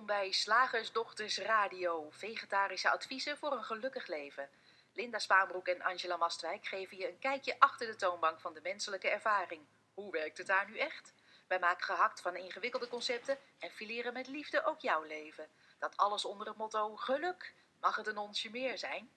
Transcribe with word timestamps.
Welkom 0.00 0.20
bij 0.22 0.32
Slagersdochters 0.32 1.38
Radio, 1.38 2.06
vegetarische 2.10 2.90
adviezen 2.90 3.36
voor 3.36 3.52
een 3.52 3.64
gelukkig 3.64 4.06
leven. 4.06 4.48
Linda 4.94 5.18
Spaanbroek 5.18 5.66
en 5.66 5.82
Angela 5.82 6.16
Mastwijk 6.16 6.66
geven 6.66 6.96
je 6.96 7.08
een 7.08 7.18
kijkje 7.18 7.54
achter 7.58 7.86
de 7.86 7.96
toonbank 7.96 8.40
van 8.40 8.54
de 8.54 8.60
menselijke 8.62 9.08
ervaring. 9.08 9.60
Hoe 9.94 10.12
werkt 10.12 10.38
het 10.38 10.46
daar 10.46 10.66
nu 10.70 10.78
echt? 10.78 11.12
Wij 11.46 11.58
maken 11.58 11.84
gehakt 11.84 12.20
van 12.20 12.36
ingewikkelde 12.36 12.88
concepten 12.88 13.36
en 13.58 13.70
fileren 13.70 14.12
met 14.12 14.28
liefde 14.28 14.64
ook 14.64 14.80
jouw 14.80 15.02
leven. 15.02 15.46
Dat 15.78 15.96
alles 15.96 16.24
onder 16.24 16.46
het 16.46 16.56
motto 16.56 16.96
geluk. 16.96 17.54
Mag 17.80 17.96
het 17.96 18.06
een 18.06 18.18
onsje 18.18 18.50
meer 18.50 18.78
zijn? 18.78 19.08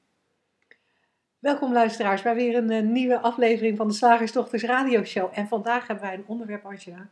Welkom 1.39 1.73
luisteraars 1.73 2.21
bij 2.21 2.35
weer 2.35 2.55
een 2.55 2.69
eh, 2.69 2.81
nieuwe 2.81 3.19
aflevering 3.19 3.77
van 3.77 3.87
de 3.87 3.93
Slagersdochters 3.93 4.63
Radio 4.63 5.03
Show. 5.03 5.31
En 5.33 5.47
vandaag 5.47 5.87
hebben 5.87 6.05
wij 6.05 6.13
een 6.13 6.27
onderwerp, 6.27 6.65
Angela, 6.65 7.09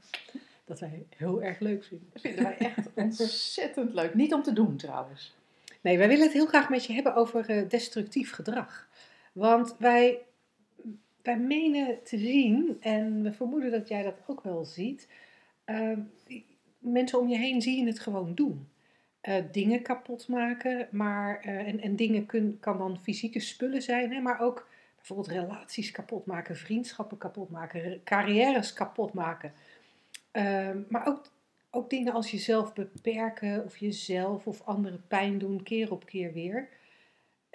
dat 0.72 0.80
wij 0.80 1.06
heel 1.18 1.44
erg 1.44 1.60
leuk 1.60 1.84
vinden. 1.84 2.10
Dat 2.14 2.22
vinden 2.22 2.44
wij 2.44 2.58
echt 2.58 2.90
ontzettend 3.06 3.94
leuk. 3.94 4.14
Niet 4.14 4.34
om 4.34 4.44
te 4.44 4.54
doen 4.54 4.78
trouwens. 4.78 5.36
Nee, 5.82 5.98
wij 5.98 6.08
willen 6.08 6.24
het 6.24 6.34
heel 6.34 6.46
graag 6.46 6.70
met 6.70 6.86
je 6.86 6.94
hebben 6.94 7.16
over 7.16 7.50
eh, 7.50 7.70
destructief 7.70 8.32
gedrag. 8.32 8.88
Want 9.34 9.76
wij, 9.80 10.20
wij 11.22 11.38
menen 11.38 12.04
te 12.04 12.18
zien, 12.18 12.78
en 12.82 13.24
we 13.24 13.32
vermoeden 13.32 13.72
dat 13.72 13.88
jij 13.88 14.04
dat 14.04 14.16
ook 14.28 14.44
wel 14.44 14.66
ziet, 14.66 15.08
uh, 15.66 15.98
mensen 16.80 17.20
om 17.20 17.28
je 17.28 17.38
heen 17.38 17.62
zien 17.62 17.88
het 17.88 18.00
gewoon 18.00 18.36
doen. 18.36 18.68
Uh, 19.22 19.36
dingen 19.52 19.82
kapot 19.82 20.28
maken, 20.28 20.88
maar, 20.92 21.46
uh, 21.46 21.68
en, 21.68 21.80
en 21.80 21.96
dingen 21.96 22.26
kun, 22.26 22.58
kan 22.60 22.78
dan 22.78 23.00
fysieke 23.02 23.40
spullen 23.40 23.82
zijn, 23.82 24.14
hè, 24.14 24.22
maar 24.22 24.40
ook 24.40 24.68
bijvoorbeeld 24.96 25.28
relaties 25.28 25.92
kapot 25.92 26.26
maken, 26.26 26.56
vriendschappen 26.56 27.18
kapot 27.18 27.50
maken, 27.50 28.02
carrières 28.04 28.74
kapot 28.74 29.14
maken. 29.14 29.54
Uh, 30.34 30.70
maar 30.90 31.08
ook, 31.08 31.32
ook 31.70 31.90
dingen 31.90 32.14
als 32.14 32.32
jezelf 32.32 32.74
beperken 32.74 33.64
of 33.66 33.78
jezelf 33.78 34.48
of 34.48 34.62
anderen 34.62 35.08
pijn 35.08 35.38
doen, 35.38 35.64
keer 35.64 35.92
op 35.92 36.06
keer 36.06 36.34
weer. 36.34 36.70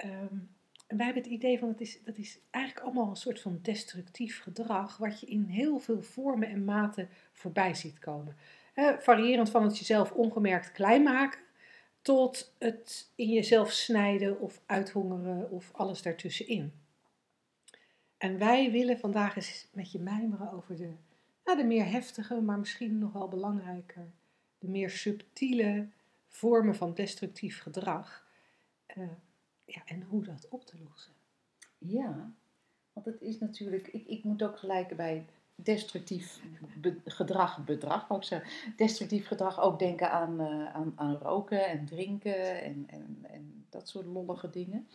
Um, 0.05 0.55
en 0.86 0.97
wij 0.97 1.05
hebben 1.05 1.23
het 1.23 1.33
idee 1.33 1.59
van, 1.59 1.69
het 1.69 1.81
is, 1.81 2.03
dat 2.05 2.17
is 2.17 2.39
eigenlijk 2.51 2.86
allemaal 2.86 3.11
een 3.11 3.17
soort 3.17 3.41
van 3.41 3.59
destructief 3.62 4.42
gedrag, 4.42 4.97
wat 4.97 5.20
je 5.20 5.27
in 5.27 5.45
heel 5.45 5.78
veel 5.78 6.03
vormen 6.03 6.48
en 6.48 6.64
maten 6.64 7.09
voorbij 7.33 7.75
ziet 7.75 7.98
komen. 7.98 8.36
Variërend 8.98 9.51
van 9.51 9.62
het 9.62 9.79
jezelf 9.79 10.12
ongemerkt 10.12 10.73
klein 10.73 11.03
maken, 11.03 11.41
tot 12.03 12.55
het 12.58 13.12
in 13.14 13.29
jezelf 13.29 13.73
snijden 13.73 14.41
of 14.41 14.61
uithongeren 14.67 15.51
of 15.51 15.70
alles 15.73 16.03
daartussenin. 16.03 16.73
En 18.19 18.39
wij 18.39 18.70
willen 18.70 18.98
vandaag 18.98 19.36
eens 19.36 19.69
met 19.73 19.92
je 19.92 19.98
mijmeren 19.98 20.53
over 20.53 20.77
de, 20.77 20.92
de 21.55 21.64
meer 21.64 21.91
heftige, 21.91 22.41
maar 22.41 22.58
misschien 22.58 22.98
nog 22.98 23.12
wel 23.12 23.28
belangrijker, 23.28 24.11
de 24.58 24.69
meer 24.69 24.91
subtiele 24.91 25.89
vormen 26.28 26.75
van 26.75 26.94
destructief 26.94 27.61
gedrag. 27.61 28.27
Uh, 28.97 29.08
ja, 29.64 29.83
en 29.84 30.02
hoe 30.02 30.24
dat 30.24 30.48
op 30.48 30.64
te 30.64 30.77
lossen. 30.89 31.12
Ja, 31.78 32.33
want 32.92 33.06
het 33.06 33.20
is 33.20 33.39
natuurlijk, 33.39 33.89
ik, 33.89 34.06
ik 34.06 34.24
moet 34.24 34.42
ook 34.42 34.58
gelijk 34.58 34.97
bij 34.97 35.27
destructief 35.55 36.41
be 36.80 37.00
gedrag, 37.05 37.64
bedrag 37.64 38.24
zeggen, 38.24 38.77
destructief 38.77 39.27
gedrag 39.27 39.61
ook 39.61 39.78
denken 39.78 40.11
aan, 40.11 40.41
uh, 40.41 40.74
aan, 40.74 40.92
aan 40.97 41.14
roken 41.14 41.67
en 41.67 41.86
drinken 41.86 42.62
en, 42.62 42.84
en, 42.86 43.19
en 43.22 43.67
dat 43.69 43.89
soort 43.89 44.06
lollige 44.06 44.50
dingen. 44.50 44.89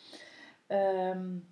Um, 0.68 1.48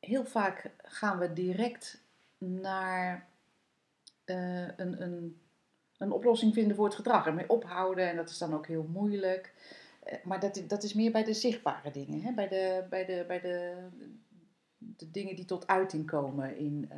heel 0.00 0.24
vaak 0.24 0.70
gaan 0.76 1.18
we 1.18 1.32
direct 1.32 2.02
naar 2.38 3.28
uh, 4.30 4.68
een, 4.76 5.02
een, 5.02 5.40
een 5.98 6.12
oplossing 6.12 6.54
vinden 6.54 6.76
voor 6.76 6.84
het 6.84 6.94
gedrag. 6.94 7.26
Ermee 7.26 7.48
ophouden 7.48 8.08
en 8.08 8.16
dat 8.16 8.30
is 8.30 8.38
dan 8.38 8.54
ook 8.54 8.66
heel 8.66 8.86
moeilijk. 8.92 9.54
Uh, 10.06 10.24
maar 10.24 10.40
dat, 10.40 10.62
dat 10.66 10.82
is 10.82 10.94
meer 10.94 11.12
bij 11.12 11.24
de 11.24 11.34
zichtbare 11.34 11.90
dingen, 11.90 12.20
hè? 12.20 12.32
Bij, 12.32 12.48
de, 12.48 12.86
bij, 12.90 13.04
de, 13.04 13.24
bij 13.26 13.40
de, 13.40 13.74
de 14.78 15.10
dingen 15.10 15.36
die 15.36 15.44
tot 15.44 15.66
uiting 15.66 16.06
komen 16.06 16.56
in 16.56 16.90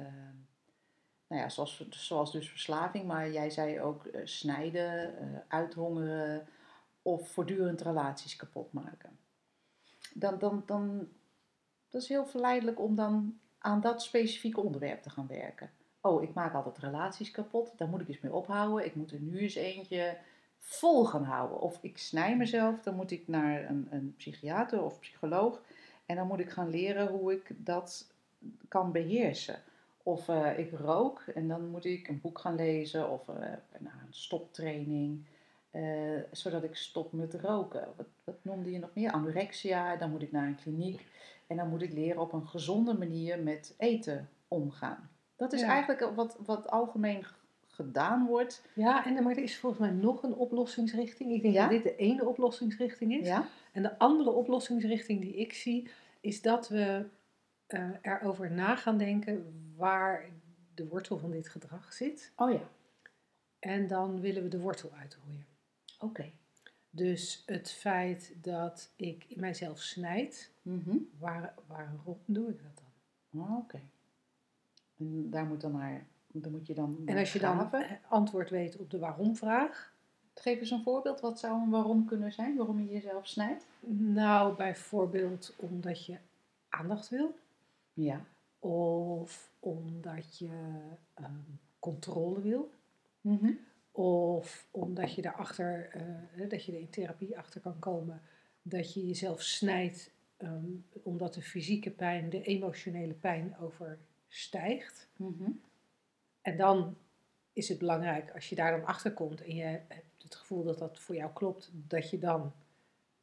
nou 1.29 1.43
ja, 1.43 1.49
zoals, 1.49 1.89
zoals 1.91 2.33
dus 2.33 2.51
verslaving, 2.51 3.07
maar 3.07 3.31
jij 3.31 3.51
zei 3.51 3.81
ook 3.81 4.09
snijden, 4.25 5.15
uithongeren 5.49 6.47
of 7.03 7.29
voortdurend 7.29 7.81
relaties 7.81 8.37
kapot 8.37 8.73
maken. 8.73 9.19
Dan, 10.15 10.39
dan, 10.39 10.63
dan, 10.67 11.09
dat 11.89 12.03
is 12.03 12.09
heel 12.09 12.27
verleidelijk 12.27 12.81
om 12.81 12.95
dan 12.95 13.41
aan 13.59 13.81
dat 13.81 14.03
specifieke 14.03 14.61
onderwerp 14.61 15.03
te 15.03 15.11
gaan 15.11 15.27
werken. 15.27 15.71
Oh, 16.01 16.23
ik 16.23 16.35
maak 16.35 16.55
altijd 16.55 16.79
relaties 16.79 17.31
kapot, 17.31 17.73
daar 17.77 17.89
moet 17.89 18.01
ik 18.01 18.09
eens 18.09 18.21
mee 18.21 18.33
ophouden. 18.33 18.85
Ik 18.85 18.95
moet 18.95 19.13
er 19.13 19.21
nu 19.21 19.39
eens 19.39 19.55
eentje 19.55 20.17
vol 20.59 21.05
gaan 21.05 21.25
houden. 21.25 21.61
Of 21.61 21.79
ik 21.81 21.99
snij 21.99 22.37
mezelf, 22.37 22.83
dan 22.83 22.95
moet 22.95 23.11
ik 23.11 23.29
naar 23.29 23.69
een, 23.69 23.89
een 23.91 24.15
psychiater 24.17 24.83
of 24.83 25.01
psycholoog. 25.01 25.63
En 26.07 26.17
dan 26.17 26.27
moet 26.27 26.41
ik 26.41 26.51
gaan 26.51 26.71
leren 26.71 27.09
hoe 27.09 27.33
ik 27.33 27.51
dat 27.57 28.13
kan 28.69 28.93
beheersen. 28.93 29.63
Of 30.03 30.29
uh, 30.29 30.59
ik 30.59 30.73
rook 30.73 31.25
en 31.35 31.49
dan 31.49 31.69
moet 31.69 31.85
ik 31.85 32.09
een 32.09 32.21
boek 32.21 32.39
gaan 32.39 32.55
lezen 32.55 33.11
of 33.11 33.29
uh, 33.29 33.35
een 33.73 33.89
stoptraining. 34.11 35.25
Uh, 35.73 36.21
zodat 36.33 36.63
ik 36.63 36.77
stop 36.77 37.13
met 37.13 37.35
roken. 37.35 37.89
Wat, 37.97 38.07
wat 38.25 38.37
noemde 38.43 38.71
je 38.71 38.79
nog 38.79 38.91
meer? 38.95 39.13
Anorexia, 39.13 39.97
dan 39.97 40.11
moet 40.11 40.23
ik 40.23 40.33
naar 40.33 40.47
een 40.47 40.61
kliniek. 40.63 41.07
En 41.47 41.57
dan 41.57 41.69
moet 41.69 41.83
ik 41.83 41.93
leren 41.93 42.21
op 42.21 42.33
een 42.33 42.47
gezonde 42.47 42.95
manier 42.95 43.39
met 43.39 43.75
eten 43.79 44.29
omgaan. 44.49 45.11
Dat 45.41 45.53
is 45.53 45.61
ja. 45.61 45.67
eigenlijk 45.67 46.15
wat, 46.15 46.37
wat 46.45 46.71
algemeen 46.71 47.25
gedaan 47.67 48.27
wordt. 48.27 48.63
Ja, 48.73 49.07
en, 49.07 49.23
maar 49.23 49.37
er 49.37 49.43
is 49.43 49.59
volgens 49.59 49.81
mij 49.81 49.91
nog 49.91 50.23
een 50.23 50.35
oplossingsrichting. 50.35 51.33
Ik 51.33 51.43
denk 51.43 51.55
ja? 51.55 51.61
dat 51.61 51.71
dit 51.71 51.83
de 51.83 51.97
ene 51.97 52.25
oplossingsrichting 52.25 53.13
is. 53.13 53.27
Ja? 53.27 53.47
En 53.73 53.83
de 53.83 53.99
andere 53.99 54.31
oplossingsrichting 54.31 55.21
die 55.21 55.35
ik 55.35 55.53
zie, 55.53 55.91
is 56.21 56.43
dat 56.43 56.69
we 56.69 57.07
uh, 57.69 57.91
erover 58.03 58.51
na 58.51 58.77
gaan 58.77 58.99
denken 58.99 59.65
waar 59.77 60.25
de 60.75 60.87
wortel 60.87 61.19
van 61.19 61.31
dit 61.31 61.49
gedrag 61.49 61.93
zit. 61.93 62.33
Oh 62.37 62.53
ja. 62.53 62.69
En 63.59 63.87
dan 63.87 64.21
willen 64.21 64.43
we 64.43 64.49
de 64.49 64.61
wortel 64.61 64.91
uitroeien. 64.93 65.47
Oké. 65.95 66.05
Okay. 66.05 66.33
Dus 66.91 67.43
het 67.47 67.71
feit 67.71 68.35
dat 68.41 68.93
ik 68.97 69.27
mijzelf 69.37 69.79
snijd, 69.79 70.51
mm 70.63 70.83
-hmm. 70.85 71.09
waar, 71.19 71.55
waarom 71.67 72.19
doe 72.25 72.49
ik 72.49 72.63
dat 72.63 72.83
dan? 72.83 73.43
Oh, 73.43 73.51
Oké. 73.51 73.61
Okay. 73.61 73.89
En 75.01 75.31
daar 75.31 75.45
moet 75.45 75.61
dan 75.61 75.73
naar, 75.73 76.07
dan 76.27 76.53
moet 76.53 76.67
je 76.67 76.75
dan. 76.75 77.03
En 77.05 77.17
als 77.17 77.33
je 77.33 77.39
dan 77.39 77.71
antwoord 78.09 78.51
weet 78.51 78.77
op 78.77 78.91
de 78.91 78.99
waarom-vraag. 78.99 79.93
Geef 80.35 80.61
eens 80.61 80.71
een 80.71 80.83
voorbeeld. 80.83 81.21
Wat 81.21 81.39
zou 81.39 81.63
een 81.63 81.71
waarom 81.71 82.05
kunnen 82.05 82.33
zijn? 82.33 82.57
Waarom 82.57 82.81
je 82.81 82.93
jezelf 82.93 83.27
snijdt? 83.27 83.67
Nou, 83.87 84.57
bijvoorbeeld 84.57 85.55
omdat 85.57 86.07
je 86.07 86.17
aandacht 86.69 87.09
wil. 87.09 87.35
Ja. 87.93 88.25
Of 88.59 89.53
omdat 89.61 90.39
je 90.39 90.81
um, 91.21 91.59
controle 91.79 92.41
wil. 92.41 92.71
Mm 93.21 93.39
-hmm. 93.41 93.59
Of 93.93 94.67
omdat 94.71 95.15
je 95.15 95.23
daarachter, 95.23 95.91
uh, 96.37 96.49
dat 96.49 96.65
je 96.65 96.73
er 96.73 96.79
in 96.79 96.91
therapie 96.91 97.39
achter 97.39 97.61
kan 97.61 97.79
komen, 97.79 98.21
dat 98.63 98.95
je 98.95 99.07
jezelf 99.07 99.43
snijdt 99.43 100.11
um, 100.39 100.85
omdat 101.03 101.35
de 101.35 101.43
fysieke 101.43 101.91
pijn 101.91 102.31
de 102.31 102.43
emotionele 102.43 103.15
pijn 103.15 103.57
overstijgt. 104.31 105.09
Mm 105.17 105.35
-hmm. 105.39 105.61
En 106.43 106.57
dan 106.57 106.97
is 107.53 107.69
het 107.69 107.79
belangrijk 107.79 108.35
als 108.35 108.49
je 108.49 108.55
daar 108.55 108.71
dan 108.71 108.87
achter 108.87 109.13
komt 109.13 109.43
en 109.43 109.55
je 109.55 109.63
hebt 109.63 110.23
het 110.23 110.35
gevoel 110.35 110.65
dat 110.65 110.79
dat 110.79 110.99
voor 110.99 111.15
jou 111.15 111.33
klopt, 111.33 111.71
dat 111.73 112.11
je 112.11 112.19
dan 112.19 112.53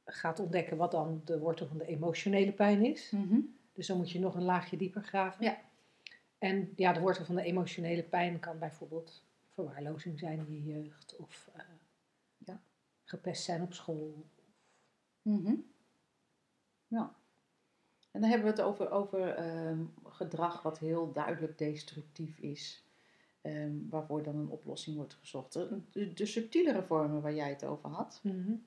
gaat 0.06 0.40
ontdekken 0.40 0.78
wat 0.78 0.92
dan 0.92 1.22
de 1.26 1.40
wortel 1.40 1.68
van 1.68 1.78
de 1.78 1.86
emotionele 1.86 2.52
pijn 2.52 2.86
is. 2.86 3.12
Mm 3.12 3.28
-hmm. 3.28 3.56
Dus 3.74 3.88
dan 3.88 3.98
moet 3.98 4.12
je 4.12 4.20
nog 4.20 4.36
een 4.36 4.44
laagje 4.44 4.78
dieper 4.78 5.04
graven. 5.04 5.46
Ja. 5.46 5.58
En 6.38 6.74
ja, 6.76 6.94
de 6.94 7.00
wortel 7.00 7.26
van 7.26 7.36
de 7.36 7.44
emotionele 7.44 8.04
pijn 8.04 8.40
kan 8.40 8.60
bijvoorbeeld 8.60 9.24
verwaarlozing 9.48 10.20
zijn 10.20 10.40
in 10.40 10.54
je 10.54 10.64
jeugd 10.64 11.16
of 11.16 11.50
uh, 11.56 11.64
ja. 12.38 12.62
gepest 13.04 13.44
zijn 13.44 13.62
op 13.62 13.74
school. 13.74 14.26
Mm 15.22 15.46
-hmm. 15.46 15.72
Ja. 16.88 17.16
En 18.12 18.22
dan 18.22 18.30
hebben 18.30 18.48
we 18.48 18.62
het 18.62 18.70
over, 18.70 18.92
over 18.92 19.40
um, 19.68 19.94
gedrag 20.04 20.62
wat 20.62 20.80
heel 20.80 21.12
duidelijk 21.12 21.58
destructief 21.58 22.38
is. 22.38 22.84
Um, 23.42 23.88
waarvoor 23.90 24.24
dan 24.24 24.36
een 24.36 24.50
oplossing 24.50 24.96
wordt 24.96 25.14
gezocht. 25.14 25.54
De, 25.54 26.14
de 26.14 26.26
subtielere 26.26 26.84
vormen 26.84 27.22
waar 27.22 27.34
jij 27.34 27.50
het 27.50 27.64
over 27.64 27.90
had. 27.90 28.20
Mm 28.24 28.32
-hmm. 28.32 28.66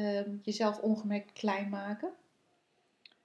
um, 0.00 0.40
jezelf 0.42 0.80
ongemerkt 0.80 1.32
klein 1.32 1.68
maken. 1.68 2.12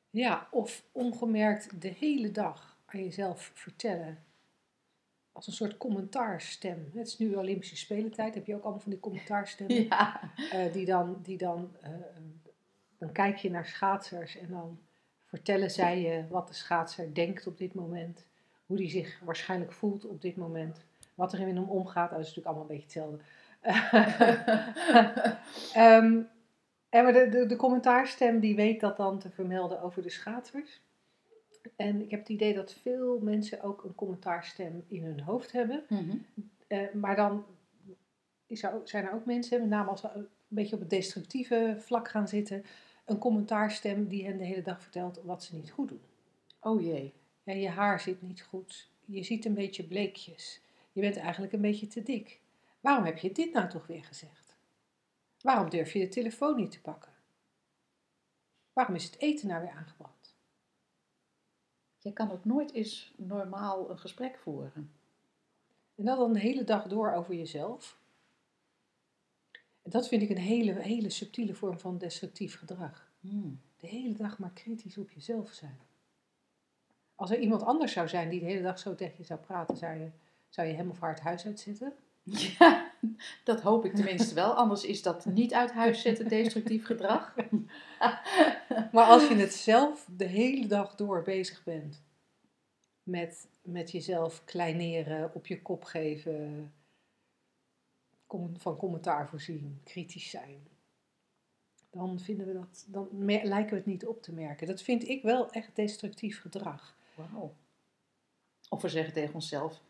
Ja, 0.09 0.47
of 0.51 0.85
ongemerkt 0.91 1.81
de 1.81 1.87
hele 1.87 2.31
dag 2.31 2.77
aan 2.85 3.03
jezelf 3.03 3.51
vertellen. 3.53 4.23
Als 5.31 5.47
een 5.47 5.53
soort 5.53 5.77
commentaarstem. 5.77 6.91
Het 6.93 7.07
is 7.07 7.17
nu 7.17 7.35
Olympische 7.35 7.77
Spelentijd, 7.77 8.35
heb 8.35 8.45
je 8.45 8.55
ook 8.55 8.63
allemaal 8.63 8.81
van 8.81 8.91
die 8.91 8.99
commentaarstemmen. 8.99 9.83
Ja. 9.89 10.31
Uh, 10.53 10.73
die 10.73 10.85
dan, 10.85 11.19
die 11.21 11.37
dan 11.37 11.71
uh, 11.83 11.89
dan 13.03 13.11
kijk 13.11 13.37
je 13.37 13.49
naar 13.49 13.65
schaatsers 13.65 14.37
en 14.37 14.47
dan 14.49 14.79
vertellen 15.25 15.71
zij 15.71 16.01
je 16.01 16.23
wat 16.29 16.47
de 16.47 16.53
schaatser 16.53 17.13
denkt 17.13 17.47
op 17.47 17.57
dit 17.57 17.73
moment. 17.73 18.25
Hoe 18.65 18.77
die 18.77 18.89
zich 18.89 19.19
waarschijnlijk 19.23 19.71
voelt 19.71 20.05
op 20.05 20.21
dit 20.21 20.35
moment. 20.35 20.85
Wat 21.15 21.33
er 21.33 21.39
in 21.39 21.55
hem 21.55 21.69
omgaat, 21.69 22.09
dat 22.09 22.19
is 22.19 22.25
natuurlijk 22.25 22.47
allemaal 22.47 22.69
een 22.69 22.75
beetje 22.75 22.99
hetzelfde. 22.99 23.19
Ehm, 25.73 26.21
en 26.89 27.03
maar 27.03 27.13
de, 27.13 27.29
de, 27.29 27.45
de 27.45 27.55
commentaarstem 27.55 28.39
die 28.39 28.55
weet 28.55 28.79
dat 28.79 28.97
dan 28.97 29.19
te 29.19 29.29
vermelden 29.29 29.81
over 29.81 30.01
de 30.01 30.09
schaatsers. 30.09 30.81
En 31.75 32.01
ik 32.01 32.11
heb 32.11 32.19
het 32.19 32.29
idee 32.29 32.53
dat 32.53 32.73
veel 32.73 33.19
mensen 33.19 33.61
ook 33.61 33.83
een 33.83 33.95
commentaarstem 33.95 34.83
in 34.87 35.03
hun 35.03 35.21
hoofd 35.21 35.51
hebben. 35.51 35.83
Mhm. 35.89 36.17
Eh, 36.67 36.93
maar 36.93 37.15
dan 37.15 37.45
is 38.47 38.63
er 38.63 38.73
ook, 38.73 38.87
zijn 38.87 39.05
er 39.05 39.13
ook 39.13 39.25
mensen, 39.25 39.59
met 39.59 39.69
name 39.69 39.89
als 39.89 40.01
ze 40.01 40.09
een 40.13 40.27
beetje 40.47 40.75
op 40.75 40.81
het 40.81 40.89
destructieve 40.89 41.75
vlak 41.79 42.07
gaan 42.07 42.27
zitten, 42.27 42.63
een 43.05 43.17
commentaarstem 43.17 44.07
die 44.07 44.25
hen 44.25 44.37
de 44.37 44.43
hele 44.43 44.61
dag 44.61 44.81
vertelt 44.81 45.19
wat 45.23 45.43
ze 45.43 45.55
niet 45.55 45.71
goed 45.71 45.89
doen. 45.89 46.01
Oh 46.59 46.81
jee. 46.81 47.13
Ja, 47.43 47.53
je 47.53 47.69
haar 47.69 47.99
zit 47.99 48.21
niet 48.21 48.41
goed. 48.41 48.89
Je 49.05 49.23
ziet 49.23 49.45
een 49.45 49.53
beetje 49.53 49.83
bleekjes. 49.83 50.61
Je 50.91 51.01
bent 51.01 51.17
eigenlijk 51.17 51.53
een 51.53 51.61
beetje 51.61 51.87
te 51.87 52.03
dik. 52.03 52.39
Waarom 52.79 53.05
heb 53.05 53.17
je 53.17 53.31
dit 53.31 53.53
nou 53.53 53.69
toch 53.69 53.87
weer 53.87 54.03
gezegd? 54.03 54.55
Waarom 55.41 55.69
durf 55.69 55.93
je 55.93 55.99
de 55.99 56.07
telefoon 56.07 56.55
niet 56.55 56.71
te 56.71 56.81
pakken? 56.81 57.11
Waarom 58.73 58.95
is 58.95 59.03
het 59.03 59.19
eten 59.19 59.47
nou 59.47 59.61
weer 59.61 59.71
aangebrand? 59.71 60.35
Je 61.99 62.13
kan 62.13 62.31
ook 62.31 62.45
nooit 62.45 62.73
eens 62.73 63.13
normaal 63.15 63.89
een 63.89 63.99
gesprek 63.99 64.37
voeren. 64.37 64.91
En 65.95 66.05
dat 66.05 66.17
dan 66.17 66.33
de 66.33 66.39
hele 66.39 66.63
dag 66.63 66.87
door 66.87 67.11
over 67.11 67.35
jezelf. 67.35 67.97
Dat 69.83 70.07
vind 70.07 70.21
ik 70.21 70.29
een 70.29 70.37
hele, 70.37 70.81
hele 70.81 71.09
subtiele 71.09 71.53
vorm 71.53 71.79
van 71.79 71.97
destructief 71.97 72.57
gedrag. 72.57 73.11
Hmm. 73.19 73.61
De 73.77 73.87
hele 73.87 74.13
dag 74.13 74.39
maar 74.39 74.53
kritisch 74.53 74.97
op 74.97 75.11
jezelf 75.11 75.51
zijn. 75.51 75.79
Als 77.15 77.31
er 77.31 77.39
iemand 77.39 77.63
anders 77.63 77.91
zou 77.91 78.07
zijn 78.07 78.29
die 78.29 78.39
de 78.39 78.45
hele 78.45 78.61
dag 78.61 78.79
zo 78.79 78.95
tegen 78.95 79.15
je 79.17 79.23
zou 79.23 79.39
praten, 79.39 79.77
zou 79.77 79.99
je, 79.99 80.11
zou 80.49 80.67
je 80.67 80.73
hem 80.73 80.89
of 80.89 80.99
haar 80.99 81.13
het 81.13 81.23
huis 81.23 81.45
uitzetten? 81.45 81.93
Ja, 82.23 82.91
dat 83.43 83.61
hoop 83.61 83.85
ik 83.85 83.95
tenminste 83.95 84.35
wel. 84.35 84.53
Anders 84.53 84.83
is 84.83 85.01
dat 85.01 85.25
niet 85.25 85.53
uit 85.53 85.71
huis 85.71 86.01
zetten 86.01 86.27
destructief 86.27 86.85
gedrag. 86.85 87.35
Maar 88.91 89.05
als 89.05 89.27
je 89.27 89.35
het 89.35 89.53
zelf 89.53 90.07
de 90.17 90.25
hele 90.25 90.67
dag 90.67 90.95
door 90.95 91.21
bezig 91.21 91.63
bent 91.63 92.03
met, 93.03 93.47
met 93.61 93.91
jezelf 93.91 94.43
kleineren, 94.45 95.31
op 95.33 95.47
je 95.47 95.61
kop 95.61 95.83
geven, 95.83 96.73
van 98.57 98.77
commentaar 98.77 99.29
voorzien, 99.29 99.79
kritisch 99.83 100.29
zijn, 100.29 100.67
dan 101.93 102.19
vinden 102.19 102.47
we 102.47 102.53
dat, 102.53 102.85
dan 102.87 103.07
lijken 103.43 103.69
we 103.69 103.75
het 103.75 103.85
niet 103.85 104.05
op 104.05 104.21
te 104.21 104.33
merken. 104.33 104.67
Dat 104.67 104.81
vind 104.81 105.07
ik 105.07 105.21
wel 105.21 105.51
echt 105.51 105.75
destructief 105.75 106.41
gedrag. 106.41 106.95
Wauw. 107.15 107.53
Of 108.69 108.81
we 108.81 108.89
zeggen 108.89 109.13
tegen 109.13 109.33
onszelf, 109.33 109.81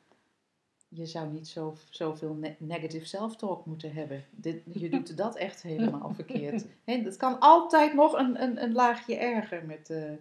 je 0.87 1.05
zou 1.05 1.31
niet 1.31 1.47
zo, 1.47 1.77
zoveel 1.89 2.33
ne- 2.33 2.55
negative 2.59 3.05
self-talk 3.05 3.65
moeten 3.65 3.93
hebben. 3.93 4.25
Dit, 4.31 4.61
je 4.71 4.89
doet 4.89 5.17
dat 5.23 5.35
echt 5.35 5.61
helemaal 5.61 6.13
verkeerd. 6.13 6.65
Het 6.83 7.17
kan 7.17 7.39
altijd 7.39 7.93
nog 7.93 8.13
een, 8.13 8.41
een, 8.41 8.63
een 8.63 8.73
laagje 8.73 9.15
erger 9.15 9.65
met, 9.65 9.89
eh, 9.89 10.11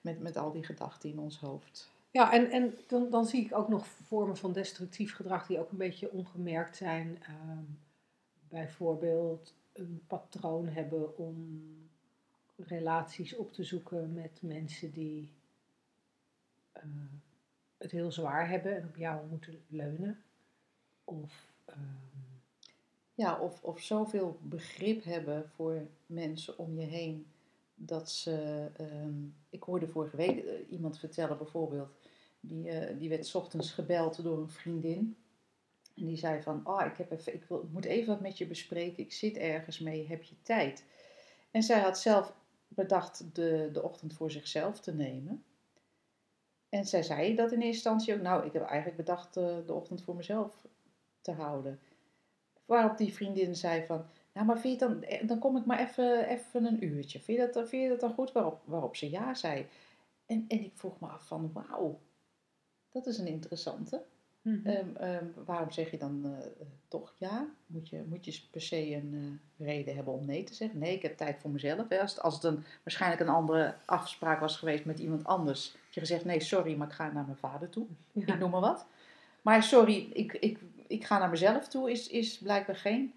met, 0.00 0.20
met 0.20 0.36
al 0.36 0.52
die 0.52 0.64
gedachten 0.64 1.10
in 1.10 1.18
ons 1.18 1.38
hoofd. 1.38 1.90
Ja, 2.10 2.32
en, 2.32 2.50
en 2.50 2.74
dan, 2.86 3.10
dan 3.10 3.26
zie 3.26 3.44
ik 3.44 3.54
ook 3.54 3.68
nog 3.68 3.86
vormen 3.86 4.36
van 4.36 4.52
destructief 4.52 5.14
gedrag 5.14 5.46
die 5.46 5.58
ook 5.58 5.70
een 5.70 5.76
beetje 5.78 6.10
ongemerkt 6.12 6.76
zijn. 6.76 7.18
Ehm, 7.22 7.64
bijvoorbeeld 8.48 9.54
een 9.72 10.02
patroon 10.06 10.68
hebben 10.68 11.18
om 11.18 11.62
relaties 12.56 13.36
op 13.36 13.52
te 13.52 13.64
zoeken 13.64 14.12
met 14.12 14.38
mensen 14.42 14.90
die 14.92 15.32
eh, 16.72 16.82
het 17.78 17.90
heel 17.90 18.12
zwaar 18.12 18.48
hebben 18.48 18.76
en 18.76 18.84
op 18.88 18.96
jou 18.96 19.26
moeten 19.28 19.62
leunen. 19.68 20.22
Of 21.04 21.52
ehm, 21.64 21.78
Ja, 23.14 23.38
of, 23.40 23.62
of 23.62 23.80
zoveel 23.80 24.38
begrip 24.42 25.04
hebben 25.04 25.48
voor 25.48 25.86
mensen 26.06 26.58
om 26.58 26.78
je 26.78 26.86
heen. 26.86 27.26
Dat 27.74 28.10
ze. 28.10 28.68
ehm, 28.76 29.14
ik 29.50 29.62
hoorde 29.62 29.88
vorige 29.88 30.16
week 30.16 30.44
eh, 30.44 30.70
iemand 30.72 30.98
vertellen 30.98 31.38
bijvoorbeeld. 31.38 31.99
Die, 32.40 32.70
eh, 32.70 32.98
die 32.98 33.08
werd 33.08 33.34
ochtends 33.34 33.72
gebeld 33.72 34.22
door 34.22 34.38
een 34.38 34.50
vriendin. 34.50 35.16
En 35.96 36.06
die 36.06 36.16
zei 36.16 36.42
van, 36.42 36.66
oh, 36.66 36.86
ik, 36.86 36.96
heb 36.96 37.10
even, 37.10 37.34
ik, 37.34 37.44
wil, 37.44 37.68
moet 37.72 37.84
even 37.84 38.08
wat 38.08 38.20
met 38.20 38.38
je 38.38 38.46
bespreken. 38.46 39.04
Ik 39.04 39.12
zit 39.12 39.36
ergens 39.36 39.78
mee, 39.78 40.06
heb 40.08 40.22
je 40.22 40.34
tijd? 40.42 40.84
En 41.50 41.62
zij 41.62 41.80
had 41.80 41.98
zelf 41.98 42.34
bedacht 42.68 43.34
de, 43.34 43.68
de 43.72 43.82
ochtend 43.82 44.14
voor 44.14 44.30
zichzelf 44.30 44.80
te 44.80 44.94
nemen. 44.94 45.44
En 46.68 46.86
zij 46.86 47.02
zei 47.02 47.34
dat 47.34 47.52
in 47.52 47.60
eerste 47.60 47.66
instantie 47.66 48.14
ook. 48.14 48.20
Nou, 48.20 48.46
ik 48.46 48.52
heb 48.52 48.62
eigenlijk 48.62 48.96
bedacht 48.96 49.36
eh, 49.36 49.56
de 49.66 49.72
ochtend 49.72 50.02
voor 50.02 50.16
mezelf 50.16 50.66
te 51.20 51.32
houden. 51.32 51.80
Waarop 52.64 52.98
die 52.98 53.14
vriendin 53.14 53.56
zei 53.56 53.86
van, 53.86 54.04
nou 54.32 54.46
maar 54.46 54.58
vind 54.58 54.80
je 54.80 54.86
dan, 54.86 55.02
eh, 55.02 55.26
dan 55.26 55.38
kom 55.38 55.56
ik 55.56 55.64
maar 55.64 55.80
even, 55.80 56.28
even 56.28 56.64
een 56.64 56.84
uurtje. 56.84 57.20
Vind 57.20 57.38
je, 57.38 57.50
dat, 57.52 57.68
vind 57.68 57.88
dat 57.88 58.00
dan 58.00 58.14
goed? 58.14 58.32
Waarop, 58.32 58.60
waarop 58.64 58.96
ze 58.96 59.10
ja 59.10 59.34
zei. 59.34 59.66
En, 60.26 60.44
en 60.48 60.64
ik 60.64 60.72
vroeg 60.74 61.00
me 61.00 61.06
af 61.06 61.26
van, 61.26 61.52
wauw, 61.52 62.00
dat 62.92 63.06
is 63.06 63.18
een 63.18 63.26
interessante. 63.26 64.02
Ehm, 64.42 64.96
ehm, 64.96 65.24
waarom 65.44 65.70
zeg 65.70 65.90
je 65.90 65.98
dan 65.98 66.22
eh, 66.24 66.46
toch 66.88 67.14
ja? 67.18 67.46
Moet 67.66 67.88
je, 67.88 68.04
moet 68.08 68.24
je 68.24 68.40
per 68.50 68.60
se 68.60 68.94
een 68.94 69.40
eh, 69.58 69.66
reden 69.66 69.94
hebben 69.94 70.12
om 70.14 70.24
nee 70.24 70.44
te 70.44 70.54
zeggen? 70.54 70.78
Nee, 70.78 70.94
ik 70.94 71.02
heb 71.02 71.16
tijd 71.16 71.38
voor 71.38 71.50
mezelf. 71.50 71.88
Hè. 71.88 72.00
Als, 72.00 72.10
het, 72.10 72.22
als 72.22 72.34
het 72.34 72.44
een, 72.44 72.64
waarschijnlijk 72.84 73.20
een 73.20 73.28
andere 73.28 73.74
afspraak 73.84 74.40
was 74.40 74.56
geweest 74.56 74.84
met 74.84 74.98
iemand 74.98 75.24
anders. 75.24 75.70
Had 75.84 75.94
je 75.94 76.00
gezegd, 76.00 76.24
nee, 76.24 76.40
sorry, 76.40 76.76
maar 76.76 76.86
ik 76.86 76.92
ga 76.92 77.10
naar 77.12 77.24
mijn 77.24 77.36
vader 77.36 77.68
toe. 77.70 77.86
ja. 78.12 78.34
Ik 78.34 78.38
noem 78.38 78.50
maar 78.50 78.60
wat. 78.60 78.86
Maar 79.42 79.62
sorry, 79.62 80.10
ik, 80.12 80.32
ik, 80.32 80.58
ik 80.86 81.04
ga 81.04 81.18
naar 81.18 81.30
mezelf 81.30 81.68
toe 81.68 81.90
is, 81.90 82.08
is 82.08 82.38
blijkbaar 82.38 82.76
geen 82.76 83.14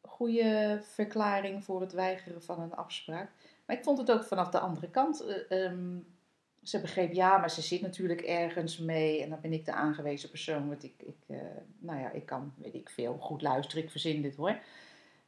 goede 0.00 0.78
verklaring 0.82 1.64
voor 1.64 1.80
het 1.80 1.92
weigeren 1.92 2.42
van 2.42 2.60
een 2.60 2.74
afspraak. 2.74 3.30
Maar 3.66 3.76
ik 3.76 3.84
vond 3.84 3.98
het 3.98 4.10
ook 4.10 4.24
vanaf 4.24 4.48
de 4.48 4.58
andere 4.58 4.90
kant. 4.90 5.20
eh, 5.20 5.64
ehm, 5.64 5.96
ze 6.62 6.80
begreep, 6.80 7.12
ja, 7.12 7.38
maar 7.38 7.50
ze 7.50 7.62
zit 7.62 7.80
natuurlijk 7.80 8.20
ergens 8.20 8.78
mee. 8.78 9.22
En 9.22 9.30
dan 9.30 9.40
ben 9.40 9.52
ik 9.52 9.64
de 9.64 9.72
aangewezen 9.72 10.30
persoon. 10.30 10.68
Want 10.68 10.84
ik, 10.84 10.94
ik, 10.98 11.16
eh, 11.26 11.38
nou 11.78 12.00
ja, 12.00 12.10
ik 12.10 12.26
kan, 12.26 12.52
weet 12.56 12.74
ik 12.74 12.90
veel, 12.90 13.16
goed 13.20 13.42
luisteren. 13.42 13.84
Ik 13.84 13.90
verzin 13.90 14.22
dit 14.22 14.36
hoor. 14.36 14.58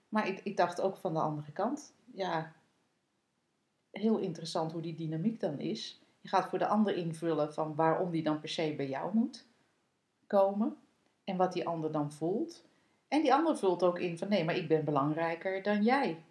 Maar 0.08 0.28
ik, 0.28 0.40
ik 0.42 0.56
dacht 0.56 0.80
ook 0.80 0.96
van 0.96 1.12
de 1.12 1.20
andere 1.20 1.52
kant. 1.52 1.94
Ja, 2.14 2.52
heel 3.90 4.18
interessant 4.18 4.72
hoe 4.72 4.82
die 4.82 4.94
dynamiek 4.94 5.40
dan 5.40 5.58
is. 5.58 6.02
Je 6.20 6.28
gaat 6.28 6.48
voor 6.48 6.58
de 6.58 6.66
ander 6.66 6.96
invullen 6.96 7.54
van 7.54 7.74
waarom 7.74 8.10
die 8.10 8.22
dan 8.22 8.40
per 8.40 8.48
se 8.48 8.74
bij 8.76 8.88
jou 8.88 9.14
moet 9.14 9.46
komen. 10.26 10.76
En 11.24 11.36
wat 11.36 11.52
die 11.52 11.66
ander 11.66 11.92
dan 11.92 12.12
voelt. 12.12 12.64
En 13.08 13.22
die 13.22 13.34
ander 13.34 13.58
vult 13.58 13.82
ook 13.82 13.98
in 13.98 14.18
van 14.18 14.28
nee, 14.28 14.44
maar 14.44 14.56
ik 14.56 14.68
ben 14.68 14.84
belangrijker 14.84 15.62
dan 15.62 15.82
jij. 15.82 16.22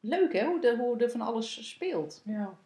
Leuk 0.00 0.32
hè, 0.32 0.46
hoe, 0.46 0.60
de, 0.60 0.76
hoe 0.76 0.98
er 0.98 1.10
van 1.10 1.20
alles 1.20 1.68
speelt. 1.68 2.22
Ja. 2.24 2.58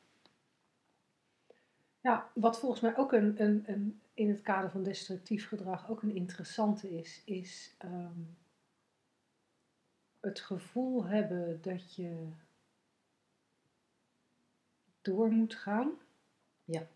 Ja, 2.02 2.30
wat 2.34 2.58
volgens 2.58 2.80
mij 2.80 2.96
ook 2.96 3.12
een, 3.12 3.42
een, 3.42 3.62
een, 3.66 4.00
in 4.14 4.28
het 4.28 4.42
kader 4.42 4.70
van 4.70 4.82
destructief 4.82 5.48
gedrag 5.48 5.90
ook 5.90 6.02
een 6.02 6.14
interessante 6.14 6.90
is, 6.98 7.22
is 7.24 7.74
ehm, 7.78 8.20
het 10.20 10.40
gevoel 10.40 11.04
hebben 11.04 11.62
dat 11.62 11.94
je 11.94 12.28
door 15.00 15.30
moet 15.30 15.54
gaan. 15.54 15.92
Ja. 16.64 16.86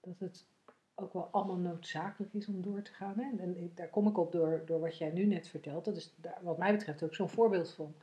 Dat 0.00 0.18
het 0.18 0.46
ook 0.94 1.12
wel 1.12 1.28
allemaal 1.30 1.56
noodzakelijk 1.56 2.34
is 2.34 2.48
om 2.48 2.62
door 2.62 2.82
te 2.82 2.92
gaan. 2.92 3.18
Hè? 3.18 3.36
En 3.38 3.72
daar 3.74 3.88
kom 3.88 4.08
ik 4.08 4.18
op 4.18 4.32
door, 4.32 4.62
door 4.66 4.80
wat 4.80 4.98
jij 4.98 5.10
nu 5.10 5.24
net 5.24 5.48
vertelt. 5.48 5.84
Dat 5.84 5.96
is 5.96 6.14
daar, 6.16 6.38
wat 6.42 6.58
mij 6.58 6.72
betreft 6.72 7.02
ook 7.02 7.14
zo'n 7.14 7.28
voorbeeld 7.28 7.72
van. 7.72 7.94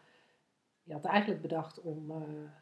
Je 0.84 0.94
had 0.94 1.06
eigenlijk 1.06 1.42
bedacht 1.42 1.82
om, 1.82 2.12
eh, 2.12 2.18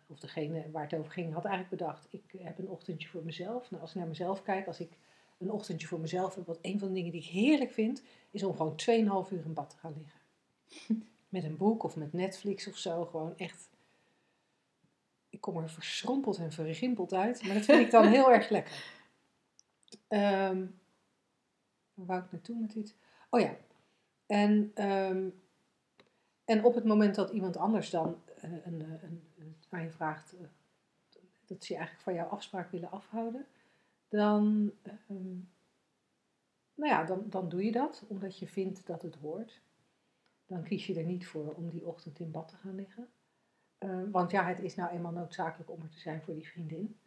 of 0.08 0.20
degene 0.20 0.72
waar 0.72 0.84
het 0.84 0.94
over 0.94 1.12
ging, 1.12 1.34
had 1.34 1.46
eigenlijk 1.46 1.78
bedacht, 1.78 2.08
ik 2.10 2.24
heb 2.38 2.58
een 2.58 2.70
ochtendje 2.70 3.08
voor 3.08 3.24
mezelf. 3.24 3.72
Nou, 3.72 3.82
als 3.82 3.92
ik 3.92 3.98
naar 3.98 4.08
mezelf 4.08 4.44
kijk, 4.44 4.68
als 4.68 4.80
ik 4.80 4.98
een 5.38 5.52
ochtendje 5.52 5.88
voor 5.88 6.00
mezelf 6.00 6.36
heb, 6.36 6.46
wat 6.46 6.60
een 6.62 6.80
van 6.80 6.88
de 6.88 6.94
dingen 6.94 7.12
die 7.12 7.22
ik 7.22 7.28
heerlijk 7.28 7.72
vind, 7.72 8.04
is 8.32 8.44
om 8.44 8.56
gewoon 8.56 8.76
2,5 8.76 9.32
uur 9.32 9.46
in 9.46 9.54
bad 9.54 9.70
te 9.70 9.78
gaan 9.78 9.94
liggen. 9.98 10.20
Met 11.30 11.44
een 11.44 11.58
boek 11.58 11.84
of 11.84 11.96
met 11.96 12.14
Netflix 12.14 12.68
of 12.68 12.78
zo, 12.78 13.06
gewoon 13.06 13.38
echt. 13.38 13.70
Ik 15.30 15.42
kom 15.42 15.58
er 15.58 15.70
verschrompeld 15.70 16.38
en 16.38 16.52
verrimpeld 16.52 17.14
uit, 17.14 17.44
maar 17.44 17.54
dat 17.54 17.66
vind 17.66 17.80
ik 17.80 17.92
dan 17.92 18.08
heel 18.08 18.32
erg 18.32 18.50
lekker. 18.50 19.00
Ehm 20.08 20.66
waar 21.94 22.06
wou 22.06 22.22
ik 22.26 22.32
naartoe 22.32 22.60
met 22.60 22.74
dit? 22.74 22.96
Oh 23.30 23.40
ja. 23.40 23.58
En, 24.26 24.72
ehm, 24.74 25.30
en 26.46 26.64
op 26.64 26.76
het 26.76 26.84
moment 26.84 27.16
dat 27.16 27.30
iemand 27.30 27.58
anders 27.58 27.90
dan 27.90 28.16
eh, 28.36 28.52
een, 28.52 28.82
een, 28.82 29.22
een, 29.38 29.56
aan 29.70 29.84
je 29.84 29.92
vraagt 29.92 30.34
eh, 30.34 30.48
dat 31.46 31.64
ze 31.64 31.74
eigenlijk 31.76 32.04
van 32.04 32.14
jouw 32.14 32.28
afspraak 32.28 32.72
willen 32.72 32.92
afhouden, 32.92 33.46
dan, 34.10 34.72
ehm, 34.82 35.38
nou 36.76 36.92
ja, 36.92 37.04
dan, 37.04 37.24
dan 37.30 37.50
doe 37.50 37.66
je 37.66 37.72
dat 37.72 38.04
omdat 38.08 38.40
je 38.40 38.48
vindt 38.48 38.88
dat 38.88 39.02
het 39.02 39.16
hoort. 39.16 39.62
Dan 40.46 40.64
kies 40.64 40.88
je 40.88 40.96
er 40.96 41.06
niet 41.06 41.28
voor 41.28 41.54
om 41.54 41.70
die 41.70 41.86
ochtend 41.86 42.20
in 42.20 42.32
bad 42.32 42.48
te 42.48 42.56
gaan 42.56 42.76
liggen. 42.76 43.08
Eh, 43.78 44.02
want 44.12 44.32
ja, 44.32 44.46
het 44.46 44.60
is 44.60 44.76
nou 44.76 44.92
eenmaal 44.92 45.12
noodzakelijk 45.12 45.70
om 45.70 45.82
er 45.82 45.90
te 45.90 46.00
zijn 46.00 46.22
voor 46.22 46.34
die 46.34 46.48
vriendin. 46.48 46.98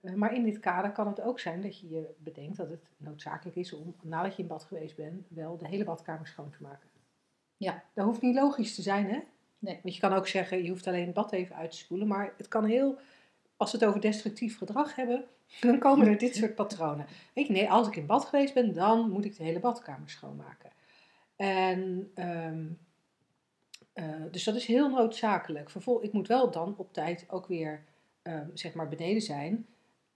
Eh, 0.00 0.14
maar 0.14 0.34
in 0.34 0.44
dit 0.44 0.60
kader 0.60 0.92
kan 0.92 1.06
het 1.06 1.20
ook 1.20 1.40
zijn 1.40 1.60
dat 1.60 1.78
je 1.78 1.88
je 1.88 2.14
bedenkt 2.18 2.56
dat 2.56 2.68
het 2.68 2.90
noodzakelijk 2.96 3.56
is 3.56 3.72
om, 3.72 3.94
nadat 4.02 4.36
je 4.36 4.42
in 4.42 4.48
bad 4.48 4.64
geweest 4.64 4.96
bent, 4.96 5.26
wel 5.28 5.56
de 5.56 5.68
hele 5.68 5.84
badkamer 5.84 6.26
schoon 6.26 6.50
te 6.50 6.62
maken. 6.62 6.89
Ja. 7.60 7.82
Dat 7.94 8.04
hoeft 8.04 8.22
niet 8.22 8.34
logisch 8.34 8.74
te 8.74 8.82
zijn, 8.82 9.06
hè? 9.06 9.18
Nee. 9.58 9.78
Want 9.82 9.94
je 9.94 10.00
kan 10.00 10.12
ook 10.12 10.26
zeggen, 10.28 10.62
je 10.62 10.68
hoeft 10.70 10.86
alleen 10.86 11.04
het 11.04 11.14
bad 11.14 11.32
even 11.32 11.56
uit 11.56 11.70
te 11.70 11.76
spoelen. 11.76 12.06
Maar 12.06 12.34
het 12.36 12.48
kan 12.48 12.64
heel, 12.64 12.98
als 13.56 13.72
we 13.72 13.78
het 13.78 13.86
over 13.86 14.00
destructief 14.00 14.58
gedrag 14.58 14.96
hebben, 14.96 15.24
dan 15.60 15.78
komen 15.78 16.06
er 16.06 16.18
dit 16.18 16.36
soort 16.36 16.54
patronen. 16.54 17.06
Weet 17.34 17.46
je, 17.46 17.52
nee, 17.52 17.70
als 17.70 17.86
ik 17.88 17.96
in 17.96 18.06
bad 18.06 18.24
geweest 18.24 18.54
ben, 18.54 18.72
dan 18.74 19.10
moet 19.10 19.24
ik 19.24 19.36
de 19.36 19.42
hele 19.42 19.60
badkamer 19.60 20.10
schoonmaken. 20.10 20.70
En, 21.36 22.10
ehm, 22.14 22.64
eh, 23.92 24.22
dus 24.30 24.44
dat 24.44 24.54
is 24.54 24.66
heel 24.66 24.88
noodzakelijk. 24.88 25.70
Vervol, 25.70 26.04
ik 26.04 26.12
moet 26.12 26.28
wel 26.28 26.50
dan 26.50 26.74
op 26.76 26.92
tijd 26.92 27.24
ook 27.28 27.46
weer, 27.46 27.84
ehm, 28.22 28.46
zeg 28.54 28.74
maar, 28.74 28.88
beneden 28.88 29.22
zijn. 29.22 29.66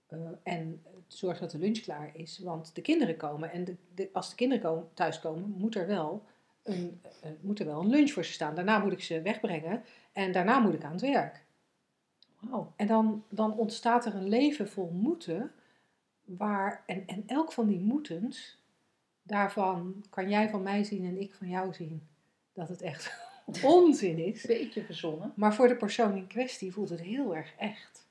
eh, 0.07 0.19
en 0.43 0.83
zorgen 1.07 1.41
dat 1.41 1.51
de 1.51 1.57
lunch 1.57 1.79
klaar 1.79 2.11
is. 2.13 2.39
Want 2.39 2.75
de 2.75 2.81
kinderen 2.81 3.17
komen. 3.17 3.51
En 3.51 3.63
de, 3.63 3.75
de- 3.95 4.09
als 4.13 4.29
de 4.29 4.35
kinderen 4.35 4.63
komen, 4.63 4.87
thuiskomen, 4.93 5.53
moet 5.57 5.75
er, 5.75 5.87
wel 5.87 6.23
een, 6.65 7.01
eh, 7.21 7.29
moet 7.41 7.59
er 7.59 7.65
wel 7.65 7.81
een 7.81 7.89
lunch 7.89 8.11
voor 8.11 8.25
ze 8.25 8.31
staan. 8.31 8.55
Daarna 8.55 8.79
moet 8.79 8.91
ik 8.91 9.03
ze 9.03 9.21
wegbrengen. 9.21 9.83
En 10.13 10.31
daarna 10.31 10.59
moet 10.59 10.73
ik 10.73 10.83
aan 10.83 10.91
het 10.91 11.01
werk. 11.01 11.43
Wauw. 12.39 12.73
En 12.75 12.87
dan, 12.87 13.23
dan 13.29 13.57
ontstaat 13.57 14.05
er 14.05 14.15
een 14.15 14.29
leven 14.29 14.69
vol 14.69 14.89
moeten. 14.89 15.51
Waar, 16.23 16.83
en, 16.85 17.07
en 17.07 17.23
elk 17.27 17.51
van 17.51 17.67
die 17.67 17.79
moetens, 17.79 18.57
daarvan 19.23 20.05
kan 20.09 20.29
jij 20.29 20.49
van 20.49 20.63
mij 20.63 20.83
zien 20.83 21.05
en 21.05 21.21
ik 21.21 21.33
van 21.33 21.49
jou 21.49 21.73
zien. 21.73 22.07
Dat 22.53 22.69
het 22.69 22.81
echt 22.81 23.17
onzin 23.63 24.17
is. 24.17 24.45
Beetje 24.45 24.83
verzonnen. 24.83 25.33
Maar 25.35 25.53
voor 25.53 25.67
de 25.67 25.75
persoon 25.75 26.15
in 26.15 26.27
kwestie 26.27 26.73
voelt 26.73 26.89
het 26.89 27.01
heel 27.01 27.35
erg 27.35 27.53
echt. 27.57 28.07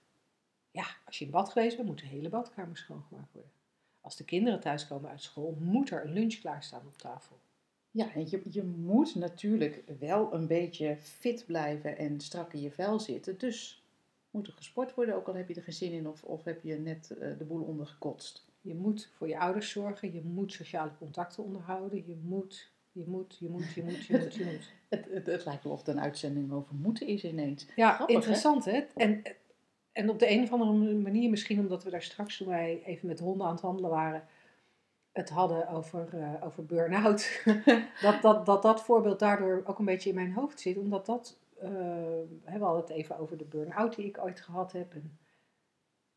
Ja, 0.70 0.86
als 1.06 1.18
je 1.18 1.24
in 1.24 1.30
bad 1.30 1.48
geweest 1.48 1.76
bent, 1.76 1.88
moet 1.88 2.00
de 2.00 2.06
hele 2.06 2.28
badkamer 2.28 2.76
schoongemaakt 2.76 3.32
worden. 3.32 3.50
Als 4.00 4.16
de 4.16 4.24
kinderen 4.24 4.60
thuiskomen 4.60 5.10
uit 5.10 5.22
school, 5.22 5.56
moet 5.60 5.90
er 5.90 6.04
een 6.04 6.12
lunch 6.12 6.34
klaarstaan 6.34 6.82
op 6.86 6.98
tafel. 6.98 7.36
Ja, 7.94 8.14
en 8.14 8.26
je, 8.30 8.40
je 8.50 8.62
moet 8.62 9.14
natuurlijk 9.14 9.82
wel 9.98 10.34
een 10.34 10.46
beetje 10.46 10.96
fit 10.96 11.44
blijven 11.46 11.98
en 11.98 12.20
strak 12.20 12.52
in 12.52 12.60
je 12.60 12.70
vel 12.70 13.00
zitten. 13.00 13.38
Dus 13.38 13.84
moet 14.30 14.46
er 14.46 14.52
gesport 14.52 14.94
worden, 14.94 15.14
ook 15.14 15.28
al 15.28 15.34
heb 15.34 15.48
je 15.48 15.54
er 15.54 15.62
geen 15.62 15.74
zin 15.74 15.92
in 15.92 16.08
of, 16.08 16.22
of 16.22 16.44
heb 16.44 16.62
je 16.62 16.78
net 16.78 17.10
eh, 17.10 17.28
de 17.38 17.44
boel 17.44 17.62
ondergekotst. 17.62 18.46
Je 18.60 18.74
moet 18.74 19.10
voor 19.16 19.28
je 19.28 19.38
ouders 19.38 19.70
zorgen, 19.70 20.12
je 20.12 20.22
moet 20.24 20.52
sociale 20.52 20.90
contacten 20.98 21.44
onderhouden, 21.44 22.04
je 22.06 22.16
moet, 22.22 22.70
je 22.92 23.04
moet, 23.06 23.36
je 23.38 23.48
moet, 23.48 23.72
je 23.74 23.82
moet, 23.82 24.04
je 24.04 24.18
moet, 24.18 24.34
je 24.34 24.44
moet. 24.44 24.72
Het, 24.88 25.06
het, 25.10 25.26
het 25.26 25.44
lijkt 25.44 25.64
wel 25.64 25.72
of 25.72 25.78
het 25.78 25.88
een 25.88 26.00
uitzending 26.00 26.52
over 26.52 26.74
moeten 26.74 27.06
is 27.06 27.24
ineens. 27.24 27.66
Ja, 27.76 27.92
Grappig, 27.92 28.06
hè? 28.06 28.20
interessant 28.20 28.64
hè? 28.64 28.84
En, 28.94 29.22
en 29.92 30.10
op 30.10 30.18
de 30.18 30.30
een 30.30 30.42
of 30.42 30.52
andere 30.52 30.94
manier, 30.94 31.30
misschien 31.30 31.58
omdat 31.58 31.84
we 31.84 31.90
daar 31.90 32.02
straks 32.02 32.36
toen 32.36 32.48
wij 32.48 32.82
even 32.84 33.08
met 33.08 33.18
de 33.18 33.24
honden 33.24 33.46
aan 33.46 33.52
het 33.52 33.62
wandelen 33.62 33.90
waren, 33.90 34.24
het 35.14 35.30
hadden 35.30 35.68
over, 35.68 36.08
eh, 36.12 36.46
over 36.46 36.64
burn-out. 36.64 37.42
dat, 38.02 38.22
dat, 38.22 38.46
dat 38.46 38.62
dat 38.62 38.82
voorbeeld 38.82 39.18
daardoor 39.18 39.62
ook 39.64 39.78
een 39.78 39.84
beetje 39.84 40.08
in 40.08 40.14
mijn 40.14 40.32
hoofd 40.32 40.60
zit. 40.60 40.76
Omdat 40.76 41.06
dat, 41.06 41.36
hè, 42.44 42.58
we 42.58 42.64
hadden 42.64 42.80
het 42.80 42.90
even 42.90 43.18
over 43.18 43.36
de 43.36 43.44
burn-out 43.44 43.96
die 43.96 44.06
ik 44.06 44.18
ooit 44.18 44.40
gehad 44.40 44.72
heb. 44.72 44.94
En 44.94 45.18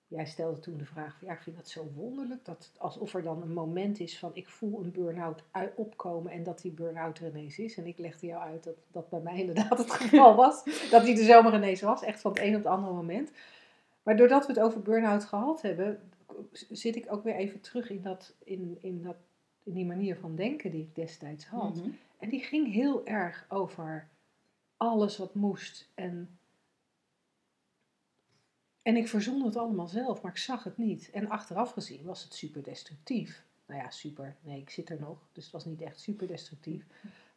jij 0.07 0.25
stelde 0.25 0.59
toen 0.59 0.77
de 0.77 0.85
vraag 0.85 1.21
ja, 1.21 1.31
ik 1.31 1.41
vind 1.41 1.55
dat 1.55 1.69
zo 1.69 1.91
wonderlijk. 1.95 2.45
Dat 2.45 2.71
alsof 2.77 3.13
er 3.13 3.23
dan 3.23 3.41
een 3.41 3.53
moment 3.53 3.99
is 3.99 4.19
van, 4.19 4.31
ik 4.33 4.47
voel 4.47 4.83
een 4.83 4.91
burn-out 4.91 5.43
opkomen 5.75 6.31
en 6.31 6.43
dat 6.43 6.61
die 6.61 6.71
burn-out 6.71 7.19
er 7.19 7.27
ineens 7.27 7.59
is. 7.59 7.77
En 7.77 7.85
ik 7.85 7.97
legde 7.97 8.27
jou 8.27 8.41
uit 8.41 8.63
dat 8.63 8.75
dat 8.91 9.09
bij 9.09 9.19
mij 9.19 9.39
inderdaad 9.39 9.77
het 9.77 9.91
geval 9.91 10.35
was. 10.45 10.63
dat 10.89 11.05
die 11.05 11.17
er 11.17 11.25
zomaar 11.25 11.55
ineens 11.55 11.81
was, 11.81 12.03
echt 12.03 12.21
van 12.21 12.31
het 12.31 12.41
een 12.41 12.55
op 12.55 12.63
het 12.63 12.71
andere 12.73 12.93
moment. 12.93 13.31
Maar 14.03 14.17
doordat 14.17 14.45
we 14.45 14.53
het 14.53 14.61
over 14.61 14.81
burn-out 14.81 15.25
gehad 15.25 15.61
hebben, 15.61 16.11
zit 16.71 16.95
ik 16.95 17.11
ook 17.11 17.23
weer 17.23 17.35
even 17.35 17.61
terug 17.61 17.89
in, 17.89 18.01
dat, 18.01 18.35
in, 18.43 18.77
in, 18.81 19.03
dat, 19.03 19.17
in 19.63 19.73
die 19.73 19.85
manier 19.85 20.15
van 20.15 20.35
denken 20.35 20.71
die 20.71 20.81
ik 20.81 20.95
destijds 20.95 21.45
had. 21.45 21.75
Mhm. 21.75 21.89
En 22.19 22.29
die 22.29 22.41
ging 22.41 22.73
heel 22.73 23.05
erg 23.05 23.45
over 23.49 24.07
alles 24.77 25.17
wat 25.17 25.35
moest. 25.35 25.89
En, 25.93 26.39
en 28.81 28.95
ik 28.95 29.07
verzon 29.07 29.45
het 29.45 29.55
allemaal 29.55 29.87
zelf, 29.87 30.21
maar 30.21 30.31
ik 30.31 30.37
zag 30.37 30.63
het 30.63 30.77
niet. 30.77 31.09
En 31.11 31.29
achteraf 31.29 31.71
gezien 31.71 32.03
was 32.03 32.23
het 32.23 32.33
super 32.33 32.63
destructief. 32.63 33.45
Nou 33.65 33.81
ja, 33.81 33.89
super. 33.89 34.35
Nee, 34.41 34.61
ik 34.61 34.69
zit 34.69 34.89
er 34.89 34.99
nog. 34.99 35.29
Dus 35.31 35.43
het 35.43 35.53
was 35.53 35.65
niet 35.65 35.81
echt 35.81 35.99
super 35.99 36.27
destructief. 36.27 36.85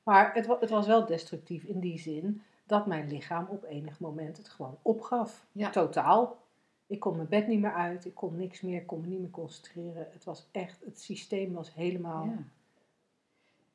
Maar 0.02 0.35
het, 0.35 0.47
het 0.47 0.71
was 0.71 0.87
wel 0.87 1.07
destructief 1.07 1.64
in 1.64 1.80
die 1.80 1.99
zin 1.99 2.42
dat 2.66 2.87
mijn 2.87 3.09
lichaam 3.09 3.47
op 3.49 3.64
enig 3.64 4.00
moment 4.00 4.37
het 4.37 4.49
gewoon 4.49 4.78
opgaf. 4.83 5.47
Ja. 5.52 5.71
Totaal. 5.71 6.40
Ik 6.91 7.01
kon 7.01 7.17
mijn 7.17 7.29
bed 7.29 7.47
niet 7.47 7.61
meer 7.61 7.75
uit, 7.75 8.05
ik 8.05 8.15
kon 8.15 8.37
niks 8.37 8.61
meer, 8.61 8.81
ik 8.81 8.87
kon 8.87 9.01
me 9.01 9.07
niet 9.07 9.21
meer 9.21 9.31
concentreren. 9.31 10.09
Het 10.13 10.25
was 10.25 10.49
echt, 10.51 10.85
het 10.85 11.01
systeem 11.01 11.53
was 11.53 11.75
helemaal... 11.75 12.25
Ja. 12.25 12.45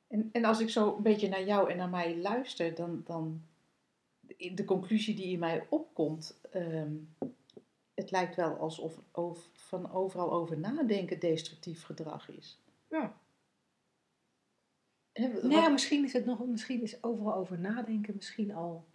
En, 0.07 0.29
en 0.31 0.45
als 0.45 0.59
ik 0.59 0.69
zo 0.69 0.95
een 0.95 1.03
beetje 1.03 1.29
naar 1.29 1.45
jou 1.45 1.71
en 1.71 1.77
naar 1.77 1.89
mij 1.89 2.17
luister, 2.17 2.75
dan, 2.75 3.01
dan 3.05 3.41
de 4.37 4.65
conclusie 4.65 5.15
die 5.15 5.31
in 5.31 5.39
mij 5.39 5.65
opkomt, 5.69 6.39
ehm, 6.51 6.93
het 7.93 8.11
lijkt 8.11 8.35
wel 8.35 8.57
alsof 8.57 8.99
over, 9.11 9.43
van 9.53 9.91
overal 9.91 10.31
over 10.31 10.57
nadenken 10.57 11.19
destructief 11.19 11.83
gedrag 11.83 12.29
is. 12.29 12.59
Ja. 12.89 13.17
Nou 15.13 15.49
ja, 15.49 15.69
misschien 15.69 16.03
is 16.03 16.13
het 16.13 16.25
nog, 16.25 16.45
misschien 16.45 16.81
is 16.81 17.03
overal 17.03 17.35
over 17.35 17.59
nadenken 17.59 18.15
misschien 18.15 18.53
al 18.53 18.85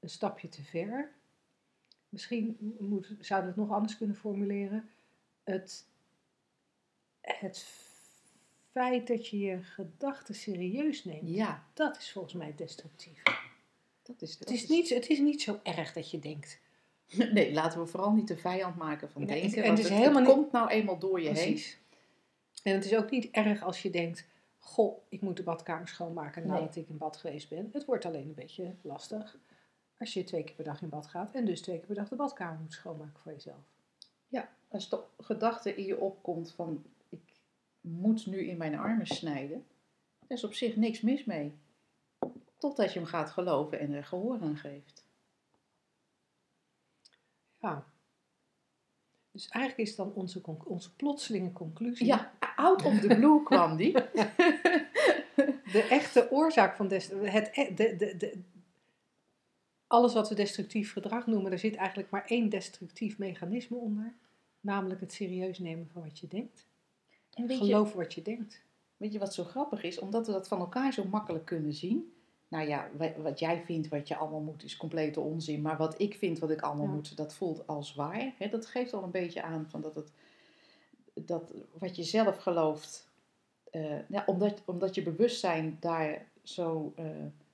een 0.00 0.10
stapje 0.10 0.48
te 0.48 0.62
ver. 0.62 1.12
Misschien 2.12 2.76
moet, 2.78 3.14
zouden 3.20 3.54
we 3.54 3.60
het 3.60 3.68
nog 3.68 3.76
anders 3.76 3.96
kunnen 3.96 4.16
formuleren. 4.16 4.88
Het, 5.44 5.86
het 7.20 7.66
feit 8.72 9.06
dat 9.06 9.28
je 9.28 9.38
je 9.38 9.62
gedachten 9.62 10.34
serieus 10.34 11.04
neemt, 11.04 11.28
ja, 11.28 11.64
dat 11.74 11.96
is 11.96 12.12
volgens 12.12 12.34
mij 12.34 12.54
destructief. 12.56 13.22
dat 14.02 14.22
is 14.22 14.30
Het 14.30 14.38
dat 14.38 14.50
is, 14.56 14.68
niet, 14.68 14.88
het 14.88 15.08
is 15.08 15.18
niet 15.18 15.42
zo 15.42 15.60
erg 15.62 15.92
dat 15.92 16.10
je 16.10 16.18
denkt. 16.18 16.60
Nee, 17.32 17.52
laten 17.52 17.80
we 17.80 17.86
vooral 17.86 18.12
niet 18.12 18.28
de 18.28 18.36
vijand 18.36 18.76
maken 18.76 19.10
van 19.10 19.24
Nee, 19.24 19.40
denken. 19.40 19.56
en 19.62 19.66
want 19.66 19.78
het 19.78 19.86
is 19.86 19.92
het, 19.92 19.98
helemaal 19.98 20.18
het 20.22 20.28
niet- 20.28 20.36
komt 20.40 20.52
nou 20.52 20.68
eenmaal 20.68 20.98
door 20.98 21.20
je 21.20 21.28
heen. 21.30 21.34
Precies. 21.52 21.78
En 22.62 22.74
het 22.74 22.84
is 22.84 22.94
ook 22.96 23.10
niet 23.10 23.30
erg 23.30 23.62
als 23.62 23.82
je 23.82 23.90
denkt, 23.90 24.26
goh, 24.58 24.98
ik 25.08 25.20
moet 25.20 25.36
de 25.36 25.42
badkamer 25.42 25.88
schoonmaken 25.88 26.42
Nee. 26.42 26.50
nadat 26.60 26.76
ik 26.76 26.88
in 26.88 26.98
bad 26.98 27.16
geweest 27.16 27.48
ben. 27.48 27.70
Het 27.72 27.84
wordt 27.84 28.04
alleen 28.04 28.26
een 28.28 28.34
beetje 28.34 28.74
lastig 28.82 29.38
als 30.02 30.12
je 30.12 30.24
twee 30.24 30.44
keer 30.44 30.54
per 30.54 30.64
dag 30.64 30.82
in 30.82 30.88
bad 30.88 31.06
gaat 31.06 31.34
en 31.34 31.44
dus 31.44 31.60
twee 31.60 31.76
keer 31.76 31.86
per 31.86 31.94
dag 31.94 32.08
de 32.08 32.16
badkamer 32.16 32.60
moet 32.60 32.72
schoonmaken 32.72 33.20
voor 33.20 33.32
jezelf. 33.32 33.64
Ja, 34.28 34.48
als 34.68 34.88
de 34.88 35.02
gedachte 35.18 35.74
in 35.74 35.84
je 35.84 36.00
opkomt 36.00 36.52
van 36.52 36.84
ik 37.08 37.20
moet 37.80 38.26
nu 38.26 38.38
in 38.38 38.56
mijn 38.56 38.78
armen 38.78 39.06
snijden, 39.06 39.66
er 40.26 40.36
is 40.36 40.44
op 40.44 40.54
zich 40.54 40.76
niks 40.76 41.00
mis 41.00 41.24
mee. 41.24 41.54
Totdat 42.58 42.92
je 42.92 42.98
hem 42.98 43.08
gaat 43.08 43.30
geloven 43.30 43.78
en 43.78 43.92
er 43.92 44.04
gehoor 44.04 44.40
aan 44.40 44.56
geeft. 44.56 45.04
Ja. 47.58 47.84
Dus 49.30 49.48
eigenlijk 49.48 49.88
is 49.88 49.96
dan 49.96 50.12
onze, 50.12 50.40
onze 50.64 50.94
plotselinge 50.94 51.52
conclusie. 51.52 52.06
Ja, 52.06 52.32
out 52.56 52.82
of 52.82 53.00
the 53.00 53.06
blue 53.06 53.42
kwam 53.42 53.76
die. 53.76 53.92
De 55.72 55.86
echte 55.90 56.30
oorzaak 56.30 56.76
van 56.76 56.88
dest- 56.88 57.10
het, 57.10 57.50
e- 57.52 57.74
de, 57.74 57.96
de, 57.96 58.16
de, 58.16 58.42
alles 59.92 60.12
wat 60.14 60.28
we 60.28 60.34
destructief 60.34 60.92
gedrag 60.92 61.26
noemen, 61.26 61.50
daar 61.50 61.58
zit 61.58 61.74
eigenlijk 61.74 62.10
maar 62.10 62.24
één 62.26 62.48
destructief 62.48 63.18
mechanisme 63.18 63.76
onder. 63.76 64.14
Namelijk 64.60 65.00
het 65.00 65.12
serieus 65.12 65.58
nemen 65.58 65.88
van 65.92 66.02
wat 66.02 66.18
je 66.18 66.28
denkt. 66.28 66.66
En 67.34 67.46
weet 67.46 67.58
je, 67.58 67.64
Geloven 67.64 67.96
wat 67.96 68.14
je 68.14 68.22
denkt. 68.22 68.62
weet 68.96 69.12
je 69.12 69.18
wat 69.18 69.34
zo 69.34 69.44
grappig 69.44 69.82
is? 69.82 69.98
Omdat 69.98 70.26
we 70.26 70.32
dat 70.32 70.48
van 70.48 70.58
elkaar 70.58 70.92
zo 70.92 71.04
makkelijk 71.04 71.44
kunnen 71.44 71.72
zien. 71.74 72.12
Nou 72.48 72.68
ja, 72.68 72.88
wa- 72.96 73.14
wat 73.16 73.38
jij 73.38 73.62
vindt 73.64 73.88
wat 73.88 74.08
je 74.08 74.16
allemaal 74.16 74.40
moet 74.40 74.64
is 74.64 74.76
complete 74.76 75.20
onzin. 75.20 75.62
Maar 75.62 75.76
wat 75.76 76.00
ik 76.00 76.14
vind 76.14 76.38
wat 76.38 76.50
ik 76.50 76.60
allemaal 76.60 76.86
Ja. 76.86 76.92
moet, 76.92 77.16
dat 77.16 77.34
voelt 77.34 77.66
als 77.66 77.94
waar. 77.94 78.32
Dat 78.50 78.66
geeft 78.66 78.92
al 78.92 79.02
een 79.02 79.10
beetje 79.10 79.42
aan 79.42 79.66
van 79.68 79.80
dat, 79.80 79.94
het, 79.94 80.12
dat 81.14 81.52
wat 81.78 81.96
je 81.96 82.02
zelf 82.02 82.36
gelooft. 82.36 83.10
eh, 83.70 84.08
ja, 84.08 84.22
omdat, 84.26 84.62
omdat 84.64 84.94
je 84.94 85.02
bewustzijn 85.02 85.76
daar 85.80 86.26
zo 86.42 86.92
eh, 86.96 87.06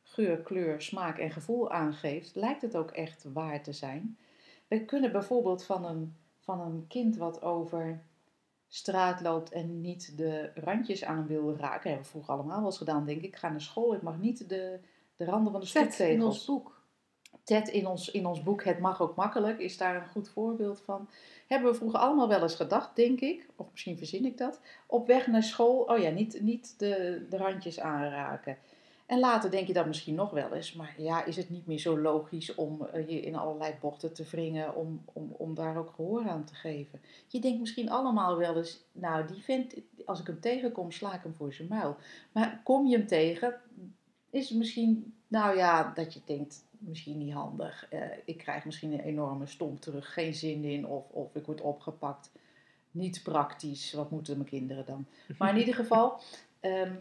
geur, 0.08 0.36
kleur, 0.36 0.82
smaak 0.82 1.18
en 1.18 1.30
gevoel 1.30 1.70
aan 1.70 1.92
geeft, 1.94 2.34
lijkt 2.34 2.62
het 2.62 2.76
ook 2.76 2.90
echt 2.90 3.24
waar 3.32 3.62
te 3.62 3.72
zijn. 3.72 4.18
We 4.68 4.84
kunnen 4.84 5.12
bijvoorbeeld 5.12 5.64
van 5.64 5.84
een, 5.84 6.16
van 6.40 6.60
een 6.60 6.84
kind 6.88 7.16
wat 7.16 7.42
over 7.42 8.02
straat 8.68 9.20
loopt 9.20 9.50
en 9.50 9.80
niet 9.80 10.16
de 10.16 10.50
randjes 10.54 11.04
aan 11.04 11.26
wil 11.26 11.56
raken. 11.56 11.88
hebben 11.88 12.06
we 12.06 12.10
vroeger 12.10 12.34
allemaal 12.34 12.56
wel 12.56 12.66
eens 12.66 12.78
gedaan, 12.78 13.04
denk 13.04 13.18
ik. 13.18 13.24
Ik 13.24 13.36
ga 13.36 13.48
naar 13.48 13.60
school, 13.60 13.94
ik 13.94 14.02
mag 14.02 14.18
niet 14.18 14.48
de, 14.48 14.78
de 15.16 15.24
randen 15.24 15.52
van 15.52 15.60
de 15.60 15.66
Vet 15.66 15.84
in 15.84 15.92
stoeptegels. 15.92 16.24
ons 16.24 16.44
boek. 16.44 16.76
Ted 17.44 17.68
in 17.68 17.86
ons, 17.86 18.10
in 18.10 18.26
ons 18.26 18.42
boek 18.42 18.64
Het 18.64 18.78
mag 18.78 19.00
ook 19.00 19.16
makkelijk 19.16 19.58
is 19.58 19.76
daar 19.76 19.96
een 19.96 20.08
goed 20.08 20.28
voorbeeld 20.28 20.80
van. 20.80 21.08
Hebben 21.46 21.70
we 21.70 21.76
vroeger 21.76 21.98
allemaal 21.98 22.28
wel 22.28 22.42
eens 22.42 22.54
gedacht, 22.54 22.96
denk 22.96 23.20
ik, 23.20 23.46
of 23.56 23.70
misschien 23.70 23.98
verzin 23.98 24.24
ik 24.24 24.38
dat, 24.38 24.60
op 24.86 25.06
weg 25.06 25.26
naar 25.26 25.42
school, 25.42 25.80
oh 25.80 25.98
ja, 25.98 26.10
niet, 26.10 26.40
niet 26.40 26.78
de, 26.78 27.26
de 27.30 27.36
randjes 27.36 27.80
aanraken. 27.80 28.58
En 29.08 29.18
later 29.18 29.50
denk 29.50 29.66
je 29.66 29.72
dat 29.72 29.86
misschien 29.86 30.14
nog 30.14 30.30
wel 30.30 30.52
eens, 30.52 30.72
maar 30.72 30.94
ja, 30.96 31.24
is 31.24 31.36
het 31.36 31.50
niet 31.50 31.66
meer 31.66 31.78
zo 31.78 31.98
logisch 31.98 32.54
om 32.54 32.86
eh, 32.86 33.08
je 33.08 33.20
in 33.20 33.36
allerlei 33.36 33.74
bochten 33.80 34.14
te 34.14 34.24
wringen, 34.24 34.74
om, 34.74 35.02
om, 35.12 35.34
om 35.36 35.54
daar 35.54 35.76
ook 35.76 35.92
gehoor 35.94 36.28
aan 36.28 36.44
te 36.44 36.54
geven. 36.54 37.00
Je 37.26 37.40
denkt 37.40 37.60
misschien 37.60 37.90
allemaal 37.90 38.36
wel 38.36 38.56
eens, 38.56 38.84
nou 38.92 39.26
die 39.26 39.42
vent, 39.42 39.74
als 40.04 40.20
ik 40.20 40.26
hem 40.26 40.40
tegenkom, 40.40 40.90
sla 40.90 41.14
ik 41.14 41.22
hem 41.22 41.34
voor 41.34 41.52
zijn 41.52 41.68
muil. 41.68 41.96
Maar 42.32 42.60
kom 42.64 42.86
je 42.86 42.96
hem 42.96 43.06
tegen, 43.06 43.60
is 44.30 44.48
het 44.48 44.58
misschien, 44.58 45.14
nou 45.28 45.56
ja, 45.56 45.92
dat 45.94 46.14
je 46.14 46.20
denkt, 46.24 46.64
misschien 46.78 47.18
niet 47.18 47.32
handig. 47.32 47.86
Eh, 47.90 48.00
ik 48.24 48.38
krijg 48.38 48.64
misschien 48.64 48.92
een 48.92 49.04
enorme 49.04 49.46
stomp 49.46 49.80
terug, 49.80 50.12
geen 50.12 50.34
zin 50.34 50.64
in, 50.64 50.86
of, 50.86 51.08
of 51.10 51.34
ik 51.34 51.46
word 51.46 51.60
opgepakt. 51.60 52.32
Niet 52.90 53.22
praktisch, 53.22 53.92
wat 53.92 54.10
moeten 54.10 54.36
mijn 54.36 54.48
kinderen 54.48 54.86
dan? 54.86 55.06
Maar 55.38 55.50
in 55.50 55.58
ieder 55.58 55.74
geval, 55.74 56.20
ehm, 56.60 56.92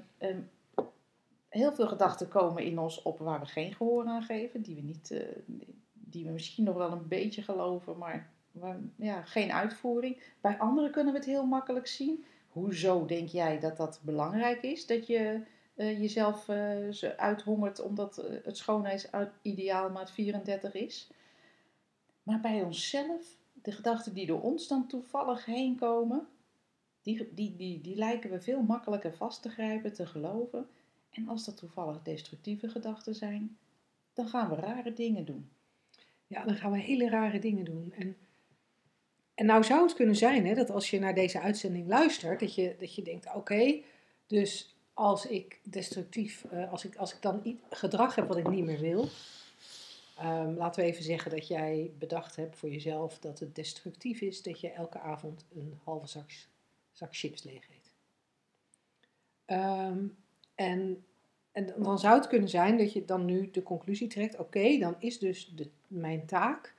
heel 1.50 1.74
veel 1.74 1.88
gedachten 1.88 2.28
komen 2.28 2.64
in 2.64 2.80
ons 2.80 3.02
op 3.02 3.20
waar 3.20 3.40
we 3.40 3.46
geen 3.46 3.74
gehoor 3.74 4.06
aan 4.06 4.24
geven, 4.24 4.62
die 4.62 4.76
we, 4.76 4.82
niet, 4.82 5.12
eh, 5.12 5.22
die 5.94 6.26
we 6.26 6.32
misschien 6.32 6.64
nog 6.64 6.76
wel 6.76 6.92
een 6.92 7.08
beetje 7.08 7.42
geloven, 7.42 7.98
maar 7.98 8.36
ja, 8.96 9.22
geen 9.22 9.52
uitvoering. 9.52 10.24
Bij 10.42 10.58
anderen 10.58 10.92
kunnen 10.92 11.14
we 11.14 11.20
het 11.20 11.28
heel 11.28 11.46
makkelijk 11.46 11.88
zien. 11.88 12.26
Hoezo 12.48 13.06
denk 13.06 13.28
jij 13.28 13.60
dat 13.60 13.78
dat 13.78 14.00
belangrijk 14.04 14.62
is? 14.62 14.86
Dat 14.86 15.08
je 15.08 15.42
uh, 15.76 16.00
jezelf 16.02 16.48
uh, 16.48 16.90
uithongert 17.18 17.82
omdat 17.82 18.16
het 18.44 18.58
schoonheidsideaal 18.58 19.90
maar 19.90 20.10
34 20.10 20.74
is. 20.74 21.12
Maar 22.24 22.40
bij 22.40 22.62
onszelf, 22.62 23.38
de 23.54 23.72
gedachten 23.72 24.14
die 24.14 24.26
door 24.26 24.42
ons 24.42 24.68
dan 24.68 24.88
toevallig 24.88 25.46
heen 25.46 25.76
komen, 25.76 26.28
die, 27.02 27.34
die, 27.34 27.56
die, 27.56 27.82
die 27.82 27.96
lijken 27.96 28.30
we 28.30 28.42
veel 28.42 28.62
makkelijker 28.62 29.14
vast 29.14 29.42
te 29.42 29.50
grijpen, 29.50 29.94
te 29.94 30.06
geloven. 30.06 30.68
En 31.10 31.28
als 31.28 31.46
dat 31.46 31.58
toevallig 31.58 32.02
destructieve 32.02 32.70
gedachten 32.70 33.16
zijn, 33.16 33.58
dan 34.14 34.28
gaan 34.28 34.50
we 34.50 34.56
rare 34.56 34.94
dingen 34.94 35.26
doen. 35.26 35.50
Ja, 36.28 36.46
dan 36.46 36.56
gaan 36.56 36.72
we 36.72 36.78
hele 36.78 37.10
rare 37.10 37.40
dingen 37.40 37.66
doen. 37.66 37.94
En, 37.98 38.18
en 39.34 39.46
nou 39.46 39.64
zou 39.64 39.82
het 39.84 39.94
kunnen 39.94 40.16
zijn 40.16 40.46
hè, 40.46 40.54
dat 40.54 40.70
als 40.70 40.90
je 40.90 41.00
naar 41.00 41.16
deze 41.16 41.40
uitzending 41.40 41.88
luistert, 41.88 42.40
dat 42.40 42.56
je, 42.56 42.76
dat 42.80 42.96
je 42.96 43.02
denkt: 43.02 43.36
oké, 43.36 43.82
dus 44.28 44.76
als 44.94 45.26
ik 45.26 45.60
destructief, 45.64 46.46
uh, 46.54 46.72
als, 46.72 46.86
ik, 46.86 46.96
als 46.96 47.14
ik 47.14 47.22
dan 47.22 47.60
gedrag 47.70 48.16
heb 48.16 48.28
wat 48.28 48.38
ik 48.38 48.50
niet 48.50 48.66
meer 48.66 48.80
wil. 48.80 49.10
Um, 50.22 50.56
laten 50.56 50.84
we 50.84 50.90
even 50.90 51.04
zeggen 51.04 51.32
dat 51.32 51.48
jij 51.48 51.92
bedacht 51.98 52.36
hebt 52.36 52.58
voor 52.58 52.70
jezelf 52.70 53.20
dat 53.20 53.40
het 53.40 53.56
destructief 53.56 54.22
is 54.22 54.42
dat 54.44 54.60
je 54.60 54.70
elke 54.70 55.00
avond 55.00 55.46
een 55.56 55.80
halve 55.84 56.08
zak, 56.08 56.32
zak 56.92 57.16
chips 57.16 57.44
leeg 57.44 57.68
eet. 57.70 57.92
Um, 59.58 60.18
en, 60.58 61.06
en 61.52 61.74
dan 61.78 62.00
zou 62.00 62.16
het 62.16 62.28
kunnen 62.28 62.50
zijn 62.50 62.78
dat 62.78 62.94
je 62.94 63.06
dan 63.06 63.26
nu 63.26 63.52
de 63.52 63.64
conclusie 63.64 64.08
trekt: 64.08 64.38
oké, 64.38 64.78
dan 64.78 64.96
is 65.00 65.20
dus 65.20 65.52
de, 65.56 65.70
mijn 65.88 66.26
taak 66.26 66.74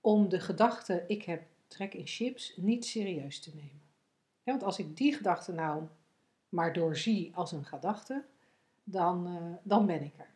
om 0.00 0.28
de 0.28 0.40
gedachte 0.40 1.04
ik 1.06 1.22
heb 1.22 1.42
trek 1.66 1.94
in 1.94 2.06
chips 2.06 2.56
niet 2.56 2.84
serieus 2.84 3.40
te 3.40 3.50
nemen. 3.54 3.80
Want 4.42 4.62
als 4.62 4.78
ik 4.78 4.96
die 4.96 5.14
gedachte 5.14 5.52
nou 5.52 5.82
maar 6.48 6.72
doorzie 6.72 7.30
als 7.34 7.52
een 7.52 7.64
gedachte, 7.64 8.24
dan, 8.84 9.26
uh, 9.26 9.54
dan 9.62 9.86
ben 9.86 10.02
ik 10.02 10.12
er. 10.16 10.30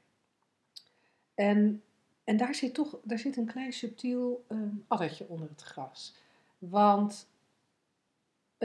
En, 1.35 1.83
en 2.25 2.37
daar 2.37 2.55
zit 2.55 2.75
toch 2.75 2.99
daar 3.03 3.19
zit 3.19 3.37
een 3.37 3.47
klein 3.47 3.73
subtiel 3.73 4.45
um, 4.49 4.85
addertje 4.89 5.29
onder 5.29 5.49
het 5.49 5.63
gras. 5.63 6.15
Want 6.59 7.29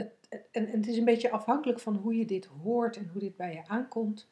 het, 0.02 0.28
het, 0.28 0.48
en, 0.50 0.68
het 0.68 0.86
is 0.86 0.96
een 0.96 1.04
beetje 1.04 1.30
afhankelijk 1.30 1.80
van 1.80 1.96
hoe 1.96 2.16
je 2.16 2.24
dit 2.24 2.44
hoort 2.44 2.96
en 2.96 3.08
hoe 3.12 3.20
dit 3.20 3.36
bij 3.36 3.52
je 3.52 3.66
aankomt, 3.66 4.28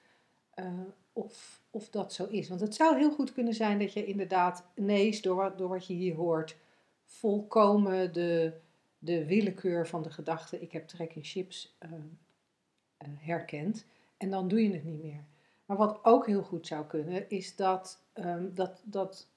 uh, 0.54 0.66
of, 1.12 1.62
of 1.70 1.90
dat 1.90 2.12
zo 2.12 2.26
is. 2.26 2.48
Want 2.48 2.60
het 2.60 2.74
zou 2.74 2.96
heel 2.96 3.10
goed 3.10 3.32
kunnen 3.32 3.54
zijn 3.54 3.78
dat 3.78 3.92
je 3.92 4.04
inderdaad 4.04 4.64
ineens, 4.74 5.20
door 5.22 5.36
wat, 5.36 5.58
door 5.58 5.68
wat 5.68 5.86
je 5.86 5.94
hier 5.94 6.14
hoort, 6.14 6.56
volkomen 7.04 8.12
de, 8.12 8.52
de 8.98 9.26
willekeur 9.26 9.86
van 9.86 10.02
de 10.02 10.10
gedachte: 10.10 10.60
ik 10.60 10.72
heb 10.72 10.88
trek 10.88 11.14
in 11.14 11.24
chips. 11.24 11.76
Uh, 11.84 11.92
uh, 11.92 13.08
herkent. 13.18 13.86
En 14.16 14.30
dan 14.30 14.48
doe 14.48 14.62
je 14.62 14.72
het 14.72 14.84
niet 14.84 15.02
meer. 15.02 15.24
Maar 15.66 15.76
wat 15.76 15.98
ook 16.02 16.26
heel 16.26 16.42
goed 16.42 16.66
zou 16.66 16.86
kunnen, 16.86 17.30
is 17.30 17.56
dat, 17.56 18.02
um, 18.14 18.54
dat, 18.54 18.82
dat, 18.84 19.28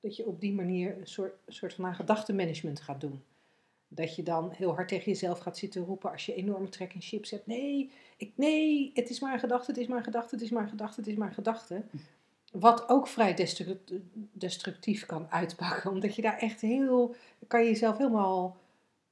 dat 0.00 0.16
je 0.16 0.26
op 0.26 0.40
die 0.40 0.54
manier 0.54 0.98
een 0.98 1.06
soort, 1.06 1.34
soort 1.46 1.74
van 1.74 1.94
gedachtenmanagement 1.94 2.80
gaat 2.80 3.00
doen. 3.00 3.22
Dat 3.88 4.16
je 4.16 4.22
dan 4.22 4.50
heel 4.50 4.74
hard 4.74 4.88
tegen 4.88 5.12
jezelf 5.12 5.38
gaat 5.38 5.58
zitten 5.58 5.84
roepen 5.84 6.10
als 6.10 6.26
je 6.26 6.34
enorme 6.34 6.68
trek 6.68 6.94
in 6.94 7.00
chips 7.00 7.30
hebt. 7.30 7.46
Nee, 7.46 7.90
ik, 8.16 8.32
nee, 8.34 8.90
het 8.94 9.10
is 9.10 9.20
maar 9.20 9.32
een 9.32 9.38
gedachte, 9.38 9.70
het 9.70 9.80
is 9.80 9.86
maar 9.86 9.98
een 9.98 10.04
gedachte, 10.04 10.34
het 10.34 10.44
is 10.44 10.50
maar 10.50 10.62
een 10.62 10.68
gedachte, 10.68 11.00
het 11.00 11.08
is 11.08 11.16
maar 11.16 11.28
een 11.28 11.34
gedachte. 11.34 11.82
Wat 12.52 12.88
ook 12.88 13.08
vrij 13.08 13.48
destructief 14.32 15.06
kan 15.06 15.26
uitpakken. 15.30 15.90
Omdat 15.90 16.14
je 16.14 16.22
daar 16.22 16.38
echt 16.38 16.60
heel, 16.60 17.14
kan 17.46 17.60
je 17.62 17.68
jezelf 17.68 17.96
helemaal 17.96 18.56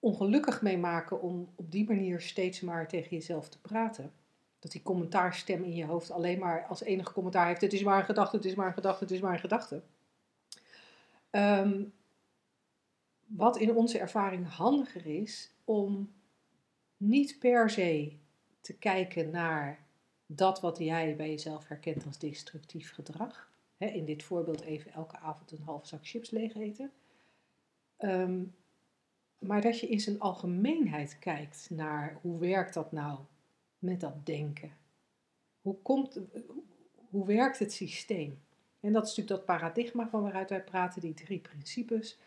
ongelukkig 0.00 0.62
mee 0.62 0.78
maken 0.78 1.22
om 1.22 1.48
op 1.54 1.70
die 1.70 1.88
manier 1.88 2.20
steeds 2.20 2.60
maar 2.60 2.88
tegen 2.88 3.10
jezelf 3.10 3.48
te 3.48 3.60
praten. 3.60 4.12
Dat 4.58 4.72
die 4.72 4.82
commentaarstem 4.82 5.62
in 5.62 5.74
je 5.74 5.84
hoofd 5.84 6.10
alleen 6.10 6.38
maar 6.38 6.66
als 6.68 6.82
enige 6.82 7.12
commentaar 7.12 7.46
heeft: 7.46 7.60
het 7.60 7.72
is 7.72 7.82
maar 7.82 7.98
een 7.98 8.04
gedachte, 8.04 8.36
het 8.36 8.44
is 8.44 8.54
maar 8.54 8.66
een 8.66 8.72
gedachte, 8.72 9.04
het 9.04 9.12
is 9.12 9.20
maar 9.20 9.32
een 9.32 9.38
gedachte. 9.38 9.82
Um, 11.30 11.92
wat 13.26 13.58
in 13.58 13.74
onze 13.74 13.98
ervaring 13.98 14.48
handiger 14.48 15.06
is 15.06 15.50
om 15.64 16.12
niet 16.96 17.38
per 17.38 17.70
se 17.70 18.12
te 18.60 18.74
kijken 18.74 19.30
naar 19.30 19.86
dat 20.26 20.60
wat 20.60 20.78
jij 20.78 21.16
bij 21.16 21.30
jezelf 21.30 21.68
herkent 21.68 22.06
als 22.06 22.18
destructief 22.18 22.92
gedrag. 22.92 23.50
in 23.78 24.04
dit 24.04 24.22
voorbeeld 24.22 24.60
even 24.60 24.92
elke 24.92 25.18
avond 25.18 25.50
een 25.50 25.62
halve 25.62 25.86
zak 25.86 26.06
chips 26.06 26.30
leeg 26.30 26.54
eten. 26.54 26.92
Um, 27.98 28.54
maar 29.38 29.60
dat 29.60 29.80
je 29.80 29.88
in 29.88 30.00
zijn 30.00 30.20
algemeenheid 30.20 31.18
kijkt 31.18 31.70
naar 31.70 32.18
hoe 32.22 32.38
werkt 32.38 32.74
dat 32.74 32.92
nou 32.92 33.18
met 33.78 34.00
dat 34.00 34.26
denken? 34.26 34.72
Hoe, 35.60 35.76
komt, 35.82 36.20
hoe 37.10 37.26
werkt 37.26 37.58
het 37.58 37.72
systeem? 37.72 38.38
En 38.80 38.92
dat 38.92 39.06
is 39.06 39.16
natuurlijk 39.16 39.46
dat 39.46 39.56
paradigma 39.56 40.08
van 40.08 40.22
waaruit 40.22 40.50
wij 40.50 40.64
praten, 40.64 41.00
die 41.00 41.14
drie 41.14 41.38
principes. 41.38 42.18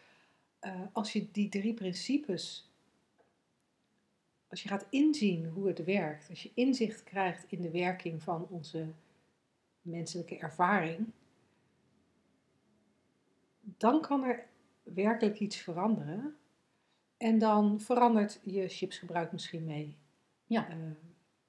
Uh, 0.62 0.82
als 0.91 1.13
je 1.13 1.32
die 1.32 1.50
drie 1.50 1.74
principes, 1.74 2.72
als 4.48 4.63
je 4.63 4.69
gaat 4.69 4.86
inzien 4.89 5.45
hoe 5.45 5.67
het 5.67 5.84
werkt, 5.84 6.30
als 6.30 6.43
je 6.43 6.52
inzicht 6.54 7.04
krijgt 7.04 7.45
in 7.52 7.62
de 7.62 7.72
werking 7.72 8.24
van 8.24 8.48
onze 8.50 8.88
menselijke 9.82 10.38
ervaring, 10.38 11.12
dan 13.62 14.02
kan 14.02 14.24
er 14.24 14.48
werkelijk 14.84 15.39
iets 15.39 15.58
veranderen 15.58 16.36
en 17.17 17.38
dan 17.38 17.80
verandert 17.80 18.39
je 18.43 18.67
chipsgebruik 18.67 19.32
misschien 19.32 19.65
mee. 19.65 19.98
Ja. 20.45 20.69
Uh, 20.69 20.76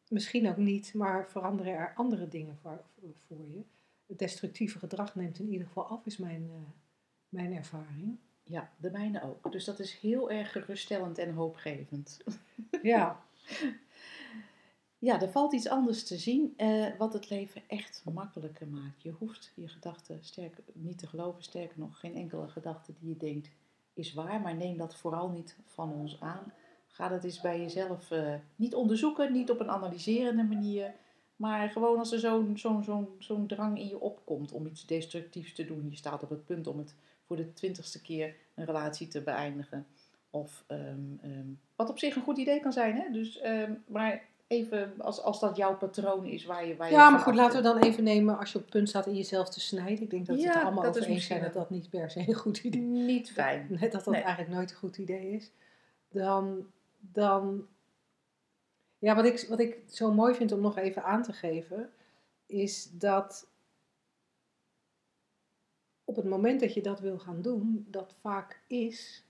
misschien 0.09 0.49
ook 0.49 0.57
niet, 0.57 0.95
maar 0.95 1.31
veranderen 1.31 1.73
er 1.73 1.93
andere 1.95 2.29
dingen 2.29 2.57
voor, 2.57 2.85
voor, 3.17 3.47
je. 3.49 3.63
Het 4.07 4.19
destructieve 4.19 4.79
gedrag 4.79 5.15
neemt 5.15 5.39
in 5.39 5.49
ieder 5.49 5.67
geval 5.67 5.87
af, 5.87 6.07
is 6.07 6.17
mijn, 6.17 6.43
uh, 6.43 6.57
mijn 7.29 7.53
ervaring. 7.53 8.19
Ja, 8.51 8.71
de 8.77 8.91
mijne 8.91 9.23
ook. 9.23 9.53
Dus 9.53 9.65
dat 9.65 9.79
is 9.79 9.99
heel 9.99 10.31
erg 10.31 10.53
geruststellend 10.53 11.19
en 11.19 11.35
hoopgevend. 11.35 12.19
Ja. 12.83 13.21
ja, 14.99 15.21
er 15.21 15.31
valt 15.31 15.53
iets 15.53 15.69
anders 15.69 16.05
te 16.05 16.19
zien 16.19 16.55
uh, 16.57 16.87
wat 16.99 17.13
het 17.13 17.31
leven 17.31 17.63
echt 17.67 18.03
makkelijker 18.13 18.67
maakt. 18.67 19.03
Je 19.03 19.11
hoeft 19.11 19.53
je 19.55 19.69
gedachten 19.69 20.19
sterk 20.21 20.59
niet 20.73 20.99
te 20.99 21.07
geloven, 21.07 21.43
sterker 21.43 21.79
nog, 21.79 22.01
geen 22.01 22.15
enkele 22.15 22.49
gedachte 22.49 22.93
die 23.01 23.09
je 23.09 23.17
denkt 23.17 23.51
is 23.95 24.15
waar, 24.15 24.41
maar 24.41 24.55
neem 24.55 24.77
dat 24.77 24.97
vooral 24.97 25.29
niet 25.29 25.57
van 25.67 25.93
ons 25.93 26.21
aan. 26.21 26.53
Ga 26.89 27.09
dat 27.09 27.25
eens 27.25 27.41
bij 27.41 27.61
jezelf 27.61 28.11
uh, 28.11 28.35
niet 28.57 28.75
onderzoeken, 28.75 29.33
niet 29.33 29.51
op 29.51 29.61
een 29.61 29.71
analyserende 29.71 30.43
manier, 30.43 30.95
maar 31.37 31.71
gewoon 31.71 31.99
als 31.99 32.13
er 32.13 32.19
zo'n 32.19 32.59
zo'n 32.59 32.85
zo'n 32.85 33.09
zo'n 33.19 33.47
drang 33.47 33.79
in 33.79 33.89
je 33.89 34.01
opkomt 34.01 34.53
om 34.53 34.67
iets 34.67 34.87
destructiefs 34.87 35.55
te 35.55 35.65
doen. 35.65 35.91
Je 35.91 35.97
staat 35.97 36.23
op 36.23 36.31
het 36.31 36.45
punt 36.45 36.67
om 36.67 36.79
het 36.79 36.95
voor 37.31 37.39
de 37.39 37.53
twintigste 37.53 38.03
keer 38.03 38.35
een 38.55 38.65
relatie 38.65 39.09
te 39.09 39.21
beëindigen. 39.21 39.87
Of 40.31 40.65
um, 40.69 41.21
um, 41.25 41.61
wat 41.77 41.91
op 41.91 41.99
zich 41.99 42.17
een 42.17 42.23
goed 42.23 42.39
idee 42.39 42.61
kan 42.61 42.73
zijn, 42.73 42.97
hè? 42.97 43.11
Dus, 43.13 43.45
um, 43.45 43.83
maar 43.87 44.23
even 44.47 44.95
als, 44.99 45.23
als 45.23 45.41
dat 45.41 45.57
jouw 45.57 45.77
patroon 45.77 46.25
is 46.25 46.45
waar 46.45 46.67
je. 46.67 46.77
Waar 46.77 46.91
ja, 46.91 47.11
maar 47.11 47.21
goed, 47.21 47.35
laten 47.35 47.57
we 47.57 47.63
dan 47.63 47.79
even 47.79 48.05
nemen 48.05 48.39
als 48.39 48.53
je 48.53 48.59
op 48.59 48.63
het 48.65 48.73
punt 48.73 48.89
staat 48.89 49.07
in 49.07 49.15
jezelf 49.15 49.49
te 49.49 49.61
snijden. 49.61 50.03
Ik 50.03 50.11
denk 50.11 50.27
dat 50.27 50.37
we 50.37 50.43
Ja, 50.43 50.53
het 50.53 50.63
allemaal 50.63 50.83
dat 50.83 50.97
is 50.97 51.03
over 51.03 51.15
eens 51.15 51.27
zijn 51.27 51.43
dat 51.43 51.53
dat 51.53 51.71
niet 51.71 51.91
per 51.91 52.11
se 52.11 52.25
een 52.29 52.35
goed 52.35 52.59
idee 52.59 52.81
niet 52.81 53.33
fijn. 53.33 53.67
Net 53.81 53.93
dat 53.93 54.05
dat 54.05 54.15
Nee. 54.15 54.23
eigenlijk 54.23 54.55
nooit 54.55 54.71
een 54.71 54.77
goed 54.77 54.99
idee 54.99 55.31
is. 55.31 55.51
Dan, 56.09 56.67
dan 56.99 57.67
ja, 58.99 59.15
wat 59.15 59.25
ik, 59.25 59.47
wat 59.49 59.61
ik 59.61 59.77
zo 59.87 60.13
mooi 60.13 60.35
vind 60.35 60.53
om 60.53 60.61
nog 60.61 60.77
even 60.77 61.05
aan 61.05 61.23
te 61.23 61.33
geven, 61.33 61.91
is 62.47 62.91
dat 62.93 63.47
op 66.11 66.17
het 66.17 66.25
moment 66.25 66.61
dat 66.61 66.75
je 66.75 66.83
dat 66.83 67.01
wil 67.01 67.19
gaan 67.19 67.43
doen, 67.43 67.87
dat 67.89 68.15
vaak 68.21 68.63
is 68.67 69.25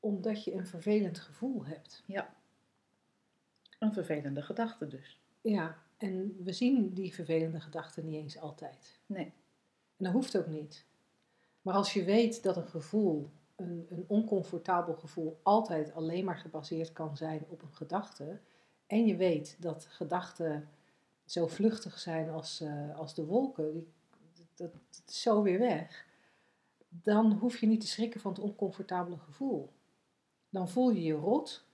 omdat 0.00 0.44
je 0.44 0.52
een 0.52 0.66
vervelend 0.66 1.18
gevoel 1.18 1.64
hebt. 1.64 2.02
Ja. 2.06 2.34
Een 3.78 3.92
vervelende 3.92 4.42
gedachte 4.42 4.86
dus. 4.86 5.20
Ja, 5.40 5.76
en 5.96 6.36
we 6.44 6.52
zien 6.52 6.94
die 6.94 7.14
vervelende 7.14 7.60
gedachten 7.60 8.04
niet 8.04 8.14
eens 8.14 8.38
altijd. 8.38 9.00
Nee. 9.06 9.32
En 9.96 10.04
dat 10.04 10.12
hoeft 10.12 10.38
ook 10.38 10.46
niet. 10.46 10.86
Maar 11.62 11.74
als 11.74 11.92
je 11.92 12.04
weet 12.04 12.42
dat 12.42 12.56
een 12.56 12.68
gevoel, 12.68 13.30
een, 13.56 13.86
een 13.90 14.04
oncomfortabel 14.06 14.94
gevoel, 14.94 15.40
altijd 15.42 15.92
alleen 15.94 16.24
maar 16.24 16.38
gebaseerd 16.38 16.92
kan 16.92 17.16
zijn 17.16 17.44
op 17.48 17.62
een 17.62 17.74
gedachte. 17.74 18.40
En 18.86 19.06
je 19.06 19.16
weet 19.16 19.56
dat 19.60 19.86
gedachten 19.90 20.68
zo 21.24 21.46
vluchtig 21.46 21.98
zijn 21.98 22.30
als, 22.30 22.60
eh, 22.60 22.98
als 22.98 23.14
de 23.14 23.24
wolken, 23.24 23.72
die, 23.72 23.86
dat, 24.60 24.72
dat 24.72 25.02
is 25.06 25.22
zo 25.22 25.42
weer 25.42 25.58
weg, 25.58 26.06
dan 26.88 27.32
hoef 27.32 27.56
je 27.56 27.66
niet 27.66 27.80
te 27.80 27.86
schrikken 27.86 28.20
van 28.20 28.32
het 28.32 28.40
oncomfortabele 28.40 29.18
gevoel. 29.18 29.72
Dan 30.50 30.68
voel 30.68 30.90
je 30.90 31.02
je 31.02 31.14
rot. 31.14 31.66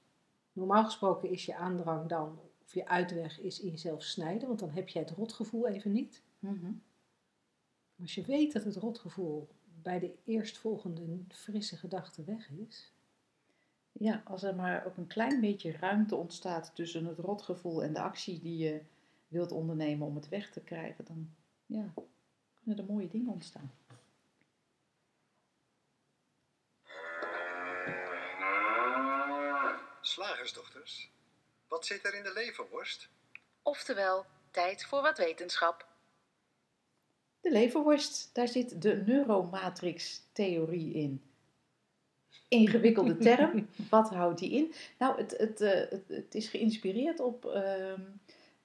Normaal 0.53 0.85
gesproken 0.85 1.31
is 1.31 1.45
je 1.47 1.57
aandrang 1.57 2.09
dan, 2.09 2.39
of 2.65 2.75
je 2.75 2.89
uitweg 2.89 3.41
is 3.41 3.61
in 3.61 3.71
jezelf 3.71 4.03
snijden, 4.03 4.49
want 4.49 4.61
dan 4.61 4.71
heb 4.71 4.89
je 4.89 4.99
het 4.99 5.11
rotgevoel 5.11 5.67
even 5.67 5.93
niet. 5.93 6.23
Mhm. 6.39 6.73
Als 8.01 8.15
je 8.15 8.25
weet 8.25 8.53
dat 8.53 8.65
het 8.65 8.77
rotgevoel 8.77 9.49
bij 9.83 9.99
de 9.99 10.15
eerstvolgende 10.25 11.19
frisse 11.29 11.77
gedachte 11.77 12.25
weg 12.25 12.51
is, 12.51 12.93
Ja, 13.99 14.23
als 14.25 14.43
er 14.43 14.55
maar 14.55 14.87
ook 14.87 14.97
een 14.97 15.07
klein 15.07 15.41
beetje 15.41 15.73
ruimte 15.73 16.17
ontstaat 16.17 16.71
tussen 16.75 17.05
het 17.05 17.19
rotgevoel 17.19 17.83
en 17.83 17.93
de 17.93 18.01
actie 18.01 18.41
die 18.41 18.57
je 18.57 18.81
wilt 19.29 19.53
ondernemen 19.53 20.07
om 20.07 20.15
het 20.15 20.29
weg 20.29 20.51
te 20.51 20.61
krijgen, 20.61 21.05
dan 21.05 21.31
ja, 21.67 21.93
er 22.75 22.85
mooie 22.85 23.09
dingen 23.09 23.33
ontstaan. 23.33 23.73
Slagersdochters, 30.01 31.11
wat 31.69 31.87
zit 31.87 32.05
er 32.05 32.15
in 32.15 32.23
de 32.23 32.33
leverworst? 32.33 33.09
Oftewel, 33.63 34.27
tijd 34.51 34.85
voor 34.85 35.03
wat 35.03 35.19
wetenschap. 35.19 35.87
De 37.41 37.51
leverworst, 37.51 38.31
daar 38.35 38.49
zit 38.49 38.83
de 38.83 39.03
neuromatrix-theorie 39.07 40.93
in. 40.95 41.23
Ingewikkelde 42.49 43.17
term, 43.17 43.69
wat 43.91 44.11
houdt 44.11 44.39
die 44.39 44.51
in? 44.51 44.75
Nou, 44.99 45.17
het, 45.17 45.37
het, 45.37 45.61
eh, 45.61 45.91
het, 45.91 46.09
het 46.09 46.35
is 46.35 46.49
geïnspireerd 46.49 47.21
op 47.21 47.45
ehm, 47.45 48.03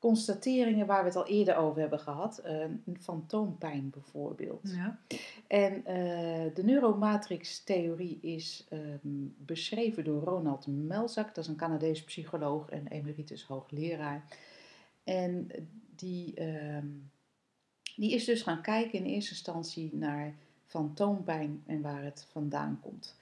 constateringen 0.02 0.86
waar 0.86 1.02
we 1.02 1.08
het 1.08 1.16
al 1.16 1.28
eerder 1.28 1.56
over 1.56 1.82
hebben 1.82 2.00
gehad. 2.00 2.38
Eh, 2.38 2.60
een 2.60 2.98
fantoompijn 3.00 3.90
bijvoorbeeld. 3.90 4.62
ja. 4.64 5.00
En 5.48 5.86
eh, 5.86 6.56
de 6.56 6.64
neuromatrix-theorie 6.64 8.20
is 8.22 8.66
ehm, 8.70 9.28
beschreven 9.38 10.04
door 10.04 10.24
Ronald 10.24 10.68
Melzak. 10.68 11.36
Dat 11.36 11.44
is 11.44 11.50
een 11.50 11.56
Canadees 11.56 12.04
psycholoog 12.04 12.70
en 12.70 12.88
emeritus 12.88 13.44
hoogleraar. 13.44 14.24
En 15.04 15.52
die, 15.96 16.34
ehm, 16.36 16.88
die 17.96 18.12
is 18.14 18.26
dus 18.26 18.42
gaan 18.42 18.62
kijken 18.62 19.00
in 19.00 19.06
eerste 19.06 19.32
instantie 19.32 19.96
naar 19.96 20.36
fantoompijn 20.66 21.64
en 21.66 21.82
waar 21.82 22.04
het 22.04 22.28
vandaan 22.30 22.80
komt. 22.82 23.18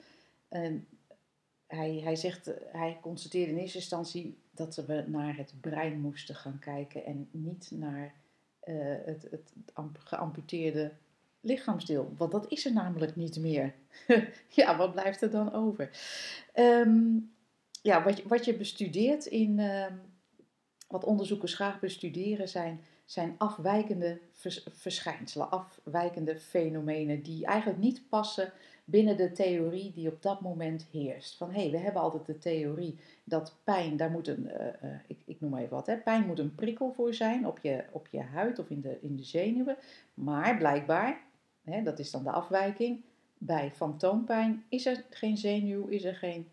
En 0.49 0.87
hij, 1.67 1.99
hij 2.03 2.15
zegt, 2.15 2.51
hij 2.71 2.97
constateerde 3.01 3.51
in 3.51 3.57
eerste 3.57 3.77
instantie 3.77 4.37
dat 4.59 4.75
we 4.75 5.03
naar 5.07 5.37
het 5.37 5.53
brein 5.61 5.99
moesten 5.99 6.35
gaan 6.35 6.59
kijken 6.59 7.05
en 7.05 7.27
niet 7.31 7.71
naar 7.71 8.13
eh, 8.59 8.75
het, 9.05 9.27
het 9.31 9.53
amp- 9.73 9.99
geamputeerde 10.03 10.91
lichaamsdeel. 11.41 12.13
Want 12.17 12.31
dat 12.31 12.51
is 12.51 12.65
er 12.65 12.73
namelijk 12.73 13.15
niet 13.15 13.39
meer. 13.39 13.73
ja, 14.59 14.77
wat 14.77 14.91
blijft 14.91 15.21
er 15.21 15.31
dan 15.31 15.53
over? 15.53 15.89
Ehm, 16.53 17.17
ja, 17.81 18.03
wat 18.03 18.23
wat 18.23 18.45
je 18.45 18.53
bestudeert 18.53 19.25
in, 19.25 19.59
ehm, 19.59 19.93
wat 20.87 21.03
onderzoekers 21.03 21.53
graag 21.53 21.79
bestuderen 21.79 22.49
zijn, 22.49 22.81
zijn 23.05 23.35
afwijkende 23.37 24.19
vers- 24.31 24.67
verschijnselen, 24.71 25.49
afwijkende 25.49 26.39
fenomenen 26.39 27.21
die 27.21 27.45
eigenlijk 27.45 27.79
niet 27.79 28.09
passen 28.09 28.51
binnen 28.89 29.17
de 29.17 29.31
theorie 29.31 29.91
die 29.93 30.11
op 30.11 30.21
dat 30.21 30.41
moment 30.41 30.87
heerst. 30.91 31.37
Van 31.37 31.51
hé, 31.51 31.61
hey, 31.61 31.71
we 31.71 31.77
hebben 31.77 32.01
altijd 32.01 32.25
de 32.25 32.37
theorie 32.37 32.99
dat 33.23 33.55
pijn, 33.63 33.97
daar 33.97 34.11
moet 34.11 34.27
een, 34.27 34.49
eh, 34.49 34.67
eh, 34.67 34.99
ik, 35.07 35.17
ik 35.25 35.41
noem 35.41 35.51
maar 35.51 35.61
even 35.61 35.75
wat, 35.75 35.87
hè, 35.87 35.97
pijn 35.97 36.25
moet 36.25 36.39
een 36.39 36.55
prikkel 36.55 36.93
voor 36.93 37.13
zijn 37.13 37.47
op 37.47 37.59
je, 37.61 37.83
op 37.91 38.07
je 38.07 38.21
huid 38.21 38.59
of 38.59 38.69
in 38.69 38.81
de, 38.81 38.97
in 39.01 39.15
de 39.15 39.23
zenuwen. 39.23 39.77
Maar 40.13 40.57
blijkbaar, 40.57 41.21
hè, 41.63 41.83
dat 41.83 41.99
is 41.99 42.11
dan 42.11 42.23
de 42.23 42.31
afwijking, 42.31 43.01
bij 43.37 43.71
fantoompijn 43.71 44.63
is 44.69 44.85
er 44.85 45.05
geen 45.09 45.37
zenuw, 45.37 45.87
is 45.87 46.03
er 46.03 46.15
geen, 46.15 46.47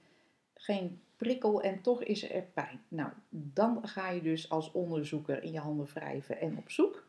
geen 0.55 1.01
prikkel 1.17 1.63
en 1.63 1.81
toch 1.81 2.03
is 2.03 2.31
er 2.31 2.43
pijn. 2.55 2.81
Nou, 2.89 3.11
dan 3.29 3.89
ga 3.89 4.11
je 4.11 4.23
dus 4.23 4.51
als 4.51 4.73
onderzoeker 4.73 5.43
in 5.43 5.53
je 5.53 5.59
handen 5.59 5.87
wrijven 5.87 6.41
en 6.41 6.59
op 6.59 6.71
zoek. 6.71 7.07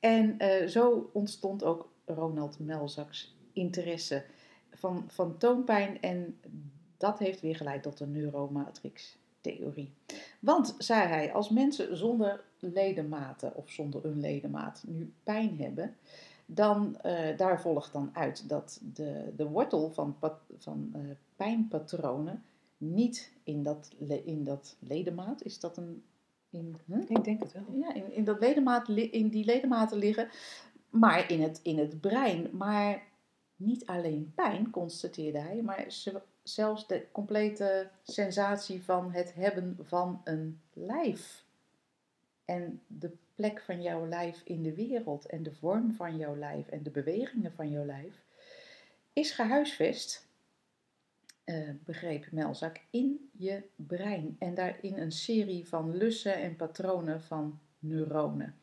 En 0.00 0.38
eh, 0.38 0.66
zo 0.66 1.10
ontstond 1.12 1.64
ook 1.64 1.88
Ronald 2.04 2.58
Melzak's 2.58 3.34
interesse 3.52 4.24
van, 4.80 5.04
van 5.08 5.38
toonpijn 5.38 6.00
en 6.00 6.38
dat 6.96 7.18
heeft 7.18 7.40
weer 7.40 7.56
geleid 7.56 7.82
tot 7.82 7.98
de 7.98 8.06
neuromatrix-theorie. 8.06 9.92
Want, 10.40 10.74
zei 10.78 11.08
hij, 11.08 11.32
als 11.32 11.48
mensen 11.48 11.96
zonder 11.96 12.44
ledematen 12.58 13.56
of 13.56 13.70
zonder 13.70 14.04
een 14.04 14.20
ledemaat 14.20 14.84
nu 14.86 15.12
pijn 15.22 15.58
hebben, 15.58 15.96
dan 16.46 17.00
eh, 17.00 17.36
daar 17.36 17.60
volgt 17.60 17.92
dan 17.92 18.10
uit 18.12 18.48
dat 18.48 18.80
de, 18.94 19.32
de 19.36 19.48
wortel 19.48 19.90
van, 19.90 20.16
van 20.58 20.90
eh, 20.92 21.00
pijnpatronen 21.36 22.44
niet 22.76 23.32
in 23.42 23.62
dat, 23.62 23.90
in 24.24 24.44
dat 24.44 24.76
ledemaat, 24.78 25.42
is 25.42 25.60
dat 25.60 25.76
een... 25.76 26.02
In, 26.50 26.76
huh? 26.86 27.02
Ik 27.08 27.24
denk 27.24 27.42
het 27.42 27.52
wel. 27.52 27.64
ja, 27.80 27.94
in, 27.94 28.12
in, 28.12 28.24
dat 28.24 28.40
ledemaat, 28.40 28.88
in 28.88 29.28
die 29.28 29.44
ledematen 29.44 29.98
liggen, 29.98 30.28
maar 30.90 31.30
in 31.30 31.42
het, 31.42 31.60
in 31.62 31.78
het 31.78 32.00
brein. 32.00 32.48
Maar 32.52 33.02
niet 33.60 33.86
alleen 33.86 34.32
pijn, 34.34 34.70
constateerde 34.70 35.38
hij, 35.38 35.62
maar 35.62 35.90
ze- 35.90 36.22
zelfs 36.42 36.86
de 36.86 37.06
complete 37.12 37.88
sensatie 38.02 38.82
van 38.82 39.12
het 39.12 39.34
hebben 39.34 39.78
van 39.82 40.20
een 40.24 40.60
lijf. 40.72 41.44
En 42.44 42.80
de 42.86 43.10
plek 43.34 43.60
van 43.60 43.82
jouw 43.82 44.06
lijf 44.06 44.40
in 44.44 44.62
de 44.62 44.74
wereld 44.74 45.26
en 45.26 45.42
de 45.42 45.52
vorm 45.52 45.92
van 45.92 46.16
jouw 46.16 46.36
lijf 46.36 46.68
en 46.68 46.82
de 46.82 46.90
bewegingen 46.90 47.52
van 47.52 47.70
jouw 47.70 47.84
lijf 47.84 48.22
is 49.12 49.30
gehuisvest, 49.30 50.26
eh, 51.44 51.68
begreep 51.84 52.26
Melzak, 52.30 52.80
in 52.90 53.30
je 53.32 53.62
brein. 53.76 54.36
En 54.38 54.54
daarin 54.54 54.98
een 54.98 55.12
serie 55.12 55.68
van 55.68 55.96
lussen 55.96 56.34
en 56.34 56.56
patronen 56.56 57.22
van 57.22 57.58
neuronen. 57.78 58.54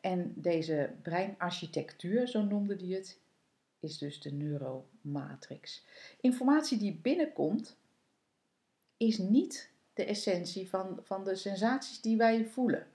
En 0.00 0.32
deze 0.36 0.90
breinarchitectuur, 1.02 2.28
zo 2.28 2.42
noemde 2.42 2.76
hij 2.76 2.86
het, 2.86 3.18
is 3.84 3.98
dus 3.98 4.20
de 4.20 4.32
neuromatrix. 4.32 5.84
Informatie 6.20 6.78
die 6.78 6.98
binnenkomt, 7.02 7.76
is 8.96 9.18
niet 9.18 9.70
de 9.92 10.04
essentie 10.04 10.68
van, 10.68 10.98
van 11.02 11.24
de 11.24 11.34
sensaties 11.34 12.00
die 12.00 12.16
wij 12.16 12.44
voelen. 12.44 12.86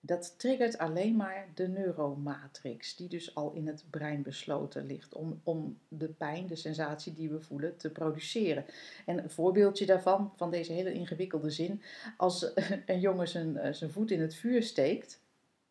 Dat 0.00 0.34
triggert 0.38 0.78
alleen 0.78 1.16
maar 1.16 1.48
de 1.54 1.68
neuromatrix, 1.68 2.96
die 2.96 3.08
dus 3.08 3.34
al 3.34 3.52
in 3.52 3.66
het 3.66 3.84
brein 3.90 4.22
besloten 4.22 4.86
ligt 4.86 5.14
om, 5.14 5.40
om 5.44 5.78
de 5.88 6.08
pijn, 6.08 6.46
de 6.46 6.56
sensatie 6.56 7.14
die 7.14 7.30
we 7.30 7.40
voelen, 7.40 7.76
te 7.76 7.90
produceren. 7.90 8.64
En 9.06 9.18
een 9.18 9.30
voorbeeldje 9.30 9.86
daarvan, 9.86 10.32
van 10.36 10.50
deze 10.50 10.72
hele 10.72 10.92
ingewikkelde 10.92 11.50
zin, 11.50 11.82
als 12.16 12.52
een 12.86 13.00
jongen 13.00 13.28
zijn, 13.28 13.56
eh, 13.56 13.72
zijn 13.72 13.90
voet 13.90 14.10
in 14.10 14.20
het 14.20 14.34
vuur 14.34 14.62
steekt, 14.62 15.20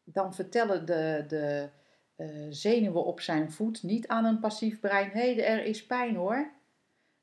dan 0.03 0.33
vertellen 0.33 0.85
de, 0.85 1.25
de 1.27 1.69
eh, 2.15 2.27
zenuwen 2.49 3.05
op 3.05 3.19
zijn 3.19 3.51
voet 3.51 3.83
niet 3.83 4.07
aan 4.07 4.25
een 4.25 4.39
passief 4.39 4.79
brein, 4.79 5.09
hé, 5.09 5.33
hey, 5.33 5.45
er 5.45 5.63
is 5.63 5.85
pijn 5.85 6.15
hoor. 6.15 6.51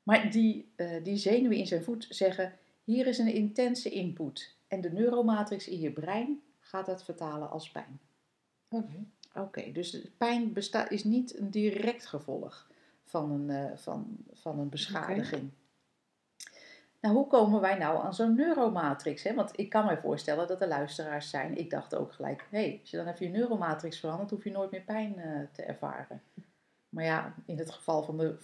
Maar 0.03 0.31
die, 0.31 0.73
eh, 0.75 1.03
die 1.03 1.17
zenuwen 1.17 1.57
in 1.57 1.67
zijn 1.67 1.83
voet 1.83 2.05
zeggen, 2.09 2.53
hier 2.83 3.07
is 3.07 3.17
een 3.17 3.33
intense 3.33 3.89
input. 3.89 4.57
En 4.67 4.81
de 4.81 4.91
neuromatrix 4.91 5.67
in 5.67 5.79
je 5.79 5.91
brein 5.91 6.41
gaat 6.59 6.85
dat 6.85 7.03
vertalen 7.03 7.49
als 7.49 7.71
pijn. 7.71 7.99
Oké. 8.69 9.05
Oké, 9.33 9.71
dus 9.71 10.07
pijn 10.17 10.53
bestaat, 10.53 10.91
is 10.91 11.03
niet 11.03 11.37
een 11.37 11.49
direct 11.49 12.05
gevolg 12.05 12.69
van 13.03 13.31
een, 13.31 13.49
eh, 13.49 13.77
van, 13.77 14.17
van 14.31 14.59
een 14.59 14.69
beschadiging. 14.69 15.51
Nou, 17.03 17.15
hoe 17.15 17.27
komen 17.27 17.61
wij 17.61 17.77
nou 17.77 18.05
aan 18.05 18.13
zo'n 18.13 18.35
neuromatrix? 18.35 19.23
Hè? 19.23 19.33
Want 19.33 19.59
ik 19.59 19.69
kan 19.69 19.85
me 19.85 19.97
voorstellen 19.97 20.47
dat 20.47 20.61
er 20.61 20.67
luisteraars 20.67 21.29
zijn. 21.29 21.57
Ik 21.57 21.69
dacht 21.69 21.95
ook 21.95 22.13
gelijk, 22.13 22.47
hé, 22.49 22.59
hey, 22.59 22.77
als 22.81 22.89
je 22.89 22.97
dan 22.97 23.07
even 23.07 23.25
je 23.25 23.31
neuromatrix 23.31 23.99
verandert, 23.99 24.29
hoef 24.29 24.43
je 24.43 24.51
nooit 24.51 24.71
meer 24.71 24.81
pijn 24.81 25.19
eh, 25.19 25.39
te 25.51 25.61
ervaren. 25.61 26.21
Maar 26.89 27.03
ja, 27.03 27.33
in 27.45 27.57
het 27.57 27.71
geval 27.71 28.03
van 28.03 28.17
de 28.17 28.35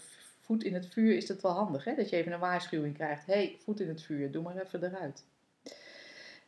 voet 0.41 0.63
in 0.63 0.73
het 0.73 0.87
vuur 0.87 1.15
is 1.15 1.27
het 1.27 1.41
wel 1.41 1.51
handig, 1.51 1.83
hè? 1.83 1.95
Dat 1.95 2.09
je 2.09 2.15
even 2.15 2.31
een 2.31 2.39
waarschuwing 2.39 2.95
krijgt. 2.95 3.25
Hé, 3.25 3.33
hey, 3.33 3.57
voet 3.63 3.79
in 3.79 3.87
het 3.87 4.01
vuur, 4.01 4.31
doe 4.31 4.43
maar 4.43 4.57
even 4.57 4.83
eruit. 4.83 5.25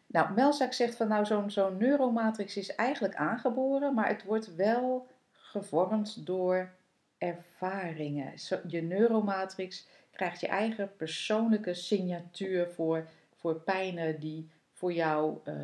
Nou, 0.07 0.33
Melzak 0.33 0.73
zegt 0.73 0.95
van 0.95 1.07
nou, 1.07 1.25
zo'n 1.25 1.51
zo'n 1.51 1.77
neuromatrix 1.77 2.57
is 2.57 2.75
eigenlijk 2.75 3.15
aangeboren, 3.15 3.93
maar 3.93 4.07
het 4.07 4.23
wordt 4.23 4.55
wel 4.55 5.07
gevormd 5.31 6.25
door 6.25 6.71
ervaringen. 7.21 8.33
Je 8.67 8.81
neuromatrix 8.81 9.87
krijgt 10.11 10.39
je 10.39 10.47
eigen 10.47 10.95
persoonlijke 10.95 11.73
signatuur 11.73 12.69
voor, 12.69 13.07
voor 13.35 13.55
pijnen 13.55 14.19
die 14.19 14.49
voor 14.71 14.93
jou 14.93 15.37
eh, 15.43 15.55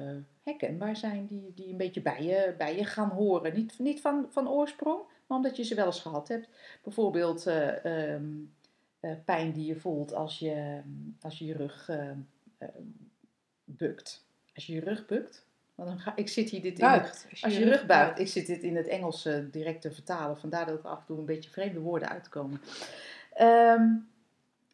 herkenbaar 0.43 0.95
zijn, 0.95 1.25
die, 1.27 1.53
die 1.55 1.69
een 1.69 1.77
beetje 1.77 2.01
bij 2.01 2.23
je, 2.23 2.55
bij 2.57 2.75
je 2.75 2.85
gaan 2.85 3.09
horen. 3.09 3.53
Niet, 3.53 3.79
niet 3.79 4.01
van, 4.01 4.25
van 4.29 4.49
oorsprong, 4.49 5.01
maar 5.27 5.37
omdat 5.37 5.57
je 5.57 5.63
ze 5.63 5.75
wel 5.75 5.85
eens 5.85 6.01
gehad 6.01 6.27
hebt. 6.27 6.49
Bijvoorbeeld 6.83 7.47
eh, 7.47 8.13
ehm, 8.13 8.25
eh, 8.99 9.11
pijn 9.25 9.51
die 9.51 9.65
je 9.65 9.75
voelt 9.75 10.13
als 10.13 10.39
je 10.39 10.81
als 11.21 11.39
je, 11.39 11.45
je 11.45 11.53
rug 11.53 11.89
bukt. 13.63 14.25
Als 14.55 14.65
je 14.65 14.73
je 14.73 14.79
rug 14.79 15.05
bukt, 15.05 15.46
Want 15.77 15.89
dan 15.89 15.99
ga, 15.99 16.15
ik 16.15 16.27
zit 16.27 16.49
hier 16.49 16.61
dit 16.61 16.79
in 16.79 16.85
het, 16.85 17.27
als 17.41 17.57
je 17.57 17.65
rug 17.65 17.85
buigt, 17.85 18.19
ik 18.19 18.27
zit 18.27 18.47
dit 18.47 18.63
in 18.63 18.75
het 18.75 18.87
Engels 18.87 19.25
eh, 19.25 19.39
direct 19.51 19.81
te 19.81 19.91
vertalen. 19.91 20.37
Vandaar 20.37 20.65
dat 20.65 20.83
er 20.83 20.89
af 20.89 20.99
en 20.99 21.05
toe 21.05 21.17
een 21.17 21.25
beetje 21.25 21.49
vreemde 21.49 21.79
woorden 21.79 22.09
uitkomen. 22.09 22.61
Ehm, 23.33 23.95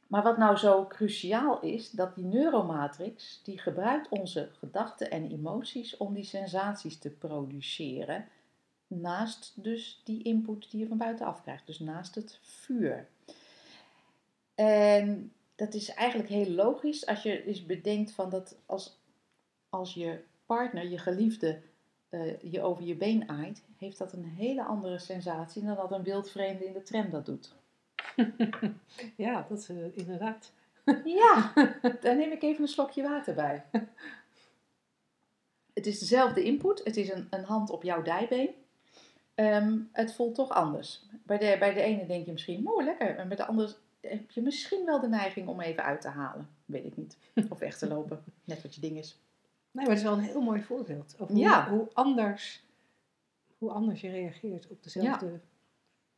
maar 0.07 0.23
wat 0.23 0.37
nou 0.37 0.57
zo 0.57 0.87
cruciaal 0.87 1.61
is, 1.61 1.91
dat 1.91 2.15
die 2.15 2.25
neuromatrix, 2.25 3.41
die 3.43 3.59
gebruikt 3.59 4.09
onze 4.09 4.49
gedachten 4.59 5.11
en 5.11 5.31
emoties 5.31 5.97
om 5.97 6.13
die 6.13 6.23
sensaties 6.23 6.97
te 6.97 7.09
produceren. 7.09 8.27
Naast 8.87 9.53
dus 9.55 10.01
die 10.03 10.23
input 10.23 10.71
die 10.71 10.79
je 10.79 10.87
van 10.87 10.97
buitenaf 10.97 11.41
krijgt. 11.41 11.65
Dus 11.65 11.79
naast 11.79 12.15
het 12.15 12.39
vuur. 12.41 13.07
En 14.55 15.31
dat 15.55 15.73
is 15.73 15.89
eigenlijk 15.89 16.29
heel 16.29 16.49
logisch 16.49 17.05
als 17.05 17.23
je 17.23 17.45
eens 17.45 17.65
bedenkt 17.65 18.11
van 18.11 18.29
dat 18.29 18.55
als, 18.65 18.99
als 19.69 19.93
je 19.93 20.23
partner, 20.45 20.89
je 20.89 20.97
geliefde, 20.97 21.62
eh, 22.10 22.39
je 22.41 22.62
over 22.62 22.84
je 22.84 22.95
been 22.95 23.29
aait, 23.29 23.63
heeft 23.77 23.97
dat 23.97 24.13
een 24.13 24.25
hele 24.25 24.63
andere 24.63 24.99
sensatie 24.99 25.63
dan 25.63 25.75
dat 25.75 25.91
een 25.91 26.03
wildvreemde 26.03 26.65
in 26.65 26.73
de 26.73 26.82
tram 26.84 27.10
dat 27.10 27.25
doet. 27.25 27.56
Ja, 29.17 29.45
dat 29.49 29.60
is 29.60 29.69
eh, 29.69 29.97
inderdaad. 29.97 30.51
Ja, 31.06 31.53
daar 32.01 32.15
neem 32.15 32.32
ik 32.32 32.43
even 32.43 32.62
een 32.62 32.67
slokje 32.67 33.03
water 33.03 33.34
bij. 33.34 33.65
Het 35.73 35.86
is 35.86 35.99
dezelfde 35.99 36.43
input, 36.43 36.84
het 36.84 36.97
is 36.97 37.12
een, 37.12 37.27
een 37.29 37.43
hand 37.43 37.69
op 37.69 37.84
jouw 37.84 38.01
dijbeen. 38.01 38.49
Ehm, 39.36 39.79
het 39.91 40.13
voelt 40.13 40.36
toch 40.36 40.49
anders. 40.49 41.06
Bij 41.23 41.38
de, 41.38 41.56
bij 41.60 41.73
de 41.73 41.82
ene 41.82 42.06
denk 42.06 42.25
je 42.25 42.32
misschien, 42.32 42.63
mooi 42.63 42.86
lekker. 42.86 43.15
En 43.17 43.27
bij 43.27 43.38
de 43.38 43.45
andere 43.45 43.75
heb 44.01 44.32
je 44.32 44.41
misschien 44.41 44.86
wel 44.86 44.99
de 44.99 45.08
neiging 45.08 45.47
om 45.47 45.62
even 45.62 45.84
uit 45.84 46.01
te 46.01 46.08
halen. 46.08 46.49
Weet 46.65 46.86
ik 46.86 46.97
niet. 46.97 47.17
Of 47.49 47.60
weg 47.60 47.77
te 47.77 47.88
lopen. 47.88 48.23
Net 48.43 48.62
wat 48.62 48.75
je 48.75 48.82
ding 48.82 48.97
is. 48.97 49.22
Nee, 49.73 49.86
maar 49.86 49.95
het 49.95 50.03
is 50.03 50.09
wel 50.09 50.13
een 50.17 50.23
heel 50.23 50.41
mooi 50.41 50.62
voorbeeld. 50.62 51.15
Over 51.19 51.36
Ja. 51.36 51.69
hoe, 51.69 51.77
hoe, 51.77 51.88
anders, 51.93 52.63
hoe 53.57 53.71
anders 53.71 54.01
je 54.01 54.09
reageert 54.09 54.67
op 54.67 54.83
dezelfde 54.83 55.25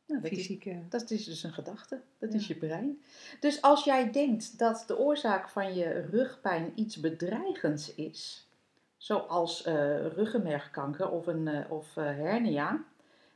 Nou, 0.06 0.20
dat, 0.22 0.30
is, 0.30 0.38
fysieke... 0.38 0.82
dat 0.88 1.10
is 1.10 1.24
dus 1.24 1.42
een 1.42 1.52
gedachte. 1.52 2.00
Dat 2.18 2.32
Ja. 2.32 2.38
is 2.38 2.46
je 2.46 2.54
brein. 2.56 3.02
Dus 3.40 3.62
als 3.62 3.84
jij 3.84 4.10
denkt 4.10 4.58
dat 4.58 4.84
de 4.86 4.98
oorzaak 4.98 5.48
van 5.48 5.74
je 5.74 6.00
rugpijn 6.10 6.72
iets 6.74 6.96
bedreigends 7.00 7.94
is, 7.94 8.48
zoals 8.96 9.62
eh 9.62 10.06
ruggenmergkanker 10.06 11.10
of, 11.10 11.26
een, 11.26 11.48
eh, 11.48 11.70
of 11.70 11.96
eh, 11.96 12.04
hernia, 12.04 12.84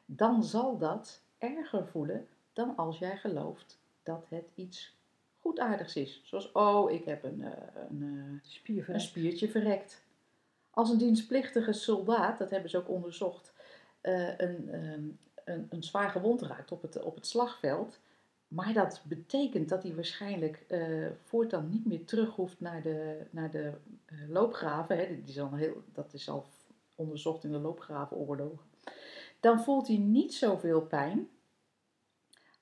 dan 0.07 0.45
zal 0.45 0.79
dat 0.79 1.21
erger 1.39 1.87
voelen 1.87 2.27
dan 2.53 2.77
als 2.77 2.99
jij 2.99 3.17
gelooft 3.17 3.79
dat 4.03 4.27
het 4.29 4.45
iets 4.55 4.97
goedaardigs 5.39 5.97
is. 5.97 6.21
Zoals, 6.25 6.53
oh, 6.53 6.91
ik 6.91 7.05
heb 7.05 7.25
een, 7.25 7.45
een, 7.91 8.03
een 8.87 9.01
spiertje 9.01 9.49
verrekt. 9.49 10.03
Als 10.81 10.91
een 10.91 10.99
dienstplichtige 10.99 11.73
soldaat, 11.73 12.39
dat 12.39 12.51
hebben 12.51 12.71
ze 12.71 12.79
ook 12.79 12.89
onderzocht, 12.89 13.53
eh, 14.01 14.39
een, 14.39 14.69
ehm, 14.69 15.05
een, 15.45 15.67
een 15.71 15.83
zwaar 15.83 16.11
gewond 16.11 16.43
raakt 16.43 16.73
op 16.73 16.83
het, 16.83 17.03
op 17.03 17.15
het 17.15 17.27
slagveld. 17.27 18.01
Maar 18.49 18.73
dat 18.73 19.03
betekent 19.05 19.69
dat 19.69 19.83
hij 19.83 19.95
waarschijnlijk 19.95 20.65
eh, 20.69 21.07
voortaan 21.25 21.69
niet 21.69 21.87
meer 21.87 22.05
terug 22.05 22.35
hoeft 22.35 22.61
naar 22.61 22.83
de, 22.83 23.27
naar 23.31 23.51
de 23.51 23.73
eh, 24.07 24.17
loopgraven. 24.29 24.97
Hè. 24.97 25.07
Die 25.07 25.35
is 25.35 25.41
al 25.41 25.55
heel, 25.55 25.83
dat 25.93 26.15
is 26.15 26.29
al 26.29 26.47
onderzocht 26.95 27.45
in 27.45 27.53
de 27.53 27.59
loopgravenoorlogen. 27.59 28.67
Dan 29.41 29.61
voelt 29.61 29.87
hij 29.87 29.99
niet 29.99 30.35
zoveel 30.35 30.81
pijn 30.81 31.29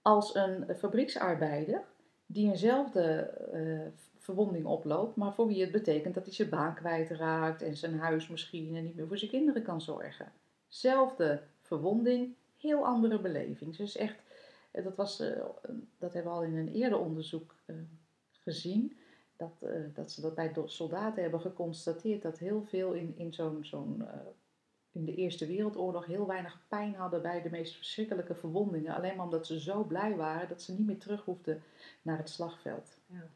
als 0.02 0.34
een 0.34 0.76
fabrieksarbeider 0.76 1.84
die 2.26 2.50
eenzelfde 2.50 3.02
eh, 3.52 4.07
verwonding 4.28 4.66
oploopt, 4.66 5.16
maar 5.16 5.34
voor 5.34 5.46
wie 5.46 5.60
het 5.60 5.70
betekent 5.70 6.14
dat 6.14 6.24
hij 6.24 6.34
zijn 6.34 6.48
baan 6.48 6.74
kwijtraakt 6.74 7.62
en 7.62 7.76
zijn 7.76 7.98
huis 7.98 8.28
misschien 8.28 8.76
en 8.76 8.84
niet 8.84 8.94
meer 8.94 9.06
voor 9.06 9.18
zijn 9.18 9.30
kinderen 9.30 9.62
kan 9.62 9.80
zorgen. 9.80 10.32
Zelfde 10.66 11.42
verwonding, 11.62 12.34
heel 12.56 12.86
andere 12.86 13.20
beleving. 13.20 13.76
Dus 13.76 13.96
echt, 13.96 14.18
eh, 14.70 14.84
dat, 14.84 14.96
was, 14.96 15.20
eh, 15.20 15.44
dat 15.98 16.12
hebben 16.12 16.32
we 16.32 16.38
al 16.38 16.44
in 16.44 16.56
een 16.56 16.72
eerder 16.72 16.98
onderzoek 16.98 17.54
eh, 17.64 17.76
gezien, 18.30 18.96
dat, 19.36 19.52
dat 19.94 20.10
ze 20.10 20.20
dat 20.20 20.34
bij 20.34 20.52
soldaten 20.64 21.22
hebben 21.22 21.40
geconstateerd 21.40 22.22
dat 22.22 22.38
heel 22.38 22.62
veel 22.62 22.92
in, 22.92 23.14
in 23.16 23.32
zo'n 23.32 23.64
zo'n 23.64 24.04
in 24.92 25.04
de 25.04 25.14
Eerste 25.14 25.46
Wereldoorlog 25.46 26.06
heel 26.06 26.26
weinig 26.26 26.60
pijn 26.68 26.94
hadden 26.94 27.22
bij 27.22 27.42
de 27.42 27.50
meest 27.50 27.76
verschrikkelijke 27.76 28.34
verwondingen. 28.34 28.94
Alleen 28.94 29.16
maar 29.16 29.24
omdat 29.24 29.46
ze 29.46 29.60
zo 29.60 29.84
blij 29.84 30.16
waren 30.16 30.48
dat 30.48 30.62
ze 30.62 30.72
niet 30.72 30.86
meer 30.86 30.98
terug 30.98 31.24
hoefden 31.24 31.62
naar 32.02 32.18
het 32.18 32.28
slagveld. 32.28 32.96
Ja. 33.06 33.28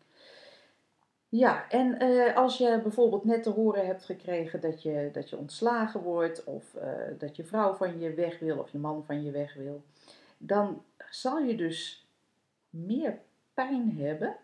Ja, 1.35 1.71
en 1.71 1.99
eh, 1.99 2.37
als 2.37 2.59
je 2.59 2.81
bijvoorbeeld 2.83 3.25
net 3.25 3.43
te 3.43 3.51
horen 3.51 3.87
hebt 3.87 4.05
gekregen 4.05 4.61
dat 4.61 4.83
je, 4.83 5.11
dat 5.13 5.31
je 5.31 5.37
ontslagen 5.37 6.01
wordt, 6.01 6.45
of 6.45 6.75
eh, 6.75 6.91
dat 7.19 7.37
je 7.37 7.45
vrouw 7.45 7.75
van 7.75 7.99
je 7.99 8.15
weg 8.15 8.39
wil, 8.39 8.59
of 8.59 8.73
je 8.73 8.79
man 8.79 9.05
van 9.05 9.23
je 9.25 9.31
weg 9.31 9.55
wil, 9.55 9.83
dan 10.39 10.83
zal 11.11 11.39
je 11.39 11.57
dus 11.57 12.07
meer 12.71 13.21
pijn 13.55 13.97
hebben 13.99 14.37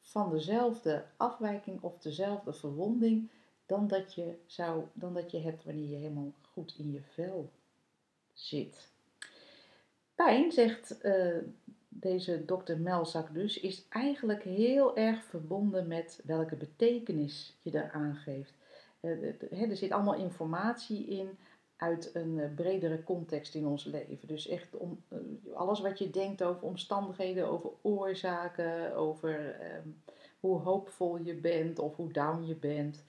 van 0.00 0.30
dezelfde 0.30 1.04
afwijking 1.16 1.82
of 1.82 1.98
dezelfde 1.98 2.52
verwonding 2.52 3.30
dan 3.66 3.88
dat 3.88 4.14
je, 4.14 4.38
zou, 4.46 4.84
dan 4.92 5.14
dat 5.14 5.30
je 5.30 5.40
hebt 5.40 5.64
wanneer 5.64 5.88
je 5.88 5.96
helemaal 5.96 6.32
goed 6.52 6.74
in 6.78 6.92
je 6.92 7.02
vel 7.02 7.50
zit. 8.32 8.90
Pijn, 10.14 10.52
zegt 10.52 11.00
eh, 11.00 11.36
deze 11.94 12.44
dokter 12.44 12.78
Melzak 12.80 13.34
dus, 13.34 13.60
is 13.60 13.86
eigenlijk 13.88 14.42
heel 14.42 14.96
erg 14.96 15.24
verbonden 15.24 15.86
met 15.86 16.20
welke 16.24 16.56
betekenis 16.56 17.58
je 17.62 17.74
eraan 17.74 18.14
geeft. 18.14 18.54
Eh, 19.00 19.70
er 19.70 19.76
zit 19.76 19.90
allemaal 19.90 20.14
informatie 20.14 21.06
in 21.06 21.38
uit 21.76 22.10
een 22.14 22.38
eh, 22.38 22.54
bredere 22.54 23.02
context 23.04 23.54
in 23.54 23.66
ons 23.66 23.84
leven. 23.84 24.28
Dus 24.28 24.48
echt 24.48 24.76
om, 24.76 25.02
eh, 25.08 25.18
alles 25.54 25.80
wat 25.80 25.98
je 25.98 26.10
denkt 26.10 26.42
over 26.42 26.62
omstandigheden, 26.62 27.48
over 27.48 27.70
oorzaken, 27.82 28.94
over 28.94 29.60
ehm, 29.60 29.88
hoe 30.40 30.58
hoopvol 30.58 31.16
je 31.16 31.34
bent 31.34 31.78
of 31.78 31.96
hoe 31.96 32.12
down 32.12 32.44
je 32.46 32.54
bent. 32.56 33.04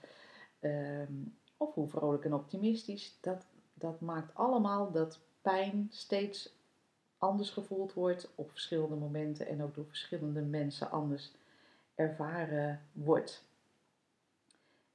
ehm, 0.59 1.13
of 1.57 1.73
hoe 1.73 1.87
vrolijk 1.87 2.25
en 2.25 2.33
optimistisch. 2.33 3.17
Dat, 3.21 3.45
dat 3.73 4.01
maakt 4.01 4.35
allemaal 4.35 4.91
dat 4.91 5.19
pijn 5.41 5.87
steeds 5.89 6.55
anders 7.23 7.49
gevoeld 7.49 7.93
wordt 7.93 8.27
op 8.35 8.51
verschillende 8.51 8.95
momenten 8.95 9.47
en 9.47 9.63
ook 9.63 9.75
door 9.75 9.85
verschillende 9.87 10.41
mensen 10.41 10.91
anders 10.91 11.31
ervaren 11.95 12.81
wordt. 12.91 13.43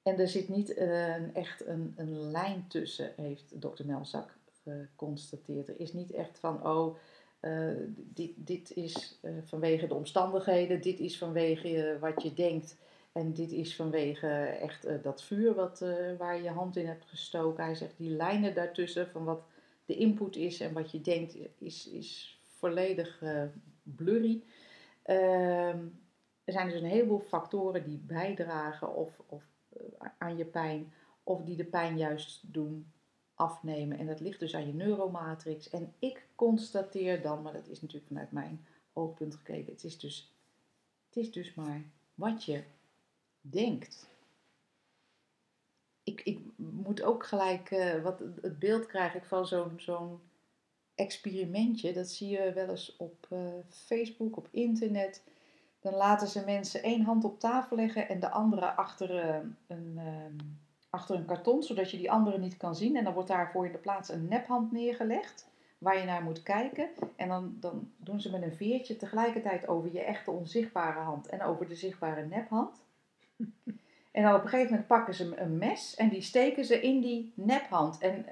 En 0.02 0.18
er 0.18 0.28
zit 0.28 0.48
niet 0.48 0.76
een, 0.76 1.34
echt 1.34 1.66
een, 1.66 1.94
een 1.96 2.30
lijn 2.30 2.64
tussen, 2.68 3.12
heeft 3.16 3.60
dokter 3.60 3.86
Melzak 3.86 4.36
geconstateerd. 4.62 5.68
Er 5.68 5.80
is 5.80 5.92
niet 5.92 6.10
echt 6.10 6.38
van, 6.38 6.66
oh, 6.66 6.96
eh, 7.40 7.68
dit, 7.94 8.32
dit 8.36 8.76
is 8.76 9.18
eh, 9.22 9.32
vanwege 9.44 9.86
de 9.86 9.94
omstandigheden, 9.94 10.80
dit 10.80 10.98
is 10.98 11.18
vanwege 11.18 11.82
eh, 11.82 12.00
wat 12.00 12.22
je 12.22 12.34
denkt 12.34 12.76
en 13.12 13.32
dit 13.32 13.52
is 13.52 13.76
vanwege 13.76 14.28
echt 14.60 15.02
dat 15.02 15.22
vuur 15.22 15.54
wat, 15.54 15.84
waar 16.18 16.42
je 16.42 16.50
hand 16.50 16.76
in 16.76 16.86
hebt 16.86 17.04
gestoken. 17.04 17.64
Hij 17.64 17.74
zegt, 17.74 17.96
die 17.96 18.10
lijnen 18.10 18.54
daartussen 18.54 19.08
van 19.08 19.24
wat 19.24 19.40
de 19.88 19.96
input 19.96 20.36
is 20.36 20.60
en 20.60 20.72
wat 20.72 20.90
je 20.90 21.00
denkt 21.00 21.36
is, 21.58 21.88
is 21.88 22.40
volledig 22.42 23.22
eh, 23.22 23.44
blurry. 23.82 24.42
Ehm, 25.02 25.86
er 26.44 26.52
zijn 26.52 26.68
dus 26.68 26.80
een 26.80 26.88
heleboel 26.88 27.20
factoren 27.20 27.84
die 27.84 27.98
bijdragen 27.98 28.94
of, 28.94 29.22
of, 29.26 29.42
eh, 29.68 30.08
aan 30.18 30.36
je 30.36 30.44
pijn 30.44 30.92
of 31.22 31.42
die 31.42 31.56
de 31.56 31.64
pijn 31.64 31.96
juist 31.96 32.52
doen 32.52 32.92
afnemen. 33.34 33.98
En 33.98 34.06
dat 34.06 34.20
ligt 34.20 34.40
dus 34.40 34.54
aan 34.54 34.66
je 34.66 34.74
neuromatrix. 34.74 35.70
En 35.70 35.94
ik 35.98 36.26
constateer 36.34 37.22
dan, 37.22 37.42
maar 37.42 37.52
dat 37.52 37.68
is 37.68 37.80
natuurlijk 37.80 38.08
vanuit 38.08 38.32
mijn 38.32 38.66
oogpunt 38.92 39.34
gekeken, 39.34 39.72
het 39.72 39.84
is 39.84 39.98
dus, 39.98 40.32
het 41.06 41.16
is 41.16 41.32
dus 41.32 41.54
maar 41.54 41.82
wat 42.14 42.44
je 42.44 42.62
denkt. 43.40 44.08
Ik, 46.02 46.20
ik 46.20 46.38
moet 46.88 47.02
ook 47.02 47.26
gelijk, 47.26 47.70
eh, 47.70 48.02
wat, 48.02 48.18
het 48.40 48.58
beeld 48.58 48.86
krijg 48.86 49.14
ik 49.14 49.24
van 49.24 49.46
zo'n 49.46 49.72
zo'n 49.76 50.20
experimentje. 50.94 51.92
Dat 51.92 52.08
zie 52.08 52.28
je 52.28 52.52
wel 52.52 52.68
eens 52.68 52.96
op 52.96 53.26
eh, 53.30 53.38
Facebook, 53.68 54.36
op 54.36 54.48
internet. 54.50 55.22
Dan 55.80 55.94
laten 55.94 56.28
ze 56.28 56.44
mensen 56.44 56.82
één 56.82 57.02
hand 57.02 57.24
op 57.24 57.40
tafel 57.40 57.76
leggen 57.76 58.08
en 58.08 58.20
de 58.20 58.30
andere 58.30 58.66
achter, 58.66 59.18
eh, 59.18 59.36
een, 59.66 60.00
achter 60.90 61.16
een 61.16 61.24
karton, 61.24 61.62
zodat 61.62 61.90
je 61.90 61.96
die 61.96 62.10
andere 62.10 62.38
niet 62.38 62.56
kan 62.56 62.76
zien. 62.76 62.96
En 62.96 63.04
dan 63.04 63.14
wordt 63.14 63.28
daarvoor 63.28 63.66
in 63.66 63.72
de 63.72 63.78
plaats 63.78 64.08
een 64.08 64.28
nephand 64.28 64.72
neergelegd, 64.72 65.48
waar 65.78 65.98
je 65.98 66.04
naar 66.04 66.22
moet 66.22 66.42
kijken. 66.42 66.88
En 67.16 67.28
dan, 67.28 67.56
dan 67.60 67.92
doen 67.96 68.20
ze 68.20 68.30
met 68.30 68.42
een 68.42 68.56
veertje 68.56 68.96
tegelijkertijd 68.96 69.68
over 69.68 69.92
je 69.92 70.00
echte 70.00 70.30
onzichtbare 70.30 71.00
hand 71.00 71.26
en 71.26 71.42
over 71.42 71.68
de 71.68 71.74
zichtbare 71.74 72.26
nephand. 72.26 72.80
En 74.10 74.22
dan 74.22 74.34
op 74.34 74.42
een 74.42 74.48
gegeven 74.48 74.70
moment 74.70 74.88
pakken 74.88 75.14
ze 75.14 75.40
een 75.40 75.58
mes 75.58 75.94
en 75.94 76.08
die 76.08 76.22
steken 76.22 76.64
ze 76.64 76.80
in 76.80 77.00
die 77.00 77.32
nephand. 77.34 77.98
En 77.98 78.26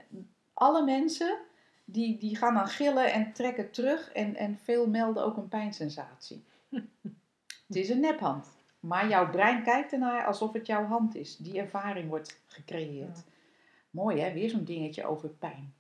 alle 0.55 0.85
mensen 0.85 1.39
die, 1.85 2.19
die 2.19 2.37
gaan 2.37 2.55
dan 2.55 2.69
gillen 2.69 3.13
en 3.13 3.33
trekken 3.33 3.71
terug 3.71 4.13
en, 4.13 4.37
en 4.37 4.59
veel 4.63 4.89
melden 4.89 5.25
ook 5.25 5.37
een 5.37 5.49
pijnsensatie. 5.49 6.45
Het 7.67 7.77
is 7.77 7.89
een 7.89 8.01
nephand. 8.01 8.55
Maar 8.81 9.09
jouw 9.09 9.31
brein 9.31 9.63
kijkt 9.63 9.93
ernaar 9.93 10.27
alsof 10.27 10.53
het 10.53 10.67
jouw 10.67 10.85
hand 10.85 11.15
is. 11.15 11.37
Die 11.37 11.59
ervaring 11.59 12.09
wordt 12.09 12.41
gecreëerd. 12.47 13.25
Mooi 13.91 14.21
hè, 14.21 14.33
weer 14.33 14.51
zo'n 14.51 14.65
dingetje 14.65 15.05
over 15.05 15.29
pijn. 15.29 15.75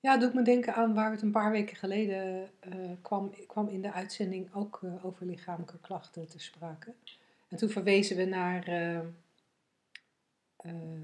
Ja, 0.00 0.16
doet 0.16 0.34
me 0.34 0.42
denken 0.42 0.74
aan 0.74 0.94
waar 0.94 1.08
we 1.08 1.14
het 1.14 1.22
een 1.22 1.30
paar 1.30 1.50
weken 1.50 1.76
geleden 1.76 2.50
eh, 2.60 2.72
kwam, 3.02 3.30
kwam 3.46 3.68
in 3.68 3.82
de 3.82 3.92
uitzending 3.92 4.54
ook 4.54 4.80
eh, 4.82 5.04
over 5.04 5.26
lichamelijke 5.26 5.78
klachten 5.80 6.28
te 6.28 6.38
sprake. 6.38 6.94
En 7.48 7.56
toen 7.56 7.68
verwezen 7.68 8.16
we 8.16 8.24
naar 8.24 8.68
eh, 8.68 8.98
eh, 10.56 11.00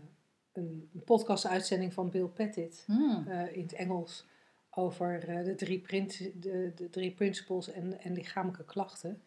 een, 0.53 0.91
podcast-uitzending 1.05 1.93
van 1.93 2.11
Bill 2.11 2.27
Pettit 2.27 2.83
Hmm. 2.87 3.27
eh, 3.29 3.57
in 3.57 3.63
het 3.63 3.73
Engels 3.73 4.27
over 4.71 5.21
de, 5.45 5.55
drie 5.55 5.83
de, 6.39 6.73
de 6.75 6.91
drie 6.91 7.13
principles 7.13 7.71
en, 7.71 8.01
en 8.01 8.13
lichamelijke 8.13 8.65
klachten. 8.65 9.23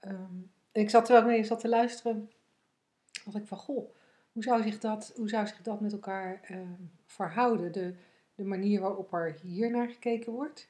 Ehm, 0.00 0.34
en 0.72 0.80
ik 0.80 0.90
zat 0.90 1.04
terwijl 1.04 1.24
ik 1.24 1.30
naar 1.30 1.40
je 1.40 1.46
zat 1.46 1.60
te 1.60 1.68
luisteren, 1.68 2.30
dacht 3.24 3.36
ik 3.36 3.46
van 3.46 3.58
goh, 3.58 3.94
hoe 4.32 4.42
zou 4.42 4.62
zich 4.62 4.78
dat, 4.78 5.12
hoe 5.16 5.28
zou 5.28 5.46
zich 5.46 5.62
dat 5.62 5.80
met 5.80 5.92
elkaar 5.92 6.40
eh, 6.42 6.58
verhouden? 7.06 7.72
De, 7.72 7.94
de 8.34 8.44
manier 8.44 8.80
waarop 8.80 9.12
er 9.12 9.38
hier 9.42 9.70
naar 9.70 9.88
gekeken 9.88 10.32
wordt. 10.32 10.68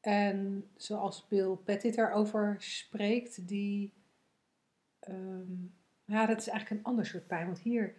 En 0.00 0.68
zoals 0.76 1.26
Bill 1.28 1.56
Pettit 1.64 1.98
erover 1.98 2.56
spreekt, 2.58 3.48
die. 3.48 3.92
Ehm, 5.06 5.52
ja, 6.04 6.26
dat 6.26 6.38
is 6.38 6.48
eigenlijk 6.48 6.80
een 6.80 6.86
ander 6.86 7.06
soort 7.06 7.26
pijn. 7.26 7.46
Want 7.46 7.58
hier. 7.58 7.94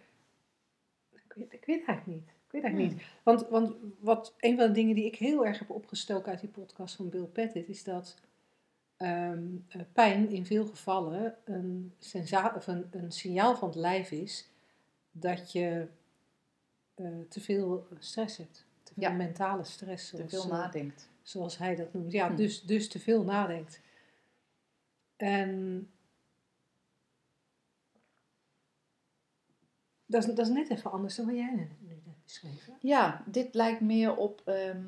Ik 1.12 1.32
weet, 1.34 1.52
ik 1.52 1.64
weet 1.64 1.84
eigenlijk 1.86 2.06
niet. 2.06 2.28
Ik 2.28 2.52
weet 2.54 2.62
eigenlijk 2.62 2.92
niet. 2.92 3.02
Want, 3.22 3.48
want 3.48 3.74
wat, 3.98 4.34
een 4.38 4.56
van 4.56 4.66
de 4.66 4.72
dingen 4.72 4.94
die 4.94 5.04
ik 5.06 5.16
heel 5.16 5.46
erg 5.46 5.58
heb 5.58 5.70
opgestoken 5.70 6.30
uit 6.30 6.40
die 6.40 6.48
podcast 6.50 6.94
van 6.96 7.08
Bill 7.08 7.24
Pettit 7.24 7.68
is 7.68 7.84
dat 7.84 8.16
ehm, 8.96 9.46
eh, 9.68 9.80
pijn 9.92 10.28
in 10.30 10.46
veel 10.46 10.66
gevallen 10.66 11.36
een, 11.44 11.92
sensa- 11.98 12.52
of 12.56 12.66
een, 12.66 12.86
een 12.90 13.12
signaal 13.12 13.56
van 13.56 13.68
het 13.68 13.76
lijf 13.78 14.10
is 14.10 14.48
dat 15.10 15.52
je 15.52 15.86
eh, 16.94 17.06
te 17.28 17.40
veel 17.40 17.86
stress 17.98 18.36
hebt. 18.36 18.66
Te 18.82 18.92
veel 18.94 19.02
Ja. 19.02 19.10
mentale 19.12 19.64
stress. 19.64 20.10
Te 20.10 20.16
Zoals, 20.16 20.30
veel 20.30 20.42
eh, 20.42 20.48
nadenkt. 20.58 21.08
zoals 21.22 21.58
hij 21.58 21.74
dat 21.76 21.92
noemt. 21.92 22.12
Ja, 22.12 22.28
Hm. 22.28 22.36
dus, 22.36 22.62
dus 22.62 22.88
te 22.88 22.98
veel 22.98 23.24
nadenkt. 23.24 23.80
En 25.16 25.90
dat 30.08 30.28
is, 30.28 30.34
dat 30.34 30.48
net 30.48 30.70
even 30.70 30.90
anders 30.90 31.16
dan 31.16 31.26
wat 31.26 31.34
jij 31.34 31.54
nu. 31.54 31.68
Ja, 32.80 33.22
dit 33.26 33.54
lijkt 33.54 33.80
meer 33.80 34.16
op 34.16 34.42
ehm, 34.44 34.84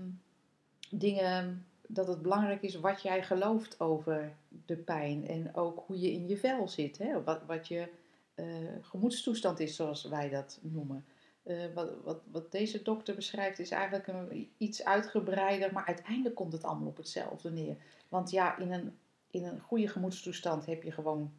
dingen 0.90 1.66
dat 1.86 2.06
het 2.06 2.22
belangrijk 2.22 2.62
is 2.62 2.74
wat 2.74 3.02
jij 3.02 3.22
gelooft 3.22 3.80
over 3.80 4.32
de 4.66 4.76
pijn. 4.76 5.28
En 5.28 5.54
ook 5.54 5.82
hoe 5.86 6.00
je 6.00 6.12
in 6.12 6.28
je 6.28 6.36
vel 6.36 6.68
zit. 6.68 6.98
Hè? 6.98 7.22
Wat, 7.22 7.40
wat 7.46 7.68
je 7.68 7.88
eh, 8.34 8.46
gemoedstoestand 8.80 9.60
is, 9.60 9.76
zoals 9.76 10.04
wij 10.04 10.28
dat 10.28 10.58
noemen. 10.62 11.04
Eh, 11.42 11.56
wat, 11.74 11.90
wat, 12.04 12.20
wat 12.30 12.52
deze 12.52 12.82
dokter 12.82 13.14
beschrijft 13.14 13.58
is 13.58 13.70
eigenlijk 13.70 14.06
een, 14.06 14.50
iets 14.56 14.84
uitgebreider, 14.84 15.72
maar 15.72 15.86
uiteindelijk 15.86 16.34
komt 16.34 16.52
het 16.52 16.64
allemaal 16.64 16.88
op 16.88 16.96
hetzelfde 16.96 17.50
neer. 17.50 17.76
Want 18.08 18.30
ja, 18.30 18.58
in 18.58 18.72
een, 18.72 18.96
in 19.30 19.44
een 19.44 19.60
goede 19.60 19.88
gemoedstoestand 19.88 20.66
heb 20.66 20.82
je 20.82 20.92
gewoon 20.92 21.32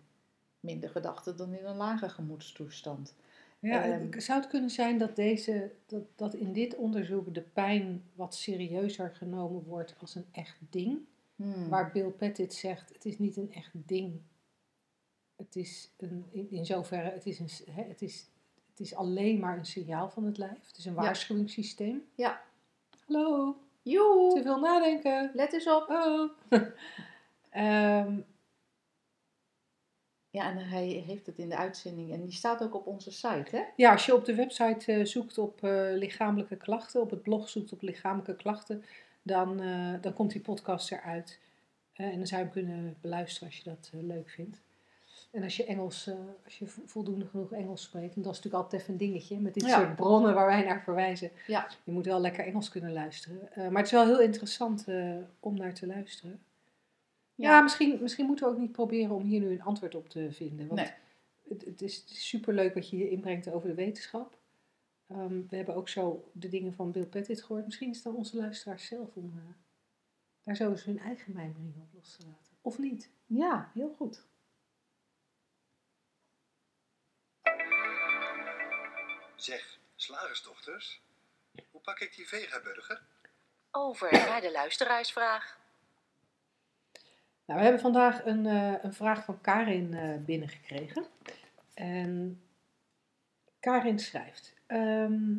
minder 0.60 0.90
gedachten 0.90 1.38
dan 1.38 1.54
in 1.54 1.66
een 1.66 1.76
lage 1.76 2.10
gemoedstoestand. 2.10 3.16
Ja, 3.62 3.84
Ehm. 3.84 4.20
zou 4.20 4.40
het 4.40 4.50
kunnen 4.50 4.70
zijn 4.70 4.98
dat, 4.98 5.16
deze, 5.16 5.72
dat, 5.86 6.04
dat 6.16 6.34
in 6.34 6.54
dit 6.54 6.76
onderzoek 6.76 7.34
de 7.34 7.42
pijn 7.42 8.04
wat 8.14 8.36
serieuzer 8.36 9.16
genomen 9.16 9.64
wordt 9.64 9.96
als 10.00 10.16
een 10.16 10.26
echt 10.32 10.58
ding? 10.70 11.00
Hmm. 11.36 11.70
Waar 11.70 11.92
Bill 11.92 12.10
Pettit 12.10 12.54
zegt, 12.54 12.94
het 12.94 13.06
is 13.06 13.20
niet 13.20 13.38
een 13.38 13.54
echt 13.54 13.72
ding. 13.74 14.22
Het 15.36 15.56
is 15.56 15.92
een, 15.98 16.26
in, 16.32 16.48
in 16.52 16.66
zoverre, 16.66 17.10
het 17.10 17.26
is, 17.26 17.40
een, 17.40 17.74
hè, 17.74 17.84
het, 17.84 18.02
is, 18.02 18.30
het 18.70 18.80
is 18.80 18.96
alleen 18.96 19.40
maar 19.40 19.58
een 19.58 19.66
signaal 19.66 20.10
van 20.10 20.24
het 20.24 20.38
lijf. 20.38 20.68
Het 20.68 20.78
is 20.78 20.86
een 20.86 20.94
waarschuwingssysteem. 20.94 22.04
Ja. 22.16 22.42
Hallo, 23.08 23.54
te 23.84 23.90
Joe, 23.90 24.42
veel 24.42 24.60
nadenken. 24.60 25.32
let 25.34 25.54
eens 25.54 25.68
op. 25.68 25.86
Oh. 25.90 26.30
Ehm, 27.50 28.20
Ja, 30.32 30.50
en 30.50 30.58
hij 30.58 30.88
heeft 30.88 31.26
het 31.26 31.38
in 31.38 31.50
de 31.50 31.58
uitzending 31.58 32.12
en 32.14 32.22
die 32.22 32.32
staat 32.32 32.64
ook 32.64 32.76
op 32.76 32.88
onze 32.88 33.12
site, 33.12 33.56
hè? 33.56 33.62
ja, 33.76 33.92
als 33.92 34.06
je 34.06 34.16
op 34.16 34.26
de 34.26 34.36
website 34.36 34.92
eh, 34.94 35.06
zoekt 35.06 35.38
op 35.38 35.64
eh, 35.64 35.72
lichamelijke 35.94 36.56
klachten, 36.56 37.02
op 37.02 37.10
het 37.10 37.22
blog 37.22 37.50
zoekt 37.50 37.72
op 37.74 37.82
lichamelijke 37.82 38.36
klachten, 38.36 38.84
dan, 39.22 39.62
eh, 39.62 39.94
dan 40.02 40.14
komt 40.14 40.32
die 40.32 40.42
podcast 40.42 40.92
eruit. 40.92 41.40
En 41.94 42.18
dan 42.18 42.28
zou 42.28 42.40
je 42.42 42.46
hem 42.48 42.50
kunnen 42.54 42.96
beluisteren 43.02 43.48
als 43.48 43.58
je 43.58 43.64
dat 43.64 43.90
leuk 43.94 44.30
vindt. 44.30 44.62
En 45.32 45.44
als 45.44 45.56
je 45.58 45.66
Engels, 45.66 46.10
als 46.46 46.60
je 46.60 46.68
vo- 46.68 46.82
voldoende 46.86 47.26
genoeg 47.26 47.52
Engels 47.52 47.82
spreekt, 47.82 48.16
en 48.16 48.22
dat 48.22 48.32
is 48.32 48.38
natuurlijk 48.38 48.64
altijd 48.64 48.82
even 48.82 48.94
een 48.94 49.00
dingetje 49.00 49.40
met 49.40 49.54
dit 49.54 49.64
Ja. 49.66 49.80
soort 49.80 49.96
bronnen 49.96 50.34
waar 50.34 50.46
wij 50.46 50.64
naar 50.64 50.82
verwijzen. 50.84 51.32
Ja. 51.48 51.68
Je 51.84 51.92
moet 51.92 52.06
wel 52.06 52.20
lekker 52.22 52.46
Engels 52.46 52.70
kunnen 52.70 52.94
luisteren. 52.94 53.50
Maar 53.56 53.72
het 53.76 53.86
is 53.86 53.92
wel 53.92 54.06
heel 54.06 54.22
interessant 54.22 54.86
om 55.40 55.58
naar 55.58 55.74
te 55.74 55.88
luisteren. 55.88 56.40
Ja, 57.36 57.62
misschien, 57.62 58.02
misschien 58.02 58.26
moeten 58.26 58.46
we 58.46 58.52
ook 58.52 58.60
niet 58.60 58.72
proberen 58.72 59.16
om 59.16 59.24
hier 59.24 59.40
nu 59.40 59.52
een 59.52 59.62
antwoord 59.62 59.96
op 59.96 60.10
te 60.10 60.32
vinden. 60.32 60.68
Want 60.68 60.80
Nee. 60.80 60.94
het, 61.50 61.66
het 61.66 61.82
is 61.82 62.04
superleuk 62.30 62.74
wat 62.74 62.90
je 62.90 62.96
hier 62.96 63.10
inbrengt 63.10 63.48
over 63.50 63.68
de 63.70 63.76
wetenschap. 63.76 64.38
Ehm, 65.08 65.48
we 65.48 65.56
hebben 65.56 65.76
ook 65.76 65.90
zo 65.90 66.30
de 66.34 66.48
dingen 66.48 66.74
van 66.74 66.92
Bill 66.92 67.06
Pettit 67.06 67.44
gehoord. 67.44 67.66
Misschien 67.66 67.90
is 67.90 67.96
het 67.96 68.04
dan 68.06 68.16
onze 68.16 68.38
luisteraars 68.38 68.86
zelf 68.86 69.16
om 69.16 69.34
eh, 69.38 69.54
daar 70.44 70.56
zo 70.56 70.70
eens 70.70 70.84
hun 70.84 71.00
eigen 71.00 71.34
mijmering 71.34 71.76
op 71.82 71.94
los 71.94 72.16
te 72.16 72.26
laten. 72.26 72.58
Of 72.62 72.78
niet. 72.78 73.10
Ja, 73.26 73.72
heel 73.74 73.94
goed. 73.98 74.26
Zeg, 79.36 79.80
slagersdochters, 79.96 81.02
hoe 81.72 81.82
pak 81.82 82.00
ik 82.00 82.16
die 82.16 82.28
vegaburger? 82.28 83.02
Over 83.72 84.12
naar 84.12 84.42
de 84.42 84.52
luisteraarsvraag. 84.52 85.60
Nou, 87.52 87.64
we 87.64 87.70
hebben 87.70 87.92
vandaag 87.92 88.26
een, 88.26 88.46
eh, 88.46 88.74
een 88.82 88.94
vraag 88.94 89.26
van 89.26 89.42
Karin 89.42 89.94
eh, 89.94 90.18
binnengekregen. 90.26 91.04
En 91.74 92.42
Karin 93.60 94.00
schrijft: 94.00 94.54
ehm, 94.66 95.36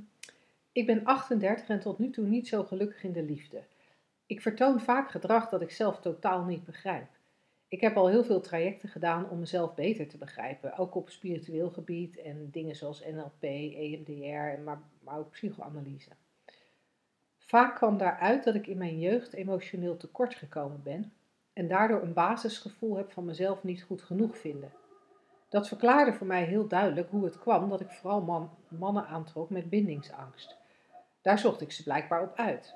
Ik 0.72 0.86
ben 0.86 1.04
38 1.04 1.68
en 1.68 1.80
tot 1.80 1.98
nu 1.98 2.10
toe 2.10 2.26
niet 2.26 2.48
zo 2.48 2.64
gelukkig 2.64 3.04
in 3.04 3.12
de 3.12 3.22
liefde. 3.22 3.62
Ik 4.26 4.40
vertoon 4.40 4.80
vaak 4.80 5.10
gedrag 5.10 5.48
dat 5.48 5.62
ik 5.62 5.70
zelf 5.70 6.00
totaal 6.00 6.44
niet 6.44 6.64
begrijp. 6.64 7.08
Ik 7.68 7.80
heb 7.80 7.96
al 7.96 8.08
heel 8.08 8.24
veel 8.24 8.40
trajecten 8.40 8.88
gedaan 8.88 9.28
om 9.28 9.38
mezelf 9.38 9.74
beter 9.74 10.08
te 10.08 10.18
begrijpen, 10.18 10.76
ook 10.76 10.94
op 10.94 11.10
spiritueel 11.10 11.70
gebied 11.70 12.20
en 12.20 12.48
dingen 12.50 12.76
zoals 12.76 13.04
NLP, 13.04 13.42
EMDR, 13.42 14.62
maar, 14.62 14.80
maar 15.00 15.18
ook 15.18 15.30
psychoanalyse. 15.30 16.10
Vaak 17.38 17.76
kwam 17.76 17.98
daaruit 17.98 18.44
dat 18.44 18.54
ik 18.54 18.66
in 18.66 18.78
mijn 18.78 18.98
jeugd 18.98 19.32
emotioneel 19.32 19.96
tekort 19.96 20.34
gekomen 20.34 20.82
ben 20.82 21.12
en 21.52 21.68
daardoor 21.68 22.02
een 22.02 22.12
basisgevoel 22.12 22.96
heb 22.96 23.12
van 23.12 23.24
mezelf 23.24 23.62
niet 23.62 23.82
goed 23.82 24.02
genoeg 24.02 24.38
vinden. 24.38 24.72
Dat 25.48 25.68
verklaarde 25.68 26.12
voor 26.12 26.26
mij 26.26 26.44
heel 26.44 26.68
duidelijk 26.68 27.10
hoe 27.10 27.24
het 27.24 27.38
kwam 27.38 27.68
dat 27.68 27.80
ik 27.80 27.90
vooral 27.90 28.20
man- 28.20 28.50
mannen 28.68 29.06
aantrok 29.06 29.50
met 29.50 29.70
bindingsangst. 29.70 30.56
Daar 31.22 31.38
zocht 31.38 31.60
ik 31.60 31.72
ze 31.72 31.82
blijkbaar 31.82 32.22
op 32.22 32.36
uit. 32.36 32.74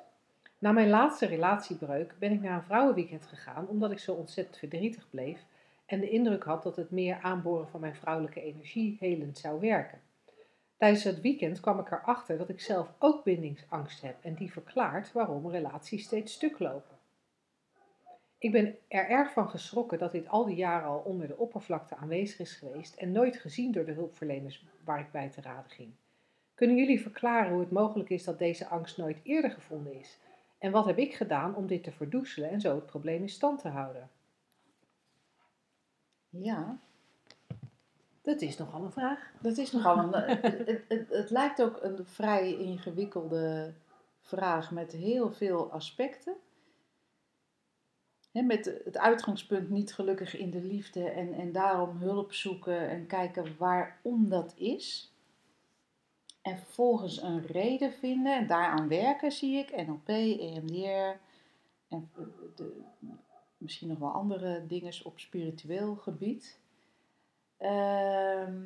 Na 0.59 0.73
mijn 0.73 0.89
laatste 0.89 1.27
relatiebreuk 1.27 2.15
ben 2.19 2.33
ik 2.33 2.41
naar 2.41 2.57
een 2.57 2.65
vrouwenweekend 2.65 3.27
gegaan 3.27 3.69
omdat 3.69 3.91
ik 3.91 3.99
zo 3.99 4.13
ontzettend 4.13 4.57
verdrietig 4.57 5.11
bleef 5.11 5.45
en 5.87 6.01
de 6.01 6.11
indruk 6.11 6.45
had 6.45 6.63
dat 6.63 6.77
het 6.77 6.91
meer 6.91 7.19
aanboren 7.23 7.69
van 7.69 7.81
mijn 7.81 7.97
vrouwelijke 7.97 8.43
energie 8.43 8.97
helend 9.01 9.39
zou 9.39 9.61
werken. 9.61 10.01
Tijdens 10.77 11.05
het 11.05 11.21
weekend 11.21 11.61
kwam 11.61 11.79
ik 11.79 11.91
erachter 11.91 12.39
dat 12.39 12.49
ik 12.49 12.61
zelf 12.61 12.93
ook 12.99 13.25
bindingsangst 13.25 14.03
heb 14.03 14.17
en 14.21 14.35
die 14.35 14.53
verklaart 14.53 15.13
waarom 15.13 15.51
relaties 15.51 16.05
steeds 16.05 16.33
stuk 16.33 16.59
lopen. 16.59 16.96
Ik 18.39 18.53
ben 18.53 18.77
er 18.89 19.09
erg 19.09 19.33
van 19.33 19.51
geschrokken 19.51 19.99
dat 19.99 20.13
dit 20.13 20.29
al 20.29 20.45
die 20.45 20.57
jaren 20.57 20.89
al 20.89 20.99
onder 20.99 21.27
de 21.27 21.37
oppervlakte 21.39 21.97
aanwezig 21.97 22.39
is 22.39 22.55
geweest 22.55 22.95
en 22.95 23.13
nooit 23.13 23.37
gezien 23.37 23.73
door 23.73 23.85
de 23.85 23.93
hulpverleners 23.93 24.67
waar 24.85 25.01
ik 25.01 25.11
bij 25.11 25.29
te 25.31 25.41
raden 25.41 25.71
ging. 25.71 25.93
Kunnen 26.55 26.77
jullie 26.77 27.01
verklaren 27.01 27.51
hoe 27.53 27.61
het 27.61 27.71
mogelijk 27.71 28.11
is 28.11 28.25
dat 28.25 28.39
deze 28.39 28.67
angst 28.67 28.97
nooit 28.97 29.21
eerder 29.23 29.51
gevonden 29.51 29.99
is? 29.99 30.19
En 30.59 30.71
wat 30.73 30.85
heb 30.87 30.99
ik 30.99 31.15
gedaan 31.15 31.55
om 31.55 31.67
dit 31.67 31.83
te 31.83 31.93
verdoezelen 31.93 32.51
en 32.51 32.61
zo 32.61 32.75
het 32.75 32.87
probleem 32.87 33.23
in 33.23 33.29
stand 33.29 33.61
te 33.61 33.69
houden? 33.69 34.11
Ja, 36.29 36.79
Dat 38.23 38.41
is 38.41 38.57
nogal 38.57 38.85
een 38.85 38.93
vraag. 38.93 39.33
dat 39.41 39.57
is 39.57 39.73
nogal 39.73 39.99
een. 39.99 40.13
het, 40.13 40.43
het, 40.43 40.85
het, 40.89 41.09
het 41.09 41.31
lijkt 41.31 41.63
ook 41.63 41.83
een 41.83 42.07
vrij 42.07 42.57
ingewikkelde 42.57 43.73
vraag 44.21 44.71
met 44.71 44.93
heel 44.93 45.33
veel 45.33 45.73
aspecten. 45.73 46.35
Met 48.45 48.81
het 48.85 48.99
uitgangspunt 48.99 49.71
niet 49.71 49.95
gelukkig 49.95 50.37
in 50.37 50.51
de 50.51 50.63
liefde 50.63 51.09
en, 51.11 51.35
en 51.35 51.53
daarom 51.53 51.97
hulp 51.97 52.33
zoeken 52.33 52.89
en 52.89 53.07
kijken 53.07 53.57
waarom 53.59 54.29
dat 54.29 54.55
is. 54.57 55.15
En 56.43 56.59
vervolgens 56.59 57.23
een 57.23 57.47
reden 57.47 57.93
vinden 57.93 58.37
en 58.37 58.47
daaraan 58.47 58.89
werken 58.89 59.33
zie 59.33 59.57
ik. 59.57 59.87
NLP, 59.87 60.09
EMDR 60.09 61.19
en 61.89 62.11
de, 62.55 62.83
misschien 63.59 63.89
nog 63.89 63.99
wel 63.99 64.11
andere 64.11 64.67
dingen 64.67 64.93
op 65.05 65.19
spiritueel 65.19 65.97
gebied. 65.97 66.59
Ehm, 67.57 68.63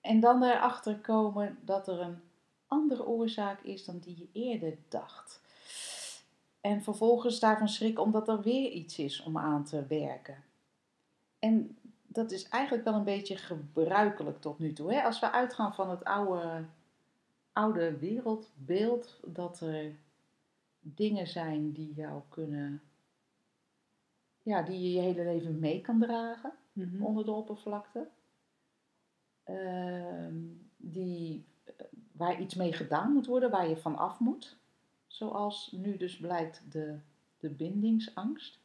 En 0.00 0.20
dan 0.20 0.42
erachter 0.42 0.98
komen 0.98 1.58
dat 1.64 1.88
er 1.88 2.00
een 2.00 2.20
andere 2.66 3.06
oorzaak 3.06 3.60
is 3.60 3.84
dan 3.84 3.98
die 3.98 4.18
je 4.18 4.28
eerder 4.32 4.78
dacht. 4.88 5.40
En 6.62 6.82
vervolgens 6.82 7.40
daarvan 7.40 7.68
schrikken 7.68 8.02
omdat 8.02 8.28
er 8.28 8.40
weer 8.42 8.70
iets 8.70 8.98
is 8.98 9.22
om 9.22 9.38
aan 9.38 9.64
te 9.64 9.86
werken. 9.86 10.42
En 11.38 11.78
dat 12.06 12.30
is 12.30 12.48
eigenlijk 12.48 12.84
wel 12.84 12.94
een 12.94 13.04
beetje 13.04 13.36
gebruikelijk 13.36 14.40
tot 14.40 14.58
nu 14.58 14.72
toe. 14.72 14.92
Hè? 14.92 15.02
Als 15.02 15.20
we 15.20 15.30
uitgaan 15.30 15.74
van 15.74 15.90
het 15.90 16.04
oude, 16.04 16.64
oude 17.52 17.98
wereldbeeld, 17.98 19.20
dat 19.24 19.60
er 19.60 19.92
dingen 20.80 21.26
zijn 21.26 21.72
die 21.72 21.92
jou 21.94 22.22
kunnen, 22.28 22.82
ja, 24.42 24.62
die 24.62 24.80
je 24.80 24.92
je 24.92 25.00
hele 25.00 25.24
leven 25.24 25.58
mee 25.58 25.80
kan 25.80 25.98
dragen 25.98 26.52
Mhm. 26.72 27.02
onder 27.02 27.24
de 27.24 27.30
oppervlakte. 27.30 28.08
Ehm, 29.44 30.36
die, 30.76 31.44
eh, 31.64 31.72
waar 32.12 32.40
iets 32.40 32.54
mee 32.54 32.72
gedaan 32.72 33.12
moet 33.12 33.26
worden, 33.26 33.50
waar 33.50 33.68
je 33.68 33.76
van 33.76 33.96
af 33.96 34.18
moet. 34.18 34.56
Zoals 35.12 35.68
nu 35.72 35.96
dus 35.96 36.16
blijkt 36.16 36.62
de, 36.70 36.98
de 37.38 37.48
bindingsangst. 37.48 38.58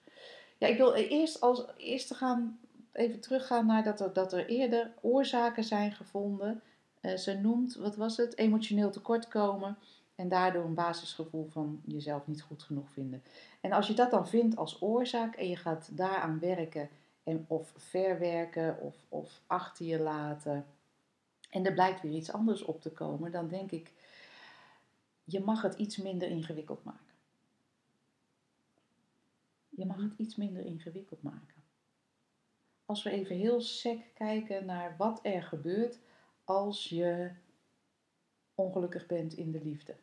Ja, 0.58 0.68
ik 0.68 0.78
wil 0.78 0.94
eerst, 0.94 1.42
als, 1.42 1.66
eerst 1.78 2.16
gaan, 2.16 2.60
even 2.92 3.20
teruggaan 3.20 3.66
naar 3.66 3.84
dat 3.84 4.00
er, 4.00 4.14
dat 4.14 4.34
er 4.34 4.48
eerder 4.48 4.92
oorzaken 5.02 5.64
zijn 5.64 5.92
gevonden. 5.92 6.62
Eh, 7.02 7.16
ze 7.16 7.34
noemt, 7.34 7.76
wat 7.76 7.96
was 7.96 8.18
het, 8.18 8.38
emotioneel 8.38 8.92
tekortkomen. 8.92 9.78
En 10.16 10.30
daardoor 10.30 10.64
een 10.64 10.74
basisgevoel 10.74 11.48
van 11.50 11.82
jezelf 11.86 12.28
niet 12.28 12.42
goed 12.42 12.64
genoeg 12.64 12.90
vinden. 12.90 13.24
En 13.62 13.72
als 13.72 13.88
je 13.88 13.94
dat 13.94 14.12
dan 14.12 14.28
vindt 14.28 14.56
als 14.56 14.82
oorzaak 14.82 15.36
en 15.36 15.50
je 15.50 15.56
gaat 15.56 15.90
daaraan 15.92 16.40
werken 16.40 16.90
en 17.24 17.46
of 17.48 17.74
verwerken 17.76 18.80
of, 18.82 18.96
of 19.10 19.42
achter 19.48 19.86
je 19.86 20.00
laten. 20.00 20.66
En 21.50 21.66
er 21.66 21.74
blijkt 21.74 22.02
weer 22.02 22.14
iets 22.14 22.32
anders 22.32 22.64
op 22.64 22.82
te 22.82 22.92
komen, 22.92 23.32
dan 23.32 23.48
denk 23.48 23.72
ik, 23.72 23.94
je 25.30 25.40
mag 25.40 25.62
het 25.62 25.74
iets 25.74 25.98
minder 25.98 26.30
ingewikkeld 26.30 26.84
maken. 26.84 27.16
Je 29.70 29.86
mag 29.86 30.02
het 30.02 30.14
iets 30.18 30.36
minder 30.36 30.66
ingewikkeld 30.66 31.22
maken. 31.22 31.64
Als 32.86 33.04
we 33.04 33.10
even 33.10 33.36
heel 33.36 33.62
sec 33.62 34.14
kijken 34.14 34.66
naar 34.66 34.98
wat 34.98 35.20
er 35.24 35.44
gebeurt 35.44 36.00
als 36.44 36.90
je 36.90 37.32
ongelukkig 38.56 39.06
bent 39.06 39.34
in 39.34 39.52
de 39.52 39.62
liefde. 39.64 39.96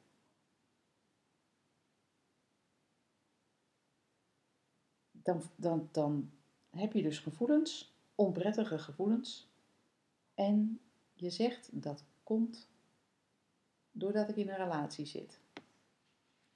Dan, 5.10 5.42
dan, 5.56 5.88
dan 5.92 6.30
heb 6.70 6.92
je 6.92 7.02
dus 7.02 7.18
gevoelens, 7.18 7.94
onprettige 8.14 8.78
gevoelens. 8.78 9.48
En 10.34 10.80
je 11.14 11.30
zegt 11.30 11.82
dat 11.82 12.04
komt 12.22 12.68
doordat 13.94 14.28
ik 14.28 14.36
in 14.36 14.48
een 14.48 14.56
relatie 14.56 15.06
zit. 15.06 15.38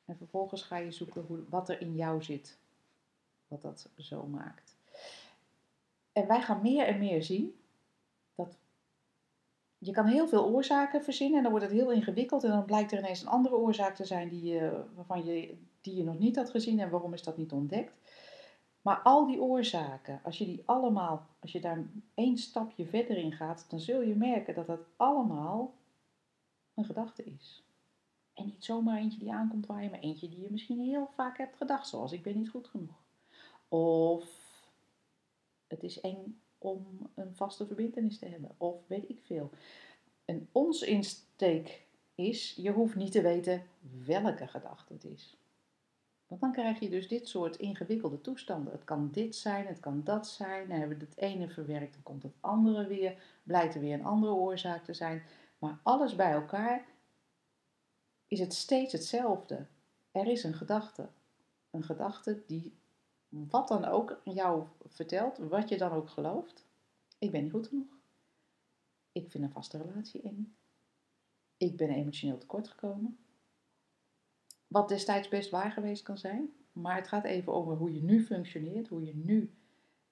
En 0.05 0.17
vervolgens 0.17 0.63
ga 0.63 0.77
je 0.77 0.93
zoeken 0.93 1.23
hoe, 1.23 1.39
wat 1.49 1.69
er 1.69 1.81
in 1.81 1.95
jou 1.95 2.23
zit, 2.23 2.59
wat 3.49 3.63
dat 3.63 3.89
zo 3.97 4.27
maakt. 4.27 4.77
En 6.13 6.27
wij 6.27 6.43
gaan 6.43 6.63
meer 6.63 6.87
en 6.87 6.99
meer 6.99 7.23
zien 7.23 7.55
dat 8.35 8.57
je 9.79 9.93
kan 9.93 10.07
heel 10.07 10.29
veel 10.29 10.45
oorzaken 10.47 11.03
verzinnen 11.03 11.37
en 11.37 11.43
dan 11.43 11.53
wordt 11.53 11.67
het 11.67 11.77
heel 11.77 11.93
ingewikkeld 11.93 12.45
en 12.45 12.51
dan 12.51 12.65
blijkt 12.65 12.93
er 12.93 12.99
ineens 12.99 13.23
een 13.23 13.29
andere 13.29 13.57
oorzaak 13.57 13.95
te 13.95 14.05
zijn 14.05 14.29
die 14.29 14.43
je, 14.43 14.85
waarvan 14.95 15.25
je, 15.25 15.57
die 15.81 15.97
je 15.97 16.05
nog 16.05 16.19
niet 16.19 16.37
had 16.37 16.51
gezien 16.51 16.81
en 16.81 16.91
waarom 16.91 17.13
is 17.13 17.23
dat 17.23 17.37
niet 17.37 17.53
ontdekt. 17.53 17.97
Maar 18.83 19.01
al 19.03 19.27
die 19.27 19.41
oorzaken, 19.41 20.21
als 20.23 20.39
je 20.39 20.45
die 20.45 20.63
allemaal, 20.65 21.27
als 21.41 21.53
je 21.53 21.61
daar 21.61 21.85
één 22.15 22.39
stapje 22.39 22.87
verder 22.87 23.17
in 23.17 23.33
gaat, 23.33 23.65
dan 23.69 23.81
zul 23.81 24.01
je 24.01 24.15
merken 24.15 24.55
dat 24.55 24.67
dat 24.67 24.81
allemaal 24.97 25.75
een 26.79 26.85
gedachte 26.85 27.25
is. 27.25 27.63
En 28.35 28.47
niet 28.47 28.65
zomaar 28.65 28.99
eentje 28.99 29.19
die 29.19 29.33
aankomt 29.33 29.67
waar 29.67 29.83
je, 29.83 29.91
maar 29.91 29.99
eentje 30.01 30.29
die 30.29 30.41
je 30.41 30.51
misschien 30.51 30.81
heel 30.81 31.11
vaak 31.15 31.39
hebt 31.39 31.57
gedacht, 31.57 31.89
zoals 31.89 32.13
ik 32.13 32.23
ben 32.23 32.37
niet 32.37 32.49
goed 32.49 32.69
genoeg. 32.69 33.03
Of 33.69 34.29
het 35.67 35.83
is 35.83 36.01
eng 36.01 36.41
om 36.59 37.11
een 37.15 37.35
vaste 37.37 37.67
verbindenis 37.67 38.19
te 38.19 38.27
hebben, 38.27 38.51
of 38.57 38.87
weet 38.87 39.09
ik 39.09 39.21
veel. 39.25 39.51
En 40.25 40.49
ons 40.53 40.83
insteek 40.83 41.87
is, 42.15 42.55
je 42.55 42.71
hoeft 42.71 42.95
niet 42.95 43.13
te 43.13 43.23
weten 43.23 43.63
welke 44.05 44.47
gedachte 44.47 44.93
het 44.93 45.05
is. 45.05 45.37
Want 46.27 46.41
dan 46.41 46.53
krijg 46.53 46.81
je 46.81 46.89
dus 46.89 47.09
dit 47.09 47.29
soort 47.29 47.57
ingewikkelde 47.57 48.21
toestanden. 48.21 48.73
Het 48.73 48.85
kan 48.85 49.11
dit 49.13 49.37
zijn, 49.37 49.67
het 49.67 49.81
kan 49.81 50.01
dat 50.05 50.29
zijn. 50.29 50.69
Dan 50.69 50.79
hebben 50.79 50.99
we 50.99 51.05
het 51.05 51.17
ene 51.17 51.49
verwerkt, 51.49 51.93
dan 51.93 52.03
komt 52.03 52.23
het 52.23 52.35
andere 52.41 52.87
weer. 52.87 53.23
Blijkt 53.43 53.75
er 53.75 53.81
weer 53.81 53.95
een 53.95 54.05
andere 54.05 54.33
oorzaak 54.33 54.85
te 54.85 54.95
zijn. 54.95 55.23
Maar 55.59 55.81
alles 55.83 56.15
bij 56.15 56.33
elkaar 56.33 56.87
is 58.27 58.41
het 58.41 58.55
steeds 58.55 58.93
hetzelfde. 58.93 59.67
Er 60.13 60.27
is 60.27 60.45
een 60.45 60.55
gedachte. 60.55 61.09
Een 61.71 61.85
gedachte 61.85 62.43
die 62.47 62.77
wat 63.29 63.69
dan 63.69 63.85
ook 63.85 64.21
jou 64.25 64.67
vertelt, 64.87 65.39
wat 65.39 65.69
je 65.69 65.79
dan 65.79 65.93
ook 65.93 66.09
gelooft. 66.09 66.67
Ik 67.19 67.31
ben 67.31 67.43
niet 67.43 67.53
goed 67.53 67.67
genoeg. 67.67 67.99
Ik 69.13 69.31
vind 69.31 69.45
een 69.45 69.51
vaste 69.51 69.83
relatie 69.83 70.23
eng. 70.23 70.57
Ik 71.57 71.77
ben 71.77 71.91
emotioneel 71.91 72.39
tekortgekomen. 72.39 73.19
Wat 74.67 74.89
destijds 74.89 75.29
best 75.29 75.51
waar 75.51 75.71
geweest 75.71 76.03
kan 76.03 76.19
zijn. 76.19 76.53
Maar 76.73 76.97
het 76.97 77.09
gaat 77.09 77.25
even 77.25 77.53
over 77.53 77.77
hoe 77.77 77.95
je 77.95 78.03
nu 78.03 78.25
functioneert, 78.25 78.89
hoe 78.89 79.05
je 79.05 79.17
nu 79.17 79.51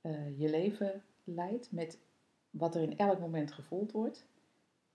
uh, 0.03 0.38
je 0.38 0.51
leven 0.51 1.05
leidt 1.24 1.72
met 1.72 1.99
wat 2.51 2.74
er 2.74 2.82
in 2.82 2.99
elk 2.99 3.20
moment 3.20 3.53
gevoeld 3.53 3.92
wordt. 3.92 4.26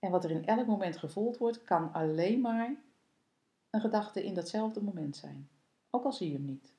En 0.02 0.10
wat 0.10 0.24
er 0.24 0.30
in 0.30 0.46
elk 0.46 0.66
moment 0.66 0.96
gevoeld 0.96 1.38
wordt, 1.38 1.64
kan 1.64 1.92
alleen 1.92 2.40
maar 2.40 2.76
een 3.70 3.80
gedachte 3.80 4.24
in 4.24 4.34
datzelfde 4.34 4.82
moment 4.82 5.16
zijn. 5.16 5.48
Ook 5.90 6.04
al 6.04 6.12
zie 6.12 6.28
je 6.28 6.34
hem 6.34 6.44
niet. 6.44 6.74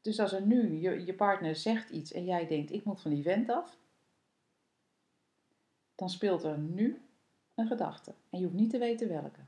Dus 0.00 0.20
als 0.20 0.32
er 0.32 0.46
nu 0.46 0.72
je, 0.72 1.04
je 1.04 1.14
partner 1.14 1.56
zegt 1.56 1.90
iets 1.90 2.12
en 2.12 2.24
jij 2.24 2.46
denkt, 2.46 2.72
ik 2.72 2.84
moet 2.84 3.00
van 3.00 3.10
die 3.10 3.22
vent 3.22 3.50
af, 3.50 3.78
dan 5.94 6.10
speelt 6.10 6.42
er 6.42 6.58
nu 6.58 7.02
een 7.54 7.66
gedachte. 7.66 8.14
En 8.30 8.38
je 8.38 8.44
hoeft 8.44 8.58
niet 8.58 8.70
te 8.70 8.78
weten 8.78 9.08
welke. 9.08 9.40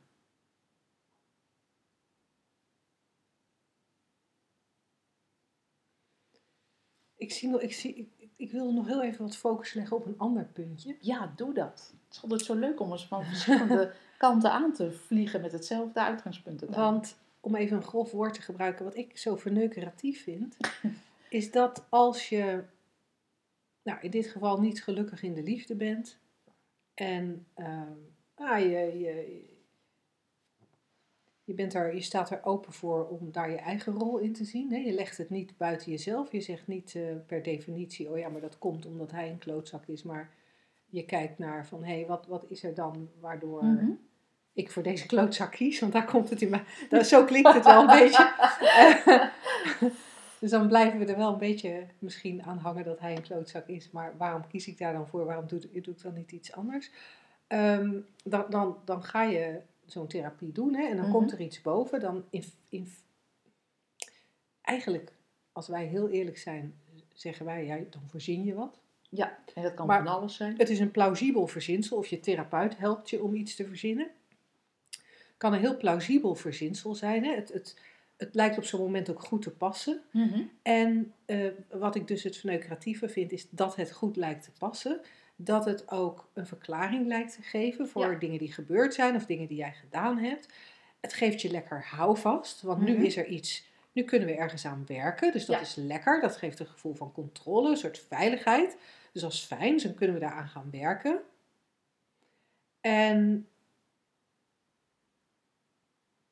Ik, 7.14 7.32
zie 7.32 7.48
nog, 7.48 7.60
ik, 7.60 7.72
zie, 7.72 7.94
ik, 7.94 8.30
ik 8.36 8.50
wil 8.50 8.72
nog 8.72 8.86
heel 8.86 9.02
even 9.02 9.24
wat 9.24 9.36
focus 9.36 9.72
leggen 9.72 9.96
op 9.96 10.06
een 10.06 10.18
ander 10.18 10.44
puntje. 10.44 10.96
Ja, 11.00 11.32
doe 11.36 11.54
dat. 11.54 11.94
Het 12.10 12.18
is 12.18 12.22
altijd 12.22 12.42
zo 12.42 12.54
leuk 12.54 12.80
om 12.80 12.92
eens 12.92 13.06
van 13.06 13.24
verschillende 13.24 13.92
kanten 14.18 14.52
aan 14.52 14.72
te 14.72 14.92
vliegen 14.92 15.40
met 15.40 15.52
hetzelfde 15.52 16.02
uitgangspunt. 16.02 16.60
Want, 16.60 17.16
om 17.40 17.54
even 17.54 17.76
een 17.76 17.82
grof 17.82 18.10
woord 18.10 18.34
te 18.34 18.42
gebruiken, 18.42 18.84
wat 18.84 18.96
ik 18.96 19.18
zo 19.18 19.36
verneukeratief 19.36 20.22
vind, 20.22 20.56
is 21.28 21.50
dat 21.50 21.86
als 21.88 22.28
je, 22.28 22.64
nou 23.82 23.98
in 24.00 24.10
dit 24.10 24.26
geval 24.26 24.60
niet 24.60 24.82
gelukkig 24.82 25.22
in 25.22 25.34
de 25.34 25.42
liefde 25.42 25.74
bent, 25.74 26.18
en 26.94 27.46
uh, 27.56 27.82
ah, 28.34 28.60
je, 28.60 28.98
je, 28.98 29.44
je, 31.44 31.54
bent 31.54 31.74
er, 31.74 31.94
je 31.94 32.00
staat 32.00 32.30
er 32.30 32.44
open 32.44 32.72
voor 32.72 33.08
om 33.08 33.32
daar 33.32 33.50
je 33.50 33.56
eigen 33.56 33.92
rol 33.92 34.18
in 34.18 34.32
te 34.32 34.44
zien. 34.44 34.72
Hè? 34.72 34.78
Je 34.78 34.92
legt 34.92 35.16
het 35.16 35.30
niet 35.30 35.56
buiten 35.56 35.90
jezelf. 35.90 36.32
Je 36.32 36.40
zegt 36.40 36.66
niet 36.66 36.94
uh, 36.94 37.12
per 37.26 37.42
definitie, 37.42 38.10
oh 38.10 38.18
ja, 38.18 38.28
maar 38.28 38.40
dat 38.40 38.58
komt 38.58 38.86
omdat 38.86 39.10
hij 39.10 39.30
een 39.30 39.38
klootzak 39.38 39.86
is. 39.86 40.02
Maar 40.02 40.30
je 40.90 41.04
kijkt 41.04 41.38
naar 41.38 41.66
van, 41.66 41.84
hé, 41.84 41.94
hey, 41.94 42.06
wat, 42.06 42.26
wat 42.26 42.44
is 42.48 42.64
er 42.64 42.74
dan 42.74 43.08
waardoor 43.20 43.64
mm 43.64 43.78
-hmm. 43.78 43.98
ik 44.52 44.70
voor 44.70 44.82
deze 44.82 45.06
klootzak 45.06 45.50
kies? 45.50 45.80
Want 45.80 45.92
daar 45.92 46.04
komt 46.04 46.30
het 46.30 46.42
in 46.42 46.50
mij. 46.50 46.64
Dat, 46.88 47.06
zo 47.06 47.24
klinkt 47.24 47.52
het 47.52 47.64
wel 47.64 47.80
een 47.80 47.98
beetje. 47.98 48.32
dus 50.40 50.50
dan 50.50 50.68
blijven 50.68 50.98
we 50.98 51.04
er 51.04 51.16
wel 51.16 51.32
een 51.32 51.38
beetje 51.38 51.86
misschien 51.98 52.42
aan 52.42 52.58
hangen 52.58 52.84
dat 52.84 53.00
hij 53.00 53.16
een 53.16 53.22
klootzak 53.22 53.66
is. 53.66 53.90
Maar 53.90 54.14
waarom 54.16 54.46
kies 54.46 54.66
ik 54.66 54.78
daar 54.78 54.92
dan 54.92 55.06
voor? 55.06 55.24
Waarom 55.24 55.46
doe, 55.46 55.60
doe 55.60 55.94
ik 55.94 56.02
dan 56.02 56.14
niet 56.14 56.32
iets 56.32 56.52
anders? 56.52 56.90
Um, 57.48 58.06
dan, 58.24 58.44
dan, 58.48 58.76
dan 58.84 59.02
ga 59.04 59.22
je 59.22 59.60
zo'n 59.86 60.06
therapie 60.06 60.52
doen 60.52 60.74
hè, 60.74 60.82
en 60.82 60.88
dan 60.88 60.96
mm 60.96 61.02
-hmm. 61.02 61.12
komt 61.12 61.32
er 61.32 61.40
iets 61.40 61.62
boven. 61.62 62.00
Dan 62.00 62.24
in, 62.30 62.44
in, 62.68 62.88
eigenlijk, 64.60 65.12
als 65.52 65.68
wij 65.68 65.84
heel 65.84 66.08
eerlijk 66.08 66.38
zijn, 66.38 66.74
zeggen 67.12 67.46
wij, 67.46 67.64
ja, 67.64 67.78
dan 67.90 68.02
voorzien 68.06 68.44
je 68.44 68.54
wat. 68.54 68.80
Ja, 69.12 69.38
en 69.54 69.62
dat 69.62 69.74
kan 69.74 69.86
maar 69.86 70.02
van 70.04 70.12
alles 70.14 70.34
zijn. 70.36 70.54
Het 70.56 70.70
is 70.70 70.78
een 70.78 70.90
plausibel 70.90 71.46
verzinsel, 71.46 71.96
of 71.96 72.06
je 72.06 72.20
therapeut 72.20 72.78
helpt 72.78 73.10
je 73.10 73.22
om 73.22 73.34
iets 73.34 73.56
te 73.56 73.66
verzinnen. 73.66 74.10
kan 75.36 75.52
een 75.52 75.60
heel 75.60 75.76
plausibel 75.76 76.34
verzinsel 76.34 76.94
zijn. 76.94 77.24
Hè? 77.24 77.34
Het, 77.34 77.52
het, 77.52 77.78
het 78.16 78.34
lijkt 78.34 78.56
op 78.58 78.64
zo'n 78.64 78.80
moment 78.80 79.10
ook 79.10 79.22
goed 79.22 79.42
te 79.42 79.50
passen. 79.50 80.02
Mm 80.10 80.28
-hmm. 80.28 80.50
En 80.62 81.12
uh, 81.26 81.46
wat 81.70 81.94
ik 81.94 82.08
dus 82.08 82.22
het 82.22 82.36
verneukeratieve 82.36 83.08
vind, 83.08 83.32
is 83.32 83.46
dat 83.50 83.76
het 83.76 83.92
goed 83.92 84.16
lijkt 84.16 84.42
te 84.44 84.50
passen. 84.58 85.00
Dat 85.36 85.64
het 85.64 85.90
ook 85.90 86.28
een 86.32 86.46
verklaring 86.46 87.06
lijkt 87.06 87.34
te 87.34 87.42
geven 87.42 87.88
voor 87.88 88.12
Ja. 88.12 88.18
dingen 88.18 88.38
die 88.38 88.52
gebeurd 88.52 88.94
zijn 88.94 89.14
of 89.16 89.26
dingen 89.26 89.46
die 89.48 89.56
jij 89.56 89.72
gedaan 89.72 90.18
hebt. 90.18 90.48
Het 91.00 91.12
geeft 91.12 91.42
je 91.42 91.50
lekker 91.50 91.84
houvast, 91.84 92.62
want 92.62 92.80
Mhm. 92.80 92.90
nu 92.90 93.06
is 93.06 93.16
er 93.16 93.26
iets, 93.26 93.64
nu 93.92 94.02
kunnen 94.02 94.28
we 94.28 94.34
ergens 94.34 94.66
aan 94.66 94.84
werken. 94.86 95.32
Dus 95.32 95.46
dat 95.46 95.56
Ja. 95.56 95.62
is 95.62 95.74
lekker, 95.74 96.20
dat 96.20 96.36
geeft 96.36 96.58
een 96.58 96.66
gevoel 96.66 96.94
van 96.94 97.12
controle, 97.12 97.70
een 97.70 97.76
soort 97.76 97.98
veiligheid. 98.08 98.76
Dus 99.12 99.22
dat 99.22 99.32
is 99.32 99.40
fijn, 99.40 99.72
dus 99.72 99.82
dan 99.82 99.94
kunnen 99.94 100.14
we 100.14 100.22
daaraan 100.22 100.48
gaan 100.48 100.70
werken. 100.70 101.22
En, 102.80 103.48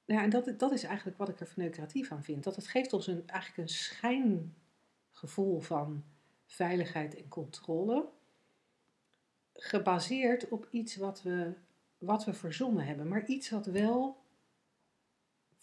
ja, 0.04 0.22
en 0.22 0.30
dat, 0.30 0.58
dat 0.58 0.72
is 0.72 0.82
eigenlijk 0.82 1.18
wat 1.18 1.28
ik 1.28 1.40
er 1.40 1.46
verneukeratief 1.46 2.12
aan 2.12 2.22
vind. 2.22 2.44
Dat 2.44 2.56
het 2.56 2.68
geeft 2.68 2.92
ons 2.92 3.06
een, 3.06 3.28
eigenlijk 3.28 3.60
een 3.60 3.74
schijngevoel 3.74 5.60
van 5.60 6.04
veiligheid 6.46 7.16
en 7.16 7.28
controle. 7.28 8.08
Gebaseerd 9.52 10.48
op 10.48 10.68
iets 10.70 10.96
wat 10.96 11.22
we, 11.22 11.52
wat 11.98 12.24
we 12.24 12.32
verzonnen 12.32 12.86
hebben. 12.86 13.08
Maar 13.08 13.26
iets 13.26 13.50
wat 13.50 13.66
wel 13.66 14.16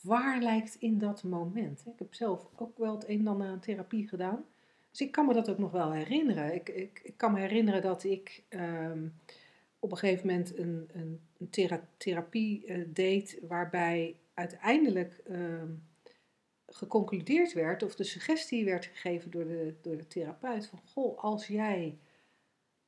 waar 0.01 0.41
lijkt 0.41 0.75
in 0.75 0.97
dat 0.97 1.23
moment. 1.23 1.85
Ik 1.85 1.99
heb 1.99 2.13
zelf 2.13 2.47
ook 2.55 2.77
wel 2.77 2.95
het 2.95 3.07
een 3.07 3.19
en 3.19 3.27
ander 3.27 3.47
aan 3.47 3.59
therapie 3.59 4.07
gedaan. 4.07 4.45
Dus 4.95 5.05
ik 5.05 5.11
kan 5.11 5.25
me 5.25 5.33
dat 5.33 5.49
ook 5.49 5.57
nog 5.57 5.71
wel 5.71 5.91
herinneren. 5.91 6.53
Ik, 6.53 6.69
ik, 6.69 6.99
ik 7.03 7.17
kan 7.17 7.33
me 7.33 7.39
herinneren 7.39 7.81
dat 7.81 8.03
ik 8.03 8.43
ehm, 8.49 9.07
op 9.79 9.91
een 9.91 9.97
gegeven 9.97 10.27
moment 10.27 10.57
een, 10.57 10.89
een, 10.93 11.21
een 11.37 11.79
therapie 11.97 12.65
uh, 12.65 12.85
deed 12.87 13.39
waarbij 13.41 14.19
uiteindelijk 14.33 15.21
ehm, 15.27 15.73
geconcludeerd 16.67 17.53
werd 17.53 17.83
of 17.83 17.95
de 17.95 18.03
suggestie 18.03 18.65
werd 18.65 18.85
gegeven 18.85 19.31
door 19.31 19.45
de, 19.47 19.75
door 19.81 19.97
de 19.97 20.07
therapeut 20.07 20.67
van 20.67 20.81
goh, 20.85 21.23
als 21.23 21.47
jij 21.47 21.97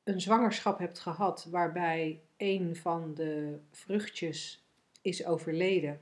een 0.04 0.20
zwangerschap 0.20 0.78
hebt 0.78 0.98
gehad 0.98 1.46
waarbij 1.50 2.20
een 2.36 2.76
van 2.76 3.14
de 3.14 3.58
vruchtjes 3.70 4.66
is 5.02 5.24
overleden 5.24 6.00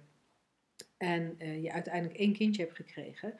en 0.96 1.34
uh, 1.38 1.62
je 1.62 1.72
uiteindelijk 1.72 2.18
één 2.18 2.32
kindje 2.32 2.62
hebt 2.62 2.76
gekregen, 2.76 3.34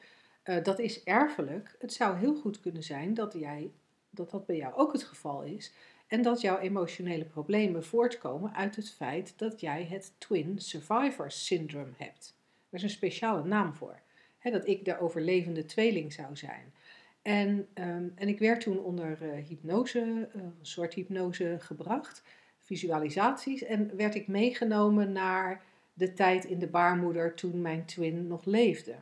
uh, 0.49 0.63
dat 0.63 0.79
is 0.79 1.03
erfelijk. 1.03 1.75
Het 1.79 1.93
zou 1.93 2.17
heel 2.17 2.35
goed 2.35 2.59
kunnen 2.59 2.83
zijn 2.83 3.13
dat, 3.13 3.33
jij, 3.33 3.71
dat 4.09 4.31
dat 4.31 4.45
bij 4.45 4.55
jou 4.55 4.73
ook 4.75 4.93
het 4.93 5.03
geval 5.03 5.43
is. 5.43 5.73
En 6.07 6.21
dat 6.21 6.41
jouw 6.41 6.57
emotionele 6.57 7.25
problemen 7.25 7.83
voortkomen 7.83 8.53
uit 8.53 8.75
het 8.75 8.91
feit 8.91 9.33
dat 9.37 9.59
jij 9.59 9.85
het 9.85 10.13
Twin 10.17 10.59
Survivor 10.59 11.31
Syndrome 11.31 11.91
hebt. 11.97 12.35
Er 12.69 12.77
is 12.77 12.83
een 12.83 12.89
speciale 12.89 13.43
naam 13.43 13.73
voor. 13.73 13.99
dat 14.41 14.67
ik 14.67 14.85
de 14.85 14.99
overlevende 14.99 15.65
tweeling 15.65 16.13
zou 16.13 16.35
zijn. 16.35 16.73
En, 17.21 17.67
um, 17.73 18.11
en 18.15 18.27
ik 18.27 18.39
werd 18.39 18.61
toen 18.61 18.79
onder 18.79 19.17
uh, 19.21 19.45
hypnose, 19.47 19.99
uh, 20.35 20.41
een 20.41 20.55
soort 20.61 20.93
hypnose 20.93 21.57
gebracht, 21.59 22.23
visualisaties. 22.59 23.63
En 23.63 23.95
werd 23.95 24.15
ik 24.15 24.27
meegenomen 24.27 25.11
naar 25.11 25.63
de 25.93 26.13
tijd 26.13 26.45
in 26.45 26.59
de 26.59 26.67
baarmoeder 26.67 27.33
toen 27.33 27.61
mijn 27.61 27.85
twin 27.85 28.27
nog 28.27 28.45
leefde. 28.45 28.95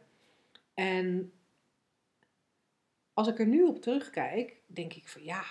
En 0.74 1.32
als 3.16 3.28
ik 3.28 3.40
er 3.40 3.48
nu 3.48 3.64
op 3.64 3.82
terugkijk, 3.82 4.62
denk 4.68 4.94
ik 4.94 5.08
van 5.08 5.24
ja, 5.24 5.44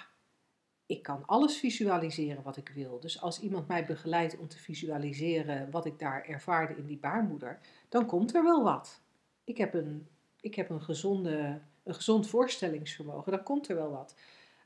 ik 0.87 1.03
kan 1.03 1.23
alles 1.27 1.57
visualiseren 1.57 2.43
wat 2.43 2.57
ik 2.57 2.69
wil. 2.75 3.01
Dus 3.01 3.21
als 3.21 3.41
iemand 3.41 3.69
mij 3.69 3.85
begeleidt 3.85 4.39
om 4.39 4.49
te 4.49 4.59
visualiseren 4.59 5.71
wat 5.71 5.87
ik 5.87 5.99
daar 5.99 6.25
ervaarde 6.25 6.77
in 6.77 6.87
die 6.87 6.99
baarmoeder, 6.99 7.61
dan 7.89 8.07
komt 8.07 8.35
er 8.35 8.43
wel 8.43 8.62
wat. 8.62 9.01
Ik 9.45 9.57
heb 9.57 9.75
een, 9.75 10.09
ik 10.41 10.55
heb 10.55 10.71
een, 10.71 10.83
gezonde, 10.83 11.61
een 11.85 11.95
gezond 11.95 12.29
voorstellingsvermogen, 12.29 13.33
dan 13.33 13.43
komt 13.43 13.69
er 13.69 13.77
wel 13.77 13.91
wat. 13.91 14.15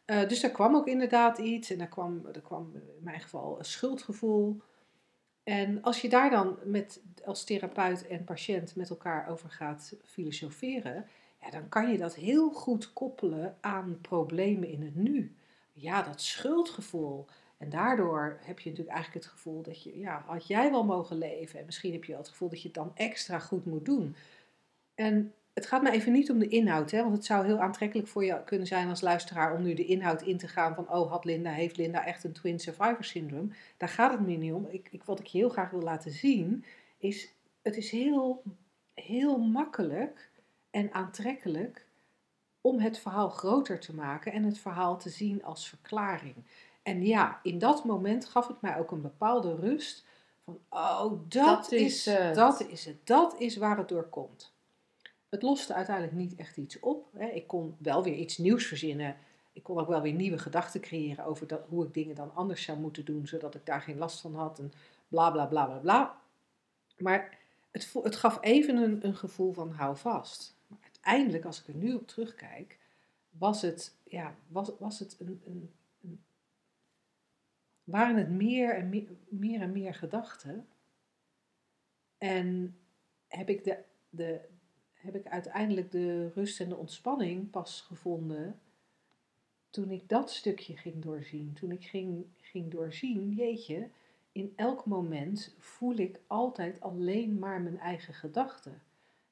Uh, 0.07 0.29
dus 0.29 0.41
daar 0.41 0.51
kwam 0.51 0.75
ook 0.75 0.87
inderdaad 0.87 1.39
iets 1.39 1.71
en 1.71 1.79
daar 1.79 1.89
kwam, 1.89 2.27
er 2.33 2.41
kwam 2.41 2.71
in 2.75 3.03
mijn 3.05 3.21
geval 3.21 3.59
een 3.59 3.65
schuldgevoel. 3.65 4.61
En 5.43 5.83
als 5.83 6.01
je 6.01 6.09
daar 6.09 6.31
dan 6.31 6.59
met, 6.65 7.03
als 7.25 7.45
therapeut 7.45 8.07
en 8.07 8.25
patiënt 8.25 8.77
met 8.77 8.91
elkaar 8.91 9.29
over 9.29 9.51
gaat 9.51 9.97
filosoferen, 10.05 11.07
ja, 11.41 11.51
dan 11.51 11.69
kan 11.69 11.93
je 11.93 11.99
dat 11.99 12.15
heel 12.15 12.51
goed 12.51 12.93
koppelen 12.93 13.57
aan 13.61 13.99
problemen 14.01 14.69
in 14.69 14.83
het 14.83 14.95
nu. 14.95 15.37
Ja, 15.73 16.03
dat 16.03 16.21
schuldgevoel. 16.21 17.27
En 17.59 17.71
daardoor 17.71 18.39
heb 18.41 18.61
je 18.61 18.71
natuurlijk 18.71 18.97
eigenlijk 18.97 19.25
het 19.25 19.35
gevoel 19.35 19.63
dat 19.63 19.83
je, 19.83 19.99
ja, 19.99 20.23
had 20.27 20.47
jij 20.47 20.71
wel 20.71 20.85
mogen 20.85 21.19
leven? 21.19 21.59
En 21.59 21.65
misschien 21.65 21.93
heb 21.93 22.05
je 22.05 22.13
wel 22.13 22.21
het 22.21 22.31
gevoel 22.31 22.49
dat 22.49 22.63
je 22.63 22.69
het 22.69 22.77
dan 22.77 22.91
extra 22.95 23.39
goed 23.39 23.65
moet 23.65 23.85
doen. 23.85 24.17
En 24.95 25.33
het 25.55 25.67
gaat 25.67 25.83
me 25.83 25.91
even 25.91 26.13
niet 26.13 26.31
om 26.31 26.39
de 26.39 26.49
inhoud, 26.49 26.91
hè, 26.91 27.03
want 27.03 27.15
het 27.15 27.25
zou 27.25 27.47
heel 27.47 27.61
aantrekkelijk 27.61 28.09
voor 28.09 28.25
je 28.25 28.45
kunnen 28.45 28.67
zijn 28.67 28.89
als 28.89 29.01
luisteraar 29.01 29.55
om 29.55 29.63
nu 29.63 29.75
de 29.75 29.85
inhoud 29.85 30.23
in 30.23 30.39
te 30.39 30.49
gaan 30.49 30.75
van, 30.75 30.91
oh, 30.91 31.11
had 31.11 31.25
Linda, 31.25 31.51
heeft 31.51 31.77
Linda 31.77 32.05
echt 32.05 32.25
een 32.25 32.33
twin 32.33 32.59
survivor 32.59 33.05
syndrome? 33.05 33.49
Daar 33.77 33.89
gaat 33.89 34.11
het 34.11 34.21
me 34.21 34.33
niet 34.33 34.53
om. 34.53 34.67
Ik, 34.71 34.89
ik, 34.91 35.03
wat 35.03 35.21
ik 35.21 35.27
je 35.27 35.39
heel 35.39 35.49
graag 35.49 35.71
wil 35.71 35.83
laten 35.83 36.11
zien, 36.11 36.65
is, 36.99 37.35
het 37.63 37.77
is 37.77 37.91
heel, 37.91 38.43
heel 38.95 39.39
makkelijk 39.39 40.28
en 40.71 40.93
aantrekkelijk 40.93 41.87
om 42.61 42.79
het 42.79 42.99
verhaal 42.99 43.29
groter 43.29 43.81
te 43.81 43.95
maken 43.95 44.33
en 44.33 44.43
het 44.43 44.59
verhaal 44.59 44.99
te 44.99 45.09
zien 45.09 45.45
als 45.45 45.69
verklaring. 45.69 46.35
En 46.83 47.07
ja, 47.07 47.41
in 47.43 47.59
dat 47.59 47.85
moment 47.85 48.25
gaf 48.25 48.49
het 48.49 48.61
mij 48.61 48.79
ook 48.79 48.91
een 48.91 49.03
bepaalde 49.03 49.55
rust 49.55 50.05
van, 50.45 50.59
oh, 50.69 51.11
dat, 51.11 51.29
dat 51.29 51.73
is, 51.73 52.07
is 52.07 52.35
dat 52.35 52.61
is 52.61 52.85
het, 52.85 53.07
dat 53.07 53.35
is 53.39 53.57
waar 53.57 53.79
het 53.79 53.89
door 53.89 54.09
komt. 54.09 54.53
Het 55.29 55.43
loste 55.43 55.75
uiteindelijk 55.75 56.17
niet 56.17 56.35
echt 56.35 56.57
iets 56.57 56.81
op. 56.81 57.09
Hè. 57.17 57.27
Ik 57.27 57.47
kon 57.47 57.77
wel 57.79 58.03
weer 58.03 58.15
iets 58.15 58.39
nieuws 58.39 58.67
verzinnen. 58.67 59.17
Ik 59.53 59.63
kon 59.63 59.79
ook 59.79 59.89
wel 59.89 60.01
weer 60.01 60.13
nieuwe 60.13 60.39
gedachten 60.39 60.81
creëren 60.81 61.25
over 61.25 61.47
dat, 61.47 61.61
hoe 61.69 61.85
ik 61.85 61.95
dingen 61.95 62.15
dan 62.15 62.35
anders 62.35 62.63
zou 62.63 62.79
moeten 62.79 63.05
doen, 63.05 63.27
zodat 63.27 63.55
ik 63.55 63.67
daar 63.67 63.83
geen 63.83 63.99
last 63.99 64.21
van 64.21 64.35
had 64.35 64.59
en 64.59 64.73
bla 65.09 65.31
bla 65.31 65.47
bla 65.47 65.67
bla 65.67 65.79
bla. 65.79 66.21
Maar 66.99 67.39
het, 67.71 67.95
het 68.03 68.17
gaf 68.17 68.39
even 68.41 68.77
een, 68.77 69.07
een 69.07 69.17
gevoel 69.17 69.53
van 69.53 69.71
hou 69.71 69.97
vast. 69.97 70.57
Maar 71.01 71.15
uiteindelijk, 71.15 71.45
als 71.45 71.61
ik 71.61 71.69
er 71.69 71.75
nu 71.75 71.95
op 71.95 72.07
terugkijk, 72.07 72.79
was 73.31 73.63
het, 73.63 73.97
ja, 74.05 74.37
was, 74.49 74.71
was 74.79 74.99
het 74.99 75.17
een, 75.21 75.41
een, 75.45 75.71
een 76.01 76.21
waren 77.85 78.17
het 78.17 78.31
meer 78.31 78.75
en 78.75 78.89
meer, 78.89 79.09
meer 79.29 79.61
en 79.61 79.73
meer 79.73 79.95
gedachten. 79.95 80.69
En 82.19 82.77
heb 83.29 83.49
ik 83.49 83.65
de, 83.65 83.85
de, 84.11 84.41
heb 84.93 85.15
ik 85.15 85.27
uiteindelijk 85.27 85.91
de 85.91 86.29
rust 86.29 86.61
en 86.61 86.69
de 86.69 86.77
ontspanning 86.77 87.51
pas 87.51 87.81
gevonden 87.81 88.61
toen 89.71 89.91
ik 89.91 90.09
dat 90.09 90.31
stukje 90.31 90.77
ging 90.77 91.03
doorzien. 91.03 91.53
Toen 91.53 91.71
ik 91.71 91.85
ging, 91.85 92.27
ging 92.41 92.71
doorzien, 92.71 93.33
jeetje, 93.33 93.91
in 94.33 94.53
elk 94.57 94.87
moment 94.87 95.55
voel 95.59 95.97
ik 95.97 96.21
altijd 96.27 96.81
alleen 96.81 97.39
maar 97.39 97.61
mijn 97.61 97.79
eigen 97.79 98.15
gedachten. 98.15 98.83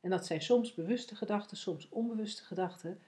En 0.06 0.12
dat 0.12 0.26
zijn 0.26 0.42
soms 0.42 0.74
bewuste 0.74 1.16
gedachten, 1.16 1.56
soms 1.56 1.88
onbewuste 1.88 2.42
gedachten. 2.44 2.98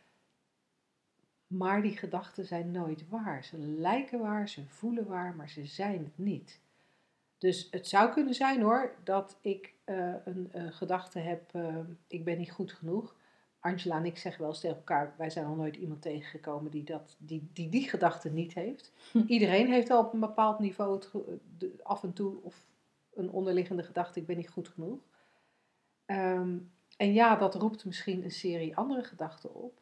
Maar 1.46 1.82
die 1.82 1.96
gedachten 1.96 2.46
zijn 2.46 2.70
nooit 2.70 3.08
waar. 3.08 3.44
Ze 3.44 3.58
lijken 3.58 4.18
waar, 4.18 4.48
ze 4.48 4.66
voelen 4.66 5.06
waar, 5.06 5.34
maar 5.34 5.48
ze 5.48 5.64
zijn 5.64 5.98
het 5.98 6.18
niet. 6.18 6.60
Dus 7.36 7.68
het 7.70 7.88
zou 7.88 8.12
kunnen 8.12 8.34
zijn 8.34 8.62
hoor, 8.62 8.94
dat 9.04 9.38
ik 9.40 9.74
uh, 9.86 10.14
een 10.24 10.50
uh, 10.54 10.72
gedachte 10.72 11.18
heb, 11.18 11.54
uh, 11.54 11.78
ik 12.06 12.24
ben 12.24 12.38
niet 12.38 12.50
goed 12.50 12.72
genoeg. 12.72 13.16
Angela 13.60 13.96
en 13.96 14.04
ik 14.04 14.18
zeggen 14.18 14.40
wel 14.40 14.50
eens 14.50 14.60
tegen 14.60 14.76
elkaar, 14.76 15.14
wij 15.18 15.30
zijn 15.30 15.46
nog 15.46 15.56
nooit 15.56 15.76
iemand 15.76 16.02
tegengekomen 16.02 16.70
die 16.70 16.84
dat, 16.84 17.16
die, 17.18 17.48
die, 17.52 17.68
die 17.68 17.88
gedachte 17.88 18.30
niet 18.30 18.54
heeft. 18.54 18.92
Hm. 19.12 19.22
Iedereen 19.26 19.70
heeft 19.72 19.90
al 19.90 20.04
op 20.04 20.12
een 20.12 20.20
bepaald 20.20 20.58
niveau 20.58 20.94
het, 20.94 21.10
af 21.82 22.02
en 22.02 22.12
toe 22.12 22.42
of 22.42 22.66
een 23.14 23.30
onderliggende 23.30 23.82
gedachte, 23.82 24.20
ik 24.20 24.26
ben 24.26 24.36
niet 24.36 24.50
goed 24.50 24.68
genoeg. 24.68 24.98
Um, 26.06 26.76
en 26.98 27.12
ja, 27.12 27.36
dat 27.36 27.54
roept 27.54 27.84
misschien 27.84 28.24
een 28.24 28.30
serie 28.30 28.76
andere 28.76 29.04
gedachten 29.04 29.54
op. 29.54 29.80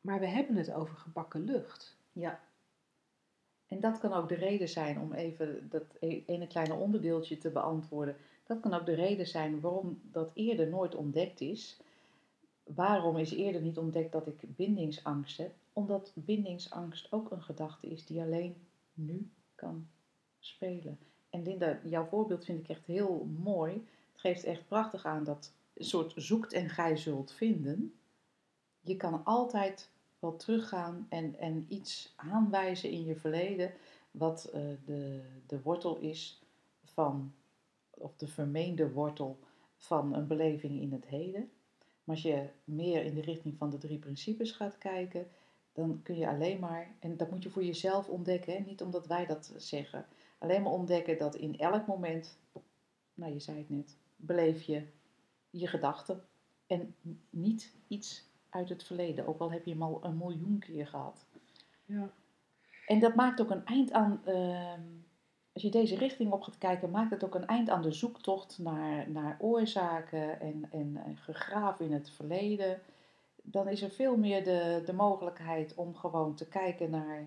Maar 0.00 0.20
we 0.20 0.26
hebben 0.26 0.56
het 0.56 0.72
over 0.72 0.96
gebakken 0.96 1.44
lucht. 1.44 1.96
Ja. 2.12 2.40
En 3.66 3.80
dat 3.80 3.98
kan 3.98 4.12
ook 4.12 4.28
de 4.28 4.34
reden 4.34 4.68
zijn 4.68 5.00
om 5.00 5.12
even 5.12 5.68
dat 5.70 5.84
e-, 6.00 6.22
ene 6.26 6.46
kleine 6.46 6.74
onderdeeltje 6.74 7.38
te 7.38 7.50
beantwoorden. 7.50 8.16
Dat 8.46 8.60
kan 8.60 8.74
ook 8.74 8.86
de 8.86 8.94
reden 8.94 9.26
zijn 9.26 9.60
waarom 9.60 10.00
dat 10.02 10.30
eerder 10.34 10.68
nooit 10.68 10.94
ontdekt 10.94 11.40
is. 11.40 11.80
Waarom 12.64 13.16
is 13.16 13.32
eerder 13.32 13.60
niet 13.60 13.78
ontdekt 13.78 14.12
dat 14.12 14.26
ik 14.26 14.56
bindingsangst 14.56 15.38
heb? 15.38 15.52
Omdat 15.72 16.12
bindingsangst 16.14 17.12
ook 17.12 17.30
een 17.30 17.42
gedachte 17.42 17.86
is 17.86 18.06
die 18.06 18.20
alleen 18.20 18.56
nu 18.94 19.30
kan 19.54 19.88
spelen. 20.38 20.98
En 21.30 21.42
Linda, 21.42 21.80
jouw 21.84 22.04
voorbeeld 22.04 22.44
vind 22.44 22.60
ik 22.60 22.68
echt 22.68 22.86
heel 22.86 23.28
mooi. 23.42 23.86
Geeft 24.24 24.44
echt 24.44 24.66
prachtig 24.66 25.04
aan 25.04 25.24
dat 25.24 25.52
soort 25.74 26.12
zoekt 26.16 26.52
en 26.52 26.68
gij 26.68 26.96
zult 26.96 27.32
vinden. 27.32 27.94
Je 28.80 28.96
kan 28.96 29.24
altijd 29.24 29.90
wel 30.18 30.36
teruggaan 30.36 31.06
en, 31.08 31.38
en 31.38 31.66
iets 31.68 32.12
aanwijzen 32.16 32.90
in 32.90 33.04
je 33.04 33.16
verleden 33.16 33.72
wat 34.10 34.50
uh, 34.54 34.60
de, 34.84 35.22
de 35.46 35.62
wortel 35.62 35.96
is 35.96 36.42
van, 36.84 37.34
of 37.90 38.16
de 38.16 38.26
vermeende 38.26 38.92
wortel 38.92 39.38
van 39.76 40.14
een 40.14 40.26
beleving 40.26 40.80
in 40.80 40.92
het 40.92 41.06
heden. 41.06 41.50
Maar 42.04 42.14
als 42.14 42.22
je 42.22 42.48
meer 42.64 43.04
in 43.04 43.14
de 43.14 43.22
richting 43.22 43.56
van 43.56 43.70
de 43.70 43.78
drie 43.78 43.98
principes 43.98 44.52
gaat 44.52 44.78
kijken, 44.78 45.26
dan 45.72 46.00
kun 46.02 46.16
je 46.16 46.28
alleen 46.28 46.58
maar, 46.58 46.94
en 46.98 47.16
dat 47.16 47.30
moet 47.30 47.42
je 47.42 47.50
voor 47.50 47.64
jezelf 47.64 48.08
ontdekken, 48.08 48.52
hè? 48.52 48.60
niet 48.60 48.82
omdat 48.82 49.06
wij 49.06 49.26
dat 49.26 49.52
zeggen, 49.56 50.06
alleen 50.38 50.62
maar 50.62 50.72
ontdekken 50.72 51.18
dat 51.18 51.34
in 51.34 51.58
elk 51.58 51.86
moment, 51.86 52.38
nou 53.14 53.32
je 53.32 53.40
zei 53.40 53.58
het 53.58 53.70
net, 53.70 53.96
beleef 54.16 54.62
je 54.62 54.86
je 55.50 55.66
gedachten 55.66 56.22
en 56.66 56.94
niet 57.30 57.74
iets 57.88 58.24
uit 58.50 58.68
het 58.68 58.84
verleden, 58.84 59.26
ook 59.26 59.40
al 59.40 59.52
heb 59.52 59.64
je 59.64 59.70
hem 59.70 59.82
al 59.82 60.00
een 60.02 60.16
miljoen 60.16 60.58
keer 60.58 60.86
gehad. 60.86 61.26
Ja. 61.84 62.10
En 62.86 62.98
dat 62.98 63.14
maakt 63.14 63.40
ook 63.40 63.50
een 63.50 63.64
eind 63.64 63.92
aan, 63.92 64.20
ehm, 64.24 64.82
als 65.52 65.62
je 65.62 65.70
deze 65.70 65.96
richting 65.96 66.32
op 66.32 66.42
gaat 66.42 66.58
kijken, 66.58 66.90
maakt 66.90 67.10
het 67.10 67.24
ook 67.24 67.34
een 67.34 67.46
eind 67.46 67.68
aan 67.70 67.82
de 67.82 67.92
zoektocht 67.92 68.58
naar, 68.58 69.10
naar 69.10 69.36
oorzaken 69.40 70.40
en, 70.40 70.68
en, 70.70 70.96
en 71.04 71.16
gegraven 71.16 71.84
in 71.84 71.92
het 71.92 72.10
verleden. 72.10 72.80
Dan 73.42 73.68
is 73.68 73.82
er 73.82 73.90
veel 73.90 74.16
meer 74.16 74.44
de, 74.44 74.82
de 74.84 74.92
mogelijkheid 74.92 75.74
om 75.74 75.94
gewoon 75.94 76.34
te 76.34 76.48
kijken 76.48 76.90
naar, 76.90 77.26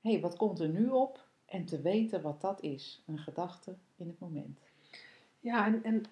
hé, 0.00 0.10
hey, 0.10 0.20
wat 0.20 0.36
komt 0.36 0.60
er 0.60 0.68
nu 0.68 0.88
op? 0.88 1.24
En 1.46 1.64
te 1.64 1.80
weten 1.80 2.22
wat 2.22 2.40
dat 2.40 2.62
is, 2.62 3.02
een 3.06 3.18
gedachte 3.18 3.76
in 3.96 4.06
het 4.06 4.18
moment. 4.18 4.60
Ja, 5.40 5.66
en, 5.66 5.84
en, 5.84 6.02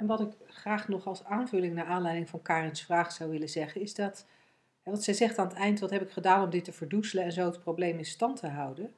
en 0.00 0.06
wat 0.06 0.20
ik 0.20 0.32
graag 0.46 0.88
nog 0.88 1.06
als 1.06 1.24
aanvulling 1.24 1.74
naar 1.74 1.84
aanleiding 1.84 2.28
van 2.28 2.42
Karens 2.42 2.82
vraag 2.82 3.12
zou 3.12 3.30
willen 3.30 3.48
zeggen, 3.48 3.80
is 3.80 3.94
dat, 3.94 4.26
wat 4.82 5.04
zij 5.04 5.14
zegt 5.14 5.38
aan 5.38 5.48
het 5.48 5.56
eind, 5.56 5.80
wat 5.80 5.90
heb 5.90 6.02
ik 6.02 6.10
gedaan 6.10 6.44
om 6.44 6.50
dit 6.50 6.64
te 6.64 6.72
verdoezelen 6.72 7.24
en 7.24 7.32
zo 7.32 7.44
het 7.44 7.60
probleem 7.60 7.98
in 7.98 8.04
stand 8.04 8.36
te 8.40 8.46
houden. 8.46 8.94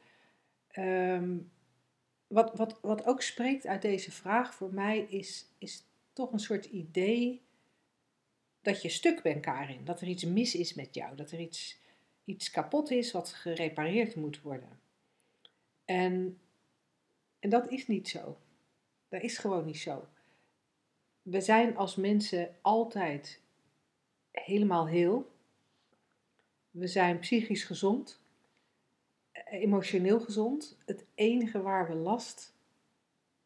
Ehm, 0.68 1.36
wat, 2.26 2.52
wat, 2.54 2.78
wat 2.82 3.06
ook 3.06 3.22
spreekt 3.22 3.66
uit 3.66 3.82
deze 3.82 4.10
vraag 4.10 4.54
voor 4.54 4.74
mij 4.74 4.98
is, 4.98 5.46
is 5.58 5.84
toch 6.12 6.32
een 6.32 6.38
soort 6.38 6.64
idee 6.64 7.42
dat 8.60 8.82
je 8.82 8.88
stuk 8.88 9.22
bent, 9.22 9.40
Karin. 9.40 9.84
Dat 9.84 10.00
er 10.00 10.08
iets 10.08 10.24
mis 10.24 10.54
is 10.54 10.74
met 10.74 10.94
jou, 10.94 11.16
dat 11.16 11.30
er 11.30 11.40
iets, 11.40 11.80
iets 12.24 12.50
kapot 12.50 12.90
is 12.90 13.12
wat 13.12 13.28
gerepareerd 13.28 14.14
moet 14.14 14.40
worden. 14.40 14.80
En, 15.84 16.40
en 17.38 17.50
dat 17.50 17.70
is 17.70 17.86
niet 17.86 18.08
zo. 18.08 18.38
Dat 19.08 19.22
is 19.22 19.38
gewoon 19.38 19.64
niet 19.64 19.78
zo. 19.78 20.06
We 21.22 21.40
zijn 21.40 21.76
als 21.76 21.96
mensen 21.96 22.54
altijd 22.60 23.40
helemaal 24.30 24.86
heel. 24.86 25.30
We 26.70 26.86
zijn 26.86 27.18
psychisch 27.18 27.64
gezond, 27.64 28.20
emotioneel 29.44 30.20
gezond. 30.20 30.78
Het 30.86 31.04
enige 31.14 31.62
waar 31.62 31.88
we 31.88 31.94
last 31.94 32.54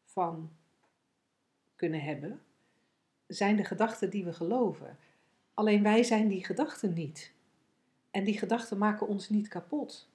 van 0.03 0.51
kunnen 1.75 2.01
hebben, 2.01 2.41
zijn 3.27 3.55
de 3.55 3.63
gedachten 3.63 4.09
die 4.09 4.25
we 4.25 4.33
geloven. 4.33 4.97
Alleen 5.53 5.83
wij 5.83 6.03
zijn 6.03 6.27
die 6.27 6.45
gedachten 6.45 6.93
niet. 6.93 7.31
En 8.11 8.23
die 8.23 8.37
gedachten 8.37 8.77
maken 8.77 9.07
ons 9.07 9.29
niet 9.29 9.47
kapot. 9.47 10.09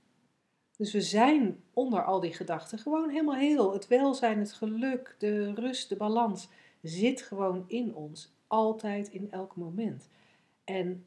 Dus 0.76 0.92
we 0.92 1.00
zijn 1.00 1.62
onder 1.72 2.04
al 2.04 2.20
die 2.20 2.32
gedachten 2.32 2.78
gewoon 2.78 3.08
helemaal 3.08 3.36
heel. 3.36 3.72
Het 3.72 3.86
welzijn, 3.86 4.38
het 4.38 4.52
geluk, 4.52 5.14
de 5.18 5.54
rust, 5.54 5.88
de 5.88 5.96
balans 5.96 6.48
zit 6.82 7.22
gewoon 7.22 7.64
in 7.66 7.94
ons. 7.94 8.32
Altijd, 8.46 9.08
in 9.08 9.30
elk 9.30 9.56
moment. 9.56 10.08
En 10.64 11.06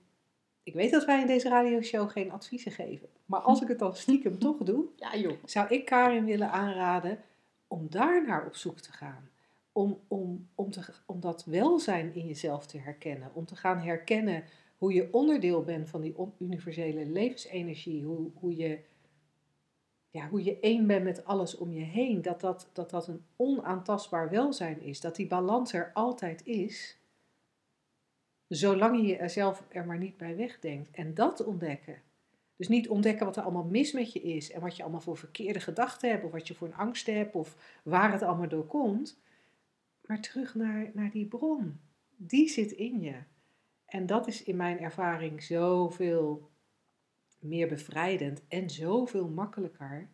ik 0.63 0.73
weet 0.73 0.91
dat 0.91 1.05
wij 1.05 1.21
in 1.21 1.27
deze 1.27 1.49
radioshow 1.49 2.09
geen 2.09 2.31
adviezen 2.31 2.71
geven. 2.71 3.07
Maar 3.25 3.39
als 3.39 3.61
ik 3.61 3.67
het 3.67 3.79
dan 3.79 3.95
stiekem 3.95 4.39
toch 4.39 4.57
doe, 4.57 4.85
Ja 4.95 5.15
joh. 5.17 5.37
zou 5.45 5.67
ik 5.69 5.85
Karin 5.85 6.25
willen 6.25 6.51
aanraden 6.51 7.19
om 7.67 7.87
daar 7.89 8.25
naar 8.25 8.45
op 8.45 8.55
zoek 8.55 8.79
te 8.79 8.91
gaan. 8.91 9.29
Om, 9.71 9.99
om, 10.07 10.47
om, 10.55 10.71
te, 10.71 10.81
om 11.05 11.19
dat 11.19 11.45
welzijn 11.45 12.15
in 12.15 12.27
jezelf 12.27 12.67
te 12.67 12.77
herkennen. 12.77 13.31
Om 13.33 13.45
te 13.45 13.55
gaan 13.55 13.79
herkennen 13.79 14.43
hoe 14.77 14.93
je 14.93 15.13
onderdeel 15.13 15.63
bent 15.63 15.89
van 15.89 16.01
die 16.01 16.15
universele 16.39 17.05
levensenergie. 17.05 18.03
Hoe, 18.03 18.29
hoe, 18.33 18.55
je, 18.55 18.79
ja, 20.15 20.27
hoe 20.29 20.43
je 20.43 20.59
één 20.59 20.87
bent 20.87 21.03
met 21.03 21.25
alles 21.25 21.57
om 21.57 21.71
je 21.71 21.83
heen. 21.83 22.21
Dat 22.21 22.41
dat, 22.41 22.69
dat 22.73 22.89
dat 22.89 23.07
een 23.07 23.25
onaantastbaar 23.35 24.29
welzijn 24.29 24.81
is. 24.81 24.99
Dat 24.99 25.15
die 25.15 25.27
balans 25.27 25.73
er 25.73 25.91
altijd 25.93 26.45
is. 26.45 26.97
Zolang 28.47 29.07
je 29.07 29.17
er 29.17 29.29
zelf 29.29 29.63
er 29.69 29.85
maar 29.85 29.97
niet 29.97 30.17
bij 30.17 30.35
wegdenkt. 30.35 30.91
En 30.91 31.13
dat 31.13 31.43
ontdekken. 31.43 32.01
Dus 32.55 32.67
niet 32.67 32.89
ontdekken 32.89 33.25
wat 33.25 33.35
er 33.35 33.43
allemaal 33.43 33.63
mis 33.63 33.91
met 33.91 34.13
je 34.13 34.21
is 34.21 34.51
en 34.51 34.61
wat 34.61 34.75
je 34.75 34.83
allemaal 34.83 35.01
voor 35.01 35.17
verkeerde 35.17 35.59
gedachten 35.59 36.09
hebt, 36.09 36.23
of 36.23 36.31
wat 36.31 36.47
je 36.47 36.53
voor 36.53 36.67
een 36.67 36.75
angst 36.75 37.05
hebt, 37.05 37.35
of 37.35 37.79
waar 37.83 38.11
het 38.11 38.21
allemaal 38.21 38.49
door 38.49 38.65
komt. 38.65 39.19
Maar 40.05 40.21
terug 40.21 40.55
naar, 40.55 40.91
naar 40.93 41.11
die 41.11 41.25
bron. 41.25 41.79
Die 42.15 42.49
zit 42.49 42.71
in 42.71 43.01
je. 43.01 43.15
En 43.85 44.05
dat 44.05 44.27
is 44.27 44.43
in 44.43 44.55
mijn 44.55 44.79
ervaring 44.79 45.43
zoveel 45.43 46.49
meer 47.45 47.67
bevrijdend 47.67 48.41
en 48.47 48.69
zoveel 48.69 49.27
makkelijker 49.27 50.07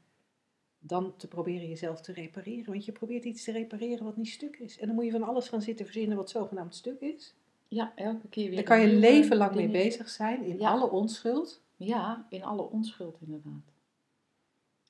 dan 0.80 1.14
te 1.18 1.28
proberen 1.28 1.68
jezelf 1.68 2.02
te 2.02 2.14
repareren. 2.14 2.72
Want 2.72 2.86
je 2.86 2.92
probeert 2.92 3.26
iets 3.26 3.44
te 3.44 3.52
repareren 3.52 4.06
wat 4.06 4.18
niet 4.18 4.28
stuk 4.30 4.56
is. 4.58 4.80
En 4.80 4.88
dan 4.88 4.96
moet 4.96 5.06
je 5.06 5.12
van 5.12 5.24
alles 5.24 5.50
gaan 5.50 5.62
zitten 5.62 5.86
verzinnen 5.86 6.18
wat 6.18 6.30
zogenaamd 6.30 6.76
stuk 6.76 7.00
is. 7.00 7.36
Ja, 7.68 7.92
elke 7.96 8.28
keer 8.28 8.46
weer. 8.48 8.56
Daar 8.56 8.78
kan 8.78 8.82
je 8.82 8.96
leven 8.96 9.38
lang 9.38 9.56
mee 9.56 9.70
bezig 9.70 10.10
zijn, 10.10 10.44
in 10.44 10.58
Ja. 10.58 10.70
alle 10.72 10.90
onschuld. 10.90 11.62
Ja, 11.78 12.26
in 12.30 12.44
alle 12.44 12.62
onschuld 12.70 13.18
inderdaad. 13.26 13.74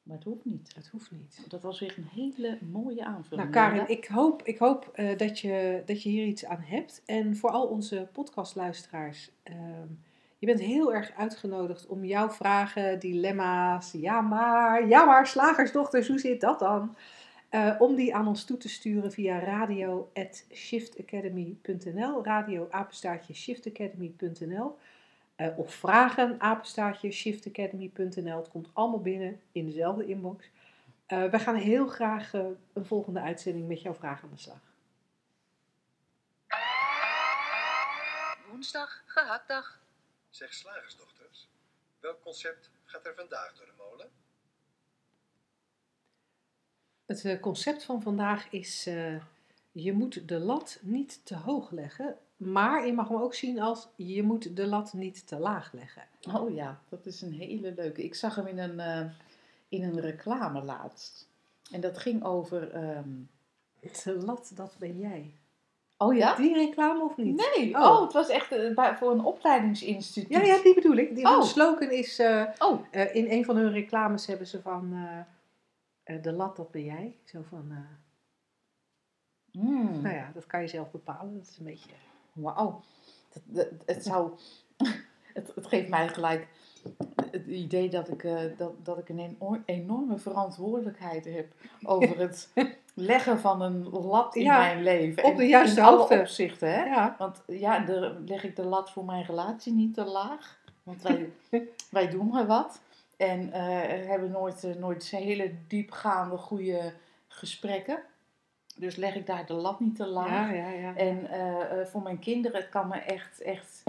Maar 0.04 0.16
het 0.16 0.26
hoeft 0.26 0.46
niet. 0.46 0.76
Het 0.76 0.88
hoeft 0.88 1.12
niet. 1.12 1.46
Dat 1.48 1.62
was 1.62 1.80
weer 1.80 1.96
een 1.98 2.08
hele 2.22 2.58
mooie 2.72 3.06
aanvulling. 3.06 3.50
Nou 3.52 3.68
Karin, 3.70 3.90
ik 3.98 4.06
hoop, 4.06 4.44
ik 4.44 4.58
hoop 4.58 4.90
eh, 4.94 5.18
dat, 5.18 5.40
je, 5.40 5.84
dat 5.86 6.04
je 6.04 6.10
hier 6.10 6.26
iets 6.26 6.46
aan 6.46 6.62
hebt. 6.62 7.02
En 7.06 7.36
voor 7.36 7.50
al 7.50 7.68
onze 7.68 8.08
podcastluisteraars, 8.12 9.32
ehm, 9.44 9.88
je 10.42 10.48
bent 10.48 10.60
heel 10.60 10.94
erg 10.94 11.12
uitgenodigd 11.18 11.88
om 11.88 12.06
jouw 12.06 12.30
vragen, 12.30 13.00
dilemma's, 13.00 13.92
ja 13.92 14.22
maar, 14.22 14.88
ja 14.88 15.06
maar, 15.06 15.28
slagersdochters, 15.28 16.08
hoe 16.08 16.20
zit 16.20 16.42
dat 16.42 16.60
dan? 16.60 16.96
Eh, 17.50 17.76
om 17.80 17.96
die 17.96 18.16
aan 18.16 18.28
ons 18.28 18.46
toe 18.46 18.58
te 18.58 18.70
sturen 18.70 19.12
via 19.12 19.40
radio.shiftacademy.nl, 19.40 22.24
radio 22.24 22.68
apenstaartje 22.72 23.34
shiftacademy.nl 23.34 24.78
eh, 25.36 25.58
of 25.58 25.74
vragen 25.74 26.36
apenstaartje 26.40 27.12
shiftacademy.nl. 27.12 28.38
Het 28.38 28.50
komt 28.50 28.70
allemaal 28.74 29.02
binnen 29.02 29.40
in 29.52 29.66
dezelfde 29.66 30.06
inbox. 30.06 30.50
Eh, 31.06 31.26
wij 31.26 31.40
gaan 31.40 31.56
heel 31.56 31.88
graag 31.88 32.34
een 32.74 32.86
volgende 32.86 33.22
uitzending 33.22 33.68
met 33.68 33.82
jouw 33.82 33.94
vraag 33.94 34.24
aan 34.24 34.30
de 34.34 34.38
slag. 34.38 34.62
Woensdag, 38.50 39.04
gehaktdag. 39.06 39.81
Zeg 40.32 40.54
slagersdochters, 40.54 41.48
welk 42.00 42.22
concept 42.22 42.70
gaat 42.86 43.06
er 43.06 43.16
vandaag 43.16 43.54
door 43.56 43.66
de 43.66 43.72
molen? 43.78 44.10
Het 47.06 47.26
eh, 47.26 47.40
concept 47.40 47.84
van 47.84 48.02
vandaag 48.02 48.50
is: 48.52 48.86
eh, 48.88 49.24
je 49.72 49.94
moet 49.94 50.28
de 50.28 50.40
lat 50.40 50.80
niet 50.82 51.26
te 51.26 51.36
hoog 51.36 51.72
leggen, 51.72 52.18
maar 52.38 52.86
je 52.86 52.94
mag 52.94 53.08
hem 53.08 53.18
ook 53.18 53.34
zien 53.34 53.60
als 53.60 53.88
je 53.96 54.24
moet 54.24 54.56
de 54.56 54.68
lat 54.68 54.94
niet 54.94 55.28
te 55.28 55.40
laag 55.40 55.72
leggen. 55.74 56.08
Oh 56.28 56.54
ja, 56.54 56.82
dat 56.90 57.06
is 57.06 57.22
een 57.22 57.34
hele 57.34 57.74
leuke. 57.74 58.04
Ik 58.04 58.16
zag 58.16 58.36
hem 58.36 58.48
in 58.48 58.58
een, 58.58 58.80
eh, 58.80 59.12
in 59.70 59.84
een 59.84 60.00
reclame 60.00 60.62
laatst. 60.64 61.28
En 61.72 61.82
dat 61.82 61.98
ging 61.98 62.24
over. 62.24 62.72
ehm, 62.72 63.10
De 64.04 64.14
lat, 64.14 64.52
dat 64.56 64.76
ben 64.80 65.00
jij. 65.00 65.34
Oh 66.02 66.16
ja? 66.16 66.36
Die 66.36 66.54
reclame 66.54 67.04
of 67.04 67.18
niet? 67.18 67.56
Nee, 67.56 67.76
Oh. 67.76 67.82
oh, 67.82 68.02
het 68.02 68.14
was 68.14 68.30
echt 68.30 68.52
eh, 68.52 68.96
voor 68.96 69.12
een 69.12 69.24
opleidingsinstituut. 69.24 70.30
Ja, 70.30 70.42
ja, 70.42 70.62
die 70.62 70.74
bedoel 70.74 70.96
ik. 70.96 71.16
Die 71.16 71.26
Oh. 71.28 71.42
slogan 71.44 71.92
is: 71.92 72.20
eh, 72.20 72.44
Oh, 72.60 72.86
eh, 72.92 73.16
in 73.16 73.32
een 73.32 73.46
van 73.46 73.56
hun 73.56 73.72
reclames 73.72 74.26
hebben 74.26 74.48
ze 74.48 74.62
van 74.62 74.96
de 76.22 76.32
lat, 76.32 76.56
dat 76.56 76.72
ben 76.72 76.84
jij. 76.84 77.18
Zo 77.26 77.42
van, 77.50 77.66
eh, 77.70 79.62
mm. 79.62 80.02
nou 80.02 80.16
ja, 80.16 80.32
dat 80.34 80.46
kan 80.48 80.62
je 80.62 80.68
zelf 80.68 80.92
bepalen. 80.92 81.34
Dat 81.38 81.48
is 81.48 81.58
een 81.58 81.66
beetje. 81.66 81.90
wauw. 82.34 82.82
Het, 83.86 84.04
zou... 84.04 84.32
Het, 85.34 85.52
het 85.56 85.68
geeft 85.68 85.90
mij 85.90 86.08
gelijk 86.08 86.48
het 87.32 87.46
idee 87.46 87.90
dat 87.90 88.08
ik, 88.10 88.28
dat, 88.58 88.86
dat 88.86 88.98
ik 88.98 89.10
een 89.10 89.20
eno- 89.20 89.62
enorme 89.66 90.18
verantwoordelijkheid 90.18 91.26
heb 91.26 91.54
over 91.84 92.18
het 92.26 92.50
leggen 92.94 93.40
van 93.40 93.62
een 93.62 93.90
lat 93.90 94.36
in 94.36 94.44
Ja, 94.44 94.58
mijn 94.58 94.84
leven. 94.84 95.24
op 95.24 95.38
de 95.38 95.48
juiste 95.48 95.80
in 95.80 95.86
alle 95.86 95.98
hoogte. 95.98 96.20
opzichten, 96.20 96.72
hè? 96.74 96.84
Ja, 96.84 97.16
Want 97.18 97.44
ja, 97.48 97.80
de, 97.80 98.22
leg 98.26 98.44
ik 98.44 98.56
de 98.56 98.66
lat 98.66 98.92
voor 98.92 99.06
mijn 99.06 99.24
relatie 99.26 99.74
niet 99.74 99.94
te 99.94 100.06
laag. 100.06 100.60
Want 100.84 101.02
wij, 101.02 101.32
wij 101.90 102.10
doen 102.10 102.28
maar 102.28 102.46
wat. 102.48 102.82
En 103.18 103.52
eh, 103.54 104.08
hebben 104.08 104.32
nooit, 104.32 104.64
eh, 104.64 104.76
nooit 104.76 105.10
hele 105.10 105.54
diepgaande, 105.68 106.38
goede 106.38 106.94
gesprekken. 107.28 108.00
Dus 108.76 108.96
leg 108.96 109.16
ik 109.16 109.26
daar 109.26 109.46
de 109.46 109.54
lat 109.54 109.80
niet 109.80 109.96
te 109.96 110.06
laag. 110.08 110.30
ja, 110.30 110.50
ja. 110.50 110.70
ja. 110.70 110.96
En 110.96 111.30
eh, 111.30 111.86
voor 111.86 112.02
mijn 112.02 112.20
kinderen, 112.20 112.60
het 112.62 112.70
kan 112.70 112.88
me 112.88 112.96
echt, 112.98 113.42
echt... 113.42 113.84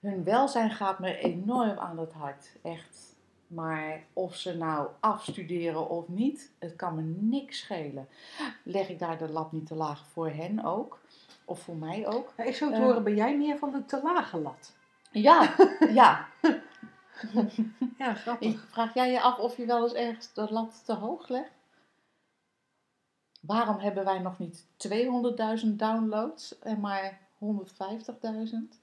Hun 0.00 0.24
welzijn 0.24 0.70
gaat 0.70 0.98
me 0.98 1.18
enorm 1.18 1.78
aan 1.78 1.98
het 1.98 2.12
hart. 2.12 2.56
Echt. 2.62 3.16
Maar 3.50 4.04
of 4.12 4.34
ze 4.36 4.56
nou 4.56 4.88
afstuderen 5.00 5.88
of 5.88 6.08
niet, 6.08 6.50
het 6.58 6.76
kan 6.76 6.94
me 6.94 7.02
niks 7.02 7.58
schelen. 7.58 8.08
Leg 8.64 8.88
ik 8.88 8.98
daar 8.98 9.18
de 9.18 9.28
lat 9.28 9.52
niet 9.52 9.66
te 9.66 9.74
laag 9.74 10.06
voor 10.12 10.28
hen 10.30 10.64
ook? 10.64 10.98
Of 11.44 11.60
voor 11.62 11.76
mij 11.76 12.06
ook? 12.08 12.32
Ik 12.36 12.54
zou 12.56 12.70
te 12.70 12.76
Eh. 12.76 12.82
horen, 12.82 13.04
ben 13.04 13.14
jij 13.14 13.36
meer 13.36 13.58
van 13.58 13.70
de 13.70 13.84
te 13.84 14.00
lage 14.02 14.38
lat? 14.40 14.76
Ja, 15.10 15.54
ja. 16.00 16.28
Ja, 17.98 18.14
grappig. 18.14 18.64
Vraag 18.70 18.94
jij 18.94 19.10
je 19.10 19.20
af 19.20 19.38
of 19.38 19.56
je 19.56 19.66
wel 19.66 19.82
eens 19.82 19.92
ergens 19.94 20.32
de 20.32 20.46
lat 20.52 20.82
te 20.84 20.94
hoog 20.94 21.28
legt? 21.28 21.50
Waarom 23.40 23.78
hebben 23.78 24.04
wij 24.04 24.18
nog 24.18 24.38
niet 24.38 24.64
200.000 25.62 25.66
downloads 25.76 26.58
en 26.58 26.80
maar 26.80 27.18
150.000? 27.38 28.78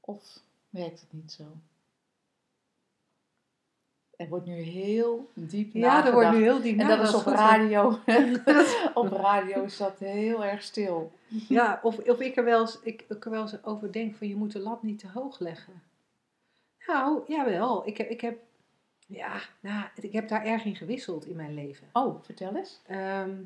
Of 0.00 0.40
werkt 0.70 1.00
het 1.00 1.12
niet 1.12 1.32
zo? 1.32 1.44
Er 4.16 4.28
wordt 4.28 4.46
nu 4.46 4.54
heel 4.54 5.30
diep 5.34 5.72
Ja, 5.72 5.80
er 5.80 5.86
nagedacht. 5.86 6.14
wordt 6.14 6.30
nu 6.30 6.42
heel 6.42 6.60
diep 6.60 6.78
En 6.78 6.88
dat 6.88 7.08
is 7.08 7.14
op 7.14 7.26
radio. 7.26 7.98
op 8.94 9.12
radio 9.12 9.62
is 9.62 9.76
dat 9.76 9.98
heel 9.98 10.44
erg 10.44 10.62
stil. 10.62 11.12
Ja, 11.48 11.80
of, 11.82 11.98
of 11.98 12.20
ik, 12.20 12.36
er 12.36 12.44
wel 12.44 12.60
eens, 12.60 12.80
ik, 12.82 13.04
ik 13.08 13.24
er 13.24 13.30
wel 13.30 13.42
eens 13.42 13.64
over 13.64 13.92
denk 13.92 14.14
van 14.14 14.28
je 14.28 14.36
moet 14.36 14.52
de 14.52 14.58
lat 14.58 14.82
niet 14.82 14.98
te 14.98 15.08
hoog 15.08 15.38
leggen. 15.38 15.82
Nou, 16.86 17.22
jawel. 17.26 17.86
Ik 17.86 17.96
heb, 17.96 18.08
ik 18.08 18.20
heb, 18.20 18.38
ja, 19.06 19.40
nou, 19.60 19.84
ik 19.94 20.12
heb 20.12 20.28
daar 20.28 20.44
erg 20.44 20.64
in 20.64 20.76
gewisseld 20.76 21.26
in 21.26 21.36
mijn 21.36 21.54
leven. 21.54 21.88
Oh, 21.92 22.22
vertel 22.22 22.56
eens. 22.56 22.80
Ehm, 22.86 23.42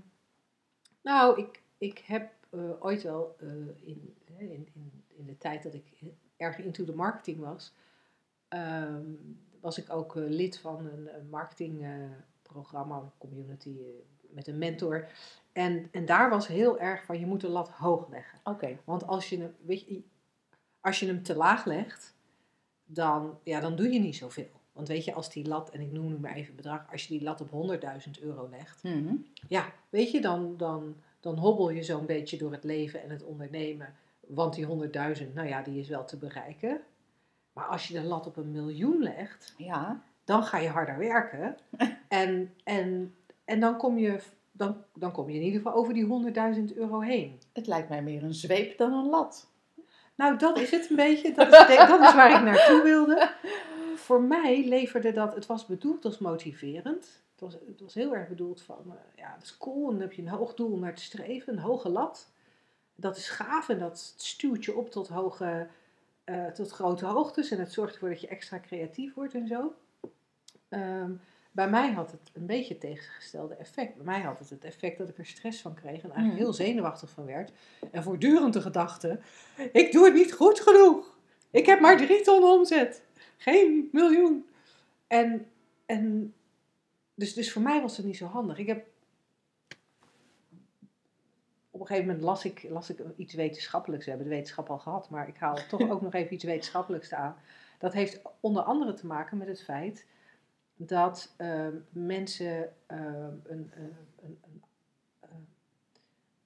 nou, 1.02 1.40
ik, 1.40 1.62
ik 1.78 1.98
heb 1.98 2.30
eh, 2.50 2.60
ooit 2.84 3.02
wel 3.02 3.36
eh, 3.40 3.48
in, 3.88 4.14
in, 4.38 4.68
in, 4.74 4.92
in 5.08 5.26
de 5.26 5.38
tijd 5.38 5.62
dat 5.62 5.74
ik 5.74 5.84
erg 6.36 6.58
into 6.58 6.84
de 6.84 6.94
marketing 6.94 7.40
was, 7.40 7.72
ehm, 8.48 9.12
was 9.61 9.78
ik 9.78 9.90
ook 9.92 10.16
eh, 10.16 10.22
lid 10.26 10.59
van 10.59 10.86
een, 10.86 11.14
een 11.14 11.28
marketingprogramma, 11.28 13.12
community 13.18 13.76
eh, 13.78 13.84
met 14.30 14.46
een 14.46 14.59
mentor. 14.59 15.09
En, 15.52 15.88
en 15.90 16.06
daar 16.06 16.30
was 16.30 16.46
heel 16.46 16.78
erg 16.78 17.04
van, 17.04 17.18
je 17.18 17.26
moet 17.26 17.40
de 17.40 17.48
lat 17.48 17.68
hoog 17.68 18.09
leggen. 18.09 18.38
Oké. 18.44 18.78
Want 18.84 19.06
als 19.06 19.28
je 19.28 19.38
hem, 19.38 19.54
weet 19.64 19.80
je, 19.80 20.02
als 20.80 21.00
je 21.00 21.06
hem 21.06 21.22
te 21.22 21.36
laag 21.36 21.64
legt, 21.64 22.14
dan, 22.84 23.38
ja, 23.42 23.61
dan 23.61 23.76
doe 23.76 23.92
je 23.92 23.98
niet 24.00 24.16
zoveel. 24.16 24.50
Want 24.72 24.88
weet 24.88 25.04
je, 25.04 25.12
als 25.14 25.30
die 25.30 25.46
lat, 25.48 25.70
en 25.70 25.80
ik 25.80 25.92
noem 25.92 26.09
nu 26.09 26.18
maar 26.18 26.34
even 26.34 26.56
bedrag, 26.56 26.92
als 26.92 27.06
je 27.06 27.18
die 27.18 27.22
lat 27.22 27.40
op 27.40 27.50
100.000 27.50 28.11
euro 28.22 28.48
legt, 28.50 28.82
Mhm. 28.82 29.14
ja, 29.48 29.72
weet 29.90 30.11
je, 30.11 30.20
dan, 30.20 30.56
dan, 30.56 30.96
dan 31.20 31.36
hobbel 31.38 31.70
je 31.70 31.82
zo'n 31.82 32.06
beetje 32.06 32.36
door 32.38 32.52
het 32.52 32.64
leven 32.64 33.02
en 33.02 33.11
het 33.11 33.22
ondernemen. 33.24 33.94
Want 34.26 34.54
die 34.54 34.66
100.000, 34.66 35.34
nou 35.34 35.48
ja, 35.48 35.62
die 35.62 35.80
is 35.80 35.88
wel 35.88 36.04
te 36.04 36.16
bereiken. 36.16 36.80
Maar 37.59 37.66
als 37.66 37.88
je 37.88 37.94
de 38.00 38.02
lat 38.06 38.26
op 38.26 38.36
een 38.36 38.50
miljoen 38.50 39.02
legt, 39.02 39.54
Ja. 39.56 40.00
dan 40.24 40.44
ga 40.44 40.59
je 40.59 40.68
harder 40.68 40.98
werken. 40.98 41.56
En, 42.09 42.54
en, 42.64 43.14
en 43.44 43.61
dan, 43.61 43.76
kom 43.76 43.98
je, 43.98 44.20
dan, 44.52 44.76
dan 44.94 45.12
kom 45.12 45.28
je 45.30 45.36
in 45.36 45.42
ieder 45.42 45.61
geval 45.61 45.74
over 45.78 45.94
die 45.94 46.32
100.000 46.70 46.76
euro 46.76 47.00
heen. 47.00 47.40
Het 47.52 47.66
lijkt 47.66 47.88
mij 47.88 48.02
meer 48.02 48.22
een 48.22 48.34
zweep 48.34 48.78
dan 48.78 48.92
een 48.92 49.09
lat. 49.09 49.46
Nou, 50.14 50.36
dat 50.38 50.59
is 50.59 50.70
het 50.70 50.90
een 50.90 50.96
beetje. 50.96 51.32
Dat 51.34 51.46
is, 51.52 51.76
dat 51.76 52.00
is 52.00 52.14
waar 52.14 52.30
ik 52.38 52.42
naartoe 52.42 52.82
wilde. 52.82 53.30
Voor 53.96 54.22
mij 54.22 54.64
leverde 54.68 55.12
dat, 55.12 55.34
het 55.34 55.46
was 55.46 55.66
bedoeld 55.66 56.04
als 56.04 56.18
motiverend. 56.18 57.22
Het 57.32 57.40
was, 57.40 57.52
het 57.66 57.80
was 57.80 57.94
heel 57.94 58.14
erg 58.14 58.28
bedoeld 58.28 58.62
van, 58.62 58.78
eh, 58.86 58.94
ja, 59.16 59.32
dat 59.34 59.42
is 59.42 59.59
cool. 59.59 59.84
En 59.86 59.92
dan 59.92 60.00
heb 60.00 60.12
je 60.12 60.22
een 60.22 60.28
hoog 60.28 60.54
doel 60.54 60.72
om 60.72 60.80
naar 60.80 60.94
te 60.94 61.02
streven, 61.02 61.52
een 61.52 61.59
hoge 61.62 61.88
lat. 61.88 62.28
Dat 62.94 63.16
is 63.16 63.28
gaaf 63.28 63.68
en 63.68 63.78
dat 63.78 64.14
stuurt 64.16 64.64
je 64.64 64.76
op 64.76 64.90
tot, 64.90 65.09
hoge, 65.09 65.68
eh, 66.28 66.46
tot 66.46 66.70
grote 66.70 67.06
hoogtes. 67.06 67.50
En 67.50 67.58
het 67.58 67.72
zorgt 67.72 67.94
ervoor 67.94 68.08
dat 68.08 68.20
je 68.20 68.28
extra 68.28 68.60
creatief 68.60 69.14
wordt 69.14 69.34
en 69.34 69.46
zo. 69.46 69.74
Ehm, 70.68 71.12
bij 71.52 71.68
mij 71.68 71.92
had 71.92 72.10
het 72.10 72.30
een 72.32 72.46
beetje 72.46 72.72
het 72.72 72.80
tegengestelde 72.80 73.54
effect. 73.54 73.96
Bij 73.96 74.04
mij 74.04 74.20
had 74.20 74.38
het 74.38 74.50
het 74.50 74.64
effect 74.64 74.98
dat 74.98 75.08
ik 75.08 75.18
er 75.18 75.26
stress 75.26 75.60
van 75.60 75.74
kreeg 75.74 76.02
en 76.02 76.10
eigenlijk 76.10 76.28
Hmm. 76.28 76.36
heel 76.36 76.52
zenuwachtig 76.52 77.10
van 77.10 77.24
werd. 77.24 77.52
En 77.90 78.02
voortdurend 78.02 78.52
de 78.52 78.60
gedachte, 78.60 79.20
ik 79.72 79.92
doe 79.92 80.04
het 80.04 80.14
niet 80.14 80.32
goed 80.32 80.60
genoeg. 80.60 81.18
Ik 81.50 81.66
heb 81.66 81.80
maar 81.80 81.96
drie 81.96 82.20
ton 82.20 82.42
omzet. 82.42 83.02
Geen 83.36 83.88
miljoen. 83.92 84.46
En, 85.06 85.46
en 85.86 86.34
dus, 87.14 87.34
dus 87.34 87.52
voor 87.52 87.62
mij 87.62 87.80
was 87.80 87.96
het 87.96 88.06
niet 88.06 88.16
zo 88.16 88.26
handig. 88.26 88.58
Ik 88.58 88.66
heb 88.66 88.86
op 91.78 91.88
een 91.88 91.96
gegeven 91.96 92.08
moment 92.08 92.26
las 92.26 92.44
ik, 92.44 92.66
las 92.68 92.90
ik 92.90 93.00
iets 93.16 93.34
wetenschappelijks. 93.34 94.04
We 94.04 94.10
hebben 94.10 94.28
de 94.28 94.34
wetenschap 94.34 94.70
al 94.70 94.78
gehad, 94.78 95.10
maar 95.10 95.28
ik 95.28 95.36
haal 95.36 95.58
toch 95.68 95.90
ook 95.90 96.02
nog 96.02 96.14
even 96.14 96.34
iets 96.34 96.44
wetenschappelijks 96.44 97.12
aan. 97.12 97.36
Dat 97.78 97.92
heeft 97.92 98.20
onder 98.40 98.62
andere 98.62 98.94
te 98.94 99.06
maken 99.06 99.38
met 99.38 99.48
het 99.48 99.62
feit 99.62 100.06
dat 100.76 101.34
ehm, 101.36 101.74
mensen 101.90 102.72
ehm, 102.86 103.32
een, 103.44 103.72
een, 103.74 103.96
een, 104.22 104.62
eh, 105.20 105.28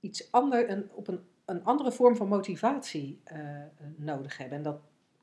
iets 0.00 0.32
ander, 0.32 0.70
een, 0.70 0.90
op 0.92 1.08
een, 1.08 1.20
een 1.44 1.64
andere 1.64 1.92
vorm 1.92 2.16
van 2.16 2.28
motivatie 2.28 3.20
eh, 3.24 3.38
nodig 3.96 4.38
hebben. 4.38 4.56
En 4.56 4.64
dat 4.64 4.80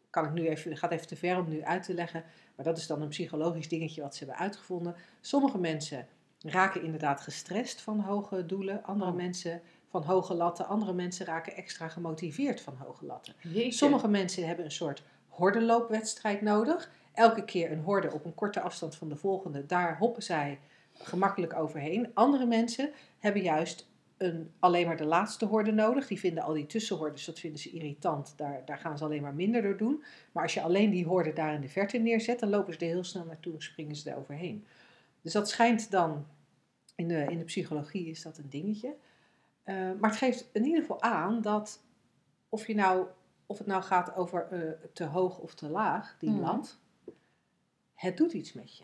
kan 0.10 0.26
ik 0.26 0.32
nu 0.32 0.48
even, 0.48 0.78
gaat 0.78 0.92
even 0.92 1.08
te 1.08 1.16
ver 1.16 1.38
om 1.38 1.50
nu 1.50 1.64
uit 1.64 1.84
te 1.84 1.94
leggen, 1.94 2.24
maar 2.56 2.66
dat 2.66 2.78
is 2.78 2.88
dan 2.88 3.02
een 3.02 3.08
psychologisch 3.08 3.70
dingetje 3.70 4.02
wat 4.02 4.16
ze 4.16 4.26
hebben 4.26 4.44
uitgevonden. 4.44 4.96
Sommige 5.22 5.58
mensen 5.58 6.08
raken 6.40 6.84
inderdaad 6.84 7.22
gestrest 7.22 7.82
van 7.82 8.00
hoge 8.00 8.46
doelen, 8.46 8.84
andere 8.84 9.12
Oh. 9.12 9.18
mensen 9.18 9.62
van 9.90 10.04
hoge 10.04 10.34
latten, 10.34 10.68
andere 10.68 10.94
mensen 10.94 11.26
raken 11.26 11.56
extra 11.56 11.88
gemotiveerd 11.88 12.62
van 12.62 12.76
hoge 12.78 13.06
latten. 13.06 13.34
Jeetje. 13.42 13.72
Sommige 13.72 14.08
mensen 14.08 14.48
hebben 14.48 14.66
een 14.66 14.72
soort 14.72 15.04
hordenloopwedstrijd 15.28 16.42
nodig. 16.42 16.92
Elke 17.14 17.46
keer 17.46 17.72
een 17.72 17.84
horde 17.84 18.14
op 18.14 18.26
een 18.26 18.36
korte 18.36 18.62
afstand 18.62 18.96
van 18.96 19.10
de 19.10 19.16
volgende. 19.16 19.66
Daar 19.66 19.98
hoppen 19.98 20.24
zij 20.24 20.60
gemakkelijk 20.94 21.54
overheen. 21.54 22.12
Andere 22.14 22.46
mensen 22.46 22.92
hebben 23.20 23.42
juist 23.42 23.90
een, 24.18 24.52
alleen 24.60 24.86
maar 24.86 24.98
de 24.98 25.06
laatste 25.06 25.46
horde 25.46 25.72
nodig. 25.72 26.08
Die 26.08 26.20
vinden 26.20 26.44
al 26.44 26.54
die 26.54 26.66
tussenhordes, 26.66 27.26
dat 27.26 27.40
vinden 27.40 27.60
ze 27.60 27.70
irritant. 27.70 28.34
Daar, 28.38 28.62
daar 28.66 28.78
gaan 28.78 28.98
ze 28.98 29.04
alleen 29.04 29.22
maar 29.22 29.34
minder 29.34 29.62
door 29.62 29.78
doen. 29.78 30.04
Maar 30.32 30.44
als 30.44 30.54
je 30.54 30.62
alleen 30.62 30.90
die 30.90 31.06
horde 31.06 31.34
daar 31.34 31.54
in 31.54 31.62
de 31.62 31.70
verte 31.70 31.98
neerzet, 31.98 32.40
dan 32.40 32.50
lopen 32.50 32.74
ze 32.74 32.80
er 32.80 32.86
heel 32.86 33.04
snel 33.04 33.26
naartoe 33.26 33.54
en 33.54 33.62
springen 33.62 33.96
ze 33.96 34.10
er 34.10 34.18
overheen. 34.18 34.66
Dus 35.22 35.34
dat 35.34 35.50
schijnt 35.50 35.92
dan, 35.92 36.26
in 36.96 37.08
de, 37.08 37.26
in 37.30 37.38
de 37.38 37.44
psychologie 37.44 38.08
is 38.08 38.22
dat 38.22 38.38
een 38.38 38.50
dingetje. 38.50 38.96
Eh, 39.70 39.92
maar 40.00 40.10
het 40.10 40.20
geeft 40.20 40.50
in 40.52 40.66
ieder 40.66 40.82
geval 40.82 41.02
aan 41.02 41.42
dat 41.42 41.82
of, 42.50 42.68
je 42.68 42.76
nou, 42.76 43.08
of 43.46 43.58
het 43.58 43.68
nou 43.68 43.84
gaat 43.84 44.16
over 44.16 44.48
eh, 44.52 44.90
te 44.94 45.04
hoog 45.04 45.38
of 45.38 45.56
te 45.56 45.70
laag, 45.70 46.16
die 46.20 46.30
Mhm. 46.30 46.40
lat, 46.40 46.78
het 47.94 48.18
doet 48.18 48.34
iets 48.34 48.54
met 48.54 48.78
je. 48.78 48.84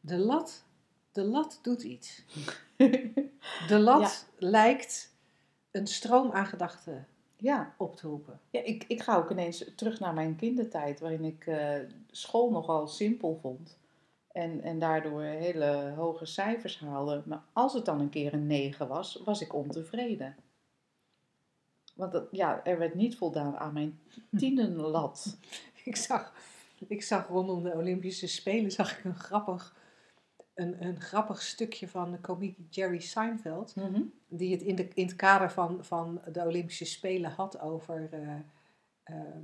De 0.00 0.18
lat, 0.18 0.64
de 1.12 1.24
lat 1.24 1.58
doet 1.62 1.82
iets. 1.82 2.22
De 3.68 3.78
lat 3.78 4.26
lijkt 4.38 5.14
een 5.70 5.86
stroom 5.86 6.32
aan 6.32 6.46
gedachten 6.46 7.06
ja. 7.36 7.74
op 7.76 7.96
te 7.96 8.08
roepen. 8.08 8.40
Ja, 8.50 8.60
ik, 8.62 8.84
ik 8.88 9.02
ga 9.02 9.16
ook 9.16 9.30
ineens 9.30 9.64
terug 9.76 10.00
naar 10.00 10.14
mijn 10.14 10.36
kindertijd, 10.36 11.00
waarin 11.00 11.24
ik 11.24 11.46
eh, 11.46 11.78
school 12.10 12.50
nogal 12.50 12.86
simpel 12.88 13.38
vond. 13.40 13.78
En, 14.34 14.62
en 14.62 14.78
daardoor 14.78 15.22
hele 15.22 15.92
hoge 15.96 16.26
cijfers 16.26 16.78
haalde. 16.78 17.22
Maar 17.26 17.42
als 17.52 17.72
het 17.72 17.84
dan 17.84 18.00
een 18.00 18.10
keer 18.10 18.32
een 18.32 18.46
9 18.46 18.88
was, 18.88 19.22
was 19.24 19.40
ik 19.40 19.54
ontevreden. 19.54 20.36
Want 21.94 22.12
dat, 22.12 22.28
ja, 22.30 22.64
er 22.64 22.78
werd 22.78 22.94
niet 22.94 23.16
voldaan 23.16 23.56
aan 23.56 23.72
mijn 23.72 24.00
tienenlat. 24.38 25.38
Ik 25.84 25.96
zag, 25.96 26.34
ik 26.88 27.02
zag 27.02 27.28
rondom 27.28 27.62
de 27.62 27.74
Olympische 27.74 28.26
Spelen 28.26 28.70
zag 28.70 28.98
ik 28.98 29.04
een 29.04 29.14
grappig, 29.14 29.76
een, 30.54 30.84
een 30.84 31.00
grappig 31.00 31.42
stukje 31.42 31.88
van 31.88 32.10
de 32.10 32.18
komiek 32.18 32.58
Jerry 32.70 33.00
Seinfeld. 33.00 33.76
Mhm. 33.76 34.02
die 34.28 34.52
het 34.52 34.62
in, 34.62 34.74
de, 34.74 34.88
in 34.94 35.06
het 35.06 35.16
kader 35.16 35.50
van, 35.50 35.84
van 35.84 36.20
de 36.32 36.44
Olympische 36.44 36.84
Spelen 36.84 37.30
had 37.30 37.60
over 37.60 38.08
eh, 38.12 38.34
eh, 39.02 39.36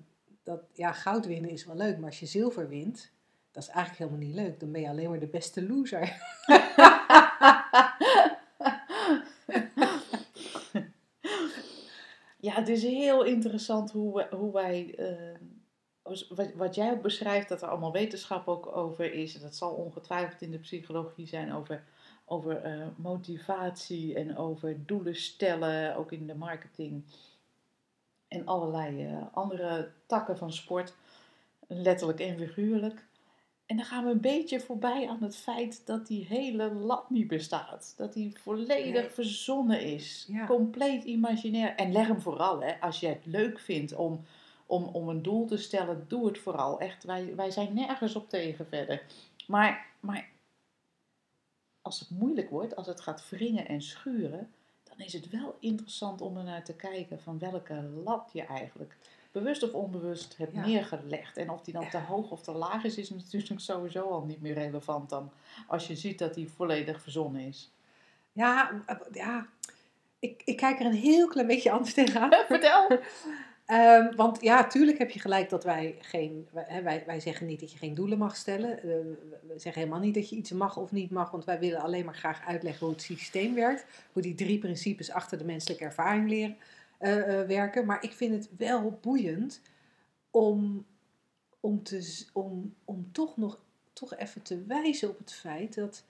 dat 0.43 0.63
ja, 0.73 0.93
goud 0.93 1.27
winnen 1.27 1.51
is 1.51 1.65
wel 1.65 1.77
leuk, 1.77 1.97
maar 1.97 2.09
als 2.09 2.21
je 2.21 2.27
zilver 2.27 2.69
wint, 2.69 3.13
dat 3.51 3.63
is 3.63 3.69
eigenlijk 3.69 3.99
helemaal 3.99 4.27
niet 4.29 4.35
leuk. 4.37 4.61
Dan 4.61 4.73
ben 4.73 4.81
je 4.81 4.89
alleen 4.89 5.11
maar 5.11 5.19
de 5.19 5.27
beste 5.27 5.67
loser. 5.67 6.17
Ja, 12.39 12.53
het 12.55 12.69
is 12.69 12.83
heel 12.83 13.25
interessant 13.25 13.91
hoe, 13.91 14.15
we- 14.15 14.37
hoe 14.37 14.53
wij, 14.53 14.95
eh, 14.99 15.39
wat, 16.29 16.53
wat 16.55 16.75
jij 16.75 16.91
ook 16.93 17.03
beschrijft, 17.03 17.49
dat 17.49 17.63
er 17.63 17.69
allemaal 17.69 17.93
wetenschap 17.93 18.49
ook 18.49 18.77
over 18.77 19.13
is. 19.13 19.35
En 19.35 19.41
dat 19.41 19.55
zal 19.57 19.73
ongetwijfeld 19.75 20.43
in 20.43 20.51
de 20.51 20.59
psychologie 20.59 21.27
zijn 21.27 21.53
over, 21.53 21.85
over 22.25 22.57
eh, 22.57 22.87
motivatie 22.97 24.15
en 24.15 24.37
over 24.37 24.87
doelen 24.87 25.17
stellen, 25.17 25.97
ook 25.97 26.13
in 26.13 26.27
de 26.27 26.35
marketing. 26.35 27.05
En 28.29 28.47
allerlei 28.47 29.07
eh, 29.07 29.23
andere 29.33 29.91
takken 30.07 30.39
van 30.39 30.53
sport, 30.53 30.95
letterlijk 31.67 32.21
en 32.21 32.39
figuurlijk. 32.39 33.05
En 33.71 33.77
dan 33.77 33.85
gaan 33.85 34.05
we 34.05 34.11
een 34.11 34.21
beetje 34.21 34.61
voorbij 34.61 35.09
aan 35.09 35.23
het 35.23 35.37
feit 35.37 35.87
dat 35.87 36.07
die 36.07 36.27
hele 36.27 36.75
lat 36.75 37.11
niet 37.11 37.29
bestaat. 37.29 37.95
Dat 37.97 38.13
die 38.13 38.39
volledig 38.39 39.03
Nee. 39.03 39.11
verzonnen 39.11 39.81
is. 39.81 40.27
Ja. 40.29 40.47
Compleet 40.47 41.05
imaginair. 41.05 41.75
En 41.75 41.93
leg 41.93 42.07
hem 42.07 42.21
vooral, 42.21 42.63
hè, 42.63 42.81
als 42.81 43.01
je 43.01 43.07
het 43.07 43.27
leuk 43.27 43.59
vindt 43.59 43.95
om, 43.95 44.25
om, 44.67 44.85
om 44.85 45.09
een 45.09 45.23
doel 45.23 45.47
te 45.47 45.57
stellen, 45.57 46.05
doe 46.09 46.27
het 46.27 46.39
vooral. 46.39 46.81
Echt, 46.81 47.05
wij, 47.05 47.35
wij 47.35 47.51
zijn 47.51 47.75
nergens 47.75 48.17
op 48.17 48.29
tegen 48.29 48.67
verder. 48.67 49.03
Maar, 49.47 49.87
maar 50.01 50.29
als 51.83 52.01
het 52.01 52.11
moeilijk 52.11 52.51
wordt, 52.51 52.77
als 52.77 52.87
het 52.87 53.01
gaat 53.01 53.29
wringen 53.29 53.69
en 53.69 53.83
schuren, 53.83 54.51
dan 54.85 54.99
is 54.99 55.13
het 55.13 55.31
wel 55.31 55.57
interessant 55.61 56.21
om 56.21 56.37
er 56.37 56.45
naar 56.45 56.65
te 56.65 56.75
kijken 56.75 57.21
van 57.21 57.39
welke 57.39 57.83
lat 58.05 58.31
je 58.33 58.43
eigenlijk 58.43 58.97
bewust 59.33 59.63
of 59.63 59.73
onbewust 59.73 60.37
hebt 60.37 60.55
Ja. 60.55 60.67
neergelegd. 60.67 61.37
En 61.37 61.51
of 61.51 61.63
die 61.63 61.75
dan 61.75 61.89
te 61.89 61.99
hoog 61.99 62.31
of 62.31 62.43
te 62.43 62.53
laag 62.53 62.85
is, 62.85 62.99
is 62.99 63.11
natuurlijk 63.11 63.61
sowieso 63.61 64.03
al 64.03 64.25
niet 64.25 64.41
meer 64.41 64.55
relevant 64.55 65.11
dan 65.11 65.31
als 65.67 65.87
je 65.87 65.97
ziet 65.97 66.19
dat 66.19 66.35
die 66.35 66.49
volledig 66.49 67.03
verzonnen 67.03 67.41
is. 67.41 67.71
Ja, 68.33 68.83
eh, 68.87 68.97
ja 69.13 69.47
ik, 70.19 70.43
ik 70.45 70.57
kijk 70.57 70.81
er 70.81 70.87
een 70.87 70.93
heel 70.93 71.29
klein 71.29 71.47
beetje 71.47 71.71
anders 71.71 71.95
tegenaan. 71.95 72.31
Vertel! 72.47 72.99
Ehm, 73.67 74.17
want 74.17 74.41
ja, 74.41 74.67
tuurlijk 74.67 74.99
heb 74.99 75.11
je 75.11 75.21
gelijk 75.21 75.51
dat 75.51 75.65
wij 75.65 75.97
geen. 76.01 76.49
Wij, 76.53 77.03
wij 77.07 77.21
zeggen 77.21 77.47
niet 77.47 77.61
dat 77.61 77.73
je 77.73 77.79
geen 77.79 77.95
doelen 77.95 78.19
mag 78.19 78.37
stellen. 78.37 78.79
Eh, 78.79 78.83
we 79.49 79.55
zeggen 79.59 79.83
helemaal 79.83 80.01
niet 80.01 80.15
dat 80.15 80.29
je 80.29 80.37
iets 80.37 80.51
mag 80.51 80.77
of 80.77 80.93
niet 80.93 81.11
mag. 81.11 81.31
Want 81.31 81.45
wij 81.45 81.59
willen 81.59 81.81
alleen 81.81 82.05
maar 82.05 82.15
graag 82.15 82.47
uitleggen 82.47 82.87
hoe 82.87 82.95
het 82.95 83.05
systeem 83.05 83.55
werkt. 83.55 83.85
Hoe 84.13 84.23
die 84.23 84.35
drie 84.35 84.59
principes 84.59 85.11
achter 85.11 85.39
de 85.39 85.45
menselijke 85.45 85.85
ervaring 85.85 86.29
leren, 86.29 86.57
eh, 87.01 87.41
eh, 87.41 87.47
werken. 87.47 87.87
Maar 87.87 88.03
ik 88.03 88.13
vind 88.13 88.35
het 88.35 88.57
wel 88.57 88.99
boeiend 89.01 89.61
om, 90.31 90.87
om, 91.61 91.83
te, 91.83 92.25
om, 92.33 92.75
om 92.85 93.13
toch 93.13 93.37
nog 93.37 93.61
toch 93.93 94.15
even 94.17 94.43
te 94.43 94.65
wijzen 94.65 95.09
op 95.09 95.19
het 95.19 95.33
feit 95.33 95.75
dat. 95.75 96.05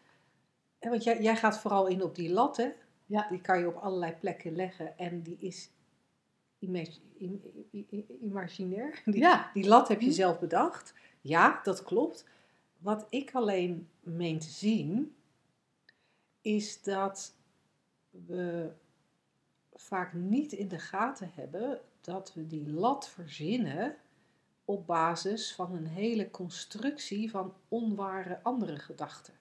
hè, 0.78 0.90
Want 0.90 1.04
jij, 1.04 1.22
jij 1.22 1.36
gaat 1.36 1.58
vooral 1.60 1.86
in 1.86 2.02
op 2.02 2.14
die 2.14 2.32
lat, 2.32 2.56
hè? 2.56 2.72
Ja. 3.06 3.28
Die 3.28 3.40
kan 3.40 3.58
je 3.58 3.66
op 3.68 3.74
allerlei 3.76 4.12
plekken 4.12 4.56
leggen 4.56 4.98
en 4.98 5.22
die 5.22 5.36
is 5.40 5.70
imaginair. 8.20 9.02
Die, 9.04 9.16
Ja. 9.20 9.50
die 9.54 9.66
lat 9.68 9.88
heb 9.88 10.00
je 10.00 10.06
Hm. 10.06 10.12
zelf 10.12 10.38
bedacht. 10.38 10.94
Ja, 11.20 11.60
dat 11.62 11.82
klopt. 11.82 12.24
Wat 12.78 13.06
ik 13.10 13.34
alleen 13.34 13.88
meen 14.00 14.38
te 14.38 14.50
zien, 14.50 15.14
is 16.40 16.82
dat 16.82 17.34
we 18.10 18.70
vaak 19.80 20.12
niet 20.12 20.52
in 20.52 20.68
de 20.68 20.78
gaten 20.78 21.30
hebben 21.34 21.80
dat 22.00 22.34
we 22.34 22.46
die 22.46 22.70
lat 22.70 23.08
verzinnen 23.08 23.96
op 24.64 24.86
basis 24.86 25.54
van 25.54 25.74
een 25.74 25.86
hele 25.86 26.30
constructie 26.30 27.30
van 27.30 27.54
onware 27.68 28.40
andere 28.42 28.78
gedachten. 28.78 29.34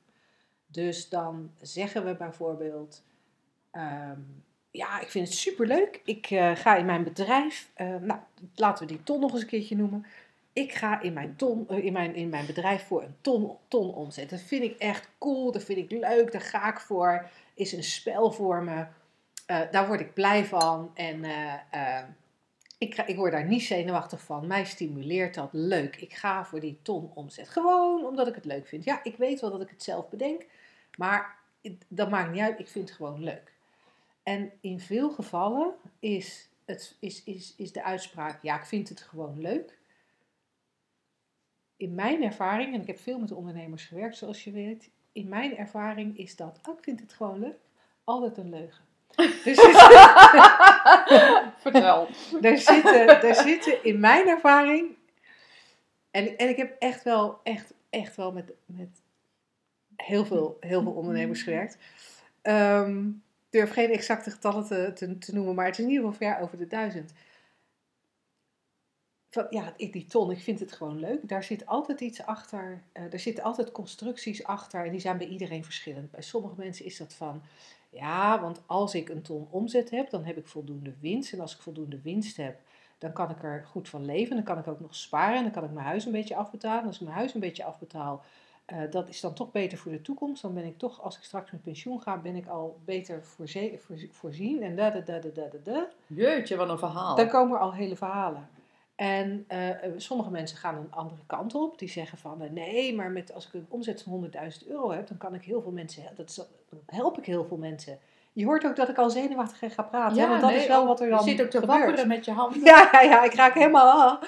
Dus 0.68 1.10
dan 1.10 1.52
zeggen 1.62 2.06
we 2.06 2.16
bijvoorbeeld, 2.16 3.04
ehm, 3.72 4.20
ja, 4.72 5.00
ik 5.02 5.10
vind 5.10 5.28
het 5.28 5.38
superleuk. 5.38 6.02
Ik 6.06 6.30
eh, 6.30 6.56
ga 6.56 6.76
in 6.76 6.86
mijn 6.86 7.04
bedrijf, 7.04 7.72
eh, 7.74 7.96
nou, 7.96 8.20
laten 8.56 8.88
we 8.88 8.94
die 8.94 9.04
ton 9.04 9.20
nog 9.20 9.32
eens 9.32 9.42
een 9.42 9.48
keertje 9.48 9.76
noemen. 9.76 10.06
Ik 10.54 10.74
ga 10.74 11.02
in 11.02 11.14
mijn, 11.14 11.36
ton, 11.36 11.70
eh, 11.70 11.86
in 11.86 11.94
mijn, 11.94 12.16
in 12.16 12.30
mijn 12.30 12.46
bedrijf 12.46 12.88
voor 12.88 13.04
een 13.04 13.16
ton, 13.22 13.58
ton 13.68 13.94
omzet. 13.94 14.30
Dat 14.30 14.42
vind 14.42 14.64
ik 14.64 14.78
echt 14.78 15.10
cool, 15.18 15.52
dat 15.52 15.64
vind 15.64 15.78
ik 15.78 15.92
leuk, 15.92 16.32
daar 16.32 16.42
ga 16.42 16.70
ik 16.70 16.80
voor. 16.80 17.30
Is 17.54 17.72
een 17.72 17.84
spel 17.84 18.32
voor 18.32 18.64
me. 18.64 18.86
Eh, 19.50 19.62
daar 19.72 19.88
word 19.88 20.00
ik 20.00 20.14
blij 20.14 20.46
van. 20.46 20.92
En 20.94 21.24
eh, 21.24 21.54
eh, 21.72 22.06
ik, 22.78 22.98
ik 22.98 23.16
word 23.16 23.32
daar 23.32 23.46
niet 23.46 23.64
zenuwachtig 23.64 24.22
van. 24.22 24.48
Mij 24.48 24.66
stimuleert 24.66 25.34
dat 25.34 25.50
leuk. 25.52 25.96
Ik 25.96 26.14
ga 26.14 26.46
voor 26.46 26.60
die 26.60 26.80
ton 26.82 27.12
omzet. 27.14 27.50
Gewoon 27.50 28.06
omdat 28.06 28.28
ik 28.28 28.36
het 28.36 28.46
leuk 28.46 28.68
vind. 28.68 28.84
Ja, 28.84 29.04
ik 29.04 29.16
weet 29.16 29.40
wel 29.40 29.52
dat 29.52 29.62
ik 29.62 29.70
het 29.70 29.84
zelf 29.84 30.10
bedenk. 30.10 30.46
Maar 30.98 31.38
dat 31.88 32.10
maakt 32.10 32.32
niet 32.32 32.42
uit. 32.42 32.60
Ik 32.60 32.68
vind 32.68 32.90
het 32.90 32.98
gewoon 32.98 33.24
leuk. 33.24 33.54
En 34.24 34.52
in 34.62 34.80
veel 34.80 35.10
gevallen 35.10 35.74
is, 36.00 36.50
het, 36.66 36.96
is, 37.00 37.24
is, 37.24 37.54
is 37.58 37.72
de 37.72 37.84
uitspraak: 37.84 38.42
ja, 38.42 38.58
ik 38.58 38.66
vind 38.66 38.90
het 38.90 39.02
gewoon 39.02 39.42
leuk. 39.42 39.78
In 41.78 41.96
mijn 41.96 42.24
ervaring, 42.24 42.74
en 42.74 42.82
ik 42.82 42.88
heb 42.88 43.00
veel 43.00 43.20
met 43.20 43.32
ondernemers 43.32 43.86
gewerkt, 43.86 44.18
zoals 44.18 44.44
je 44.44 44.52
weet. 44.52 44.90
In 45.12 45.28
mijn 45.28 45.58
ervaring 45.58 46.18
is 46.18 46.36
dat, 46.36 46.60
oh, 46.70 46.78
ik 46.78 46.84
vind 46.84 47.00
het 47.00 47.14
gewoon 47.14 47.40
leuk, 47.40 47.60
altijd 48.04 48.38
een 48.38 48.50
leugen. 48.50 48.88
Vertel. 51.58 52.08
er 52.42 52.58
zitten, 52.58 53.22
er 53.22 53.36
zitten 53.36 53.84
in 53.84 54.00
mijn 54.00 54.28
ervaring. 54.28 54.98
En, 56.12 56.38
en 56.38 56.50
ik 56.50 56.58
heb 56.58 56.76
echt 56.80 57.04
wel, 57.04 57.40
echt, 57.44 57.74
echt 57.90 58.16
wel 58.16 58.32
met, 58.32 58.52
met 58.66 59.02
heel, 59.96 60.26
veel, 60.26 60.58
heel 60.60 60.82
veel 60.82 60.92
ondernemers 60.92 61.44
gewerkt. 61.44 61.78
Ik 62.42 62.52
durf 63.50 63.72
geen 63.72 63.92
exacte 63.92 64.32
getallen 64.32 64.66
te, 64.66 64.92
te, 64.94 65.18
te 65.18 65.34
noemen, 65.34 65.56
maar 65.56 65.66
het 65.66 65.78
is 65.78 65.84
in 65.84 65.90
ieder 65.90 66.12
geval 66.12 66.28
ver 66.28 66.44
over 66.44 66.58
de 66.58 66.68
duizend. 66.68 67.14
Van, 69.30 69.46
ja, 69.50 69.74
die 69.78 70.06
ton, 70.06 70.32
ik 70.32 70.40
vind 70.40 70.60
het 70.60 70.72
gewoon 70.72 71.00
leuk. 71.00 71.28
Daar 71.30 71.44
zit 71.44 71.66
altijd 71.66 72.02
iets 72.02 72.26
achter. 72.26 72.84
eh 72.92 73.14
er 73.14 73.20
zitten 73.20 73.44
altijd 73.44 73.72
constructies 73.72 74.44
achter. 74.44 74.86
En 74.86 74.92
die 74.92 75.00
zijn 75.00 75.18
bij 75.18 75.28
iedereen 75.28 75.64
verschillend. 75.64 76.12
Bij 76.12 76.22
sommige 76.22 76.54
mensen 76.58 76.86
is 76.86 76.98
dat 76.98 77.14
van... 77.14 77.42
Ja, 77.90 78.42
want 78.42 78.62
als 78.66 78.96
ik 78.96 79.10
een 79.10 79.22
ton 79.22 79.48
omzet 79.50 79.90
heb, 79.90 80.10
dan 80.10 80.24
heb 80.24 80.38
ik 80.38 80.48
voldoende 80.48 80.94
winst. 81.00 81.34
En 81.34 81.40
als 81.40 81.56
ik 81.56 81.62
voldoende 81.62 82.02
winst 82.02 82.38
heb, 82.38 82.60
dan 82.98 83.14
kan 83.14 83.30
ik 83.30 83.44
er 83.44 83.66
goed 83.68 83.90
van 83.90 84.06
leven. 84.06 84.36
Dan 84.36 84.46
kan 84.46 84.58
ik 84.58 84.68
ook 84.68 84.80
nog 84.80 84.96
sparen. 84.96 85.38
En 85.38 85.44
dan 85.44 85.52
kan 85.52 85.64
ik 85.64 85.72
mijn 85.72 85.86
huis 85.86 86.06
een 86.06 86.12
beetje 86.12 86.36
afbetalen. 86.36 86.82
En 86.82 86.88
als 86.88 86.96
ik 86.96 87.02
mijn 87.02 87.16
huis 87.16 87.34
een 87.34 87.40
beetje 87.40 87.64
afbetaal, 87.64 88.24
eh, 88.66 88.78
dat 88.92 89.10
is 89.10 89.20
dan 89.20 89.34
toch 89.34 89.52
beter 89.52 89.78
voor 89.78 89.92
de 89.92 90.02
toekomst. 90.02 90.42
Dan 90.42 90.54
ben 90.54 90.66
ik 90.66 90.78
toch, 90.78 91.02
als 91.02 91.18
ik 91.18 91.24
straks 91.24 91.52
met 91.52 91.62
pensioen 91.62 92.02
ga, 92.02 92.18
ben 92.18 92.36
ik 92.36 92.48
al 92.48 92.80
beter 92.86 93.24
voorzien. 94.12 94.64
En 94.64 94.76
da 94.76 94.90
da 94.90 95.00
da 95.00 95.20
da 95.20 95.30
da 95.34 95.48
da 95.48 95.58
da. 95.64 95.88
Jeetje, 96.08 96.56
wat 96.56 96.70
een 96.70 96.78
verhaal. 96.78 97.16
Dan 97.16 97.30
komen 97.30 97.56
er 97.56 97.62
al 97.62 97.74
hele 97.74 97.96
verhalen. 97.96 98.50
En 99.00 99.46
eh, 99.48 99.70
sommige 99.98 100.30
mensen 100.30 100.58
gaan 100.58 100.76
een 100.76 100.92
andere 100.92 101.22
kant 101.26 101.56
op. 101.56 101.80
Die 101.80 101.90
zeggen 101.90 102.18
van, 102.18 102.42
eh, 102.42 102.50
nee, 102.50 102.96
maar 102.96 103.12
met, 103.12 103.34
als 103.34 103.48
ik 103.48 103.54
een 103.54 103.66
omzet 103.70 104.02
van 104.02 104.30
100.000 104.64 104.68
euro 104.68 104.92
heb, 104.92 105.08
dan 105.08 105.18
kan 105.18 105.34
ik 105.34 105.44
heel 105.44 105.62
veel 105.62 105.72
mensen, 105.72 106.04
dat 106.16 106.30
is, 106.30 106.36
dan 106.36 106.80
help 106.86 107.18
ik 107.18 107.26
heel 107.26 107.46
veel 107.46 107.58
mensen. 107.58 108.00
Je 108.34 108.46
hoort 108.46 108.66
ook 108.66 108.76
dat 108.76 108.90
ik 108.90 108.98
al 108.98 109.10
zenuwachtig 109.10 109.74
ga 109.74 109.84
praten, 109.84 110.22
hè, 110.22 110.28
want 110.28 110.42
dat 110.42 110.50
nee, 110.50 110.60
is 110.60 110.68
wel 110.68 110.82
oh, 110.82 110.88
wat 110.88 111.02
er 111.02 111.10
dan 111.10 111.26
Je 111.26 111.30
zit 111.30 111.42
ook 111.42 111.50
te 111.50 111.66
wapperen 111.66 112.08
met 112.08 112.26
je 112.26 112.32
handen. 112.32 112.64
Ja, 112.64 112.90
ja, 112.92 113.02
ja, 113.02 113.24
ik 113.24 113.34
raak 113.34 113.54
helemaal 113.54 114.20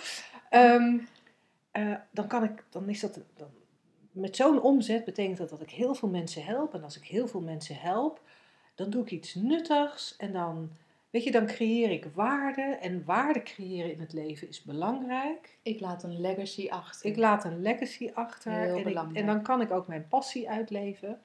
eh, 1.71 1.95
dan 2.11 2.27
kan 2.27 2.43
ik, 2.43 2.63
dan 2.69 2.89
is 2.89 2.99
dat, 2.99 3.19
dan, 3.35 3.47
met 4.11 4.35
zo'n 4.35 4.61
omzet 4.61 5.05
betekent 5.05 5.37
dat 5.37 5.49
dat 5.49 5.61
ik 5.61 5.69
heel 5.69 5.95
veel 5.95 6.09
mensen 6.09 6.43
help. 6.43 6.73
En 6.73 6.83
als 6.83 6.97
ik 6.97 7.03
heel 7.03 7.27
veel 7.27 7.41
mensen 7.41 7.75
help, 7.75 8.21
dan 8.75 8.89
doe 8.89 9.01
ik 9.01 9.11
iets 9.11 9.35
nuttigs. 9.35 10.15
En 10.17 10.31
dan, 10.31 10.69
weet 11.11 11.23
je, 11.23 11.31
dan 11.31 11.45
creëer 11.45 11.91
ik 11.91 12.05
waarde. 12.05 12.61
En 12.61 13.05
waarde 13.05 13.43
creëren 13.43 13.91
in 13.91 13.99
het 13.99 14.13
leven 14.13 14.47
is 14.47 14.61
belangrijk. 14.63 15.57
Ik 15.61 15.79
laat 15.79 16.03
een 16.03 16.21
legacy 16.21 16.67
achter. 16.69 17.09
Ik 17.09 17.17
laat 17.17 17.43
een 17.45 17.61
legacy 17.61 18.11
achter. 18.13 18.51
Heel 18.51 18.71
en, 18.71 18.77
ik- 18.77 18.83
belangrijk. 18.83 19.17
en 19.19 19.25
dan 19.25 19.41
kan 19.43 19.61
ik 19.61 19.71
ook 19.71 19.87
mijn 19.87 20.07
passie 20.07 20.49
uitleven. 20.49 21.21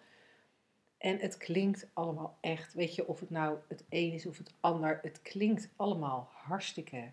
En 0.99 1.19
het 1.19 1.37
klinkt 1.37 1.89
allemaal 1.93 2.39
echt, 2.41 2.75
weet 2.75 2.95
je, 2.95 3.09
of 3.09 3.21
het 3.21 3.31
nou 3.31 3.59
het 3.69 3.85
een 3.89 4.13
is 4.13 4.27
of 4.27 4.39
het 4.39 4.55
ander. 4.61 4.99
Het 5.03 5.23
klinkt 5.23 5.69
allemaal 5.77 6.29
hartstikke 6.33 7.11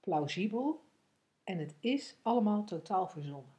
plausibel. 0.00 0.80
En 1.44 1.58
het 1.58 1.74
is 1.80 2.16
allemaal 2.22 2.64
totaal 2.64 3.08
verzonnen. 3.08 3.52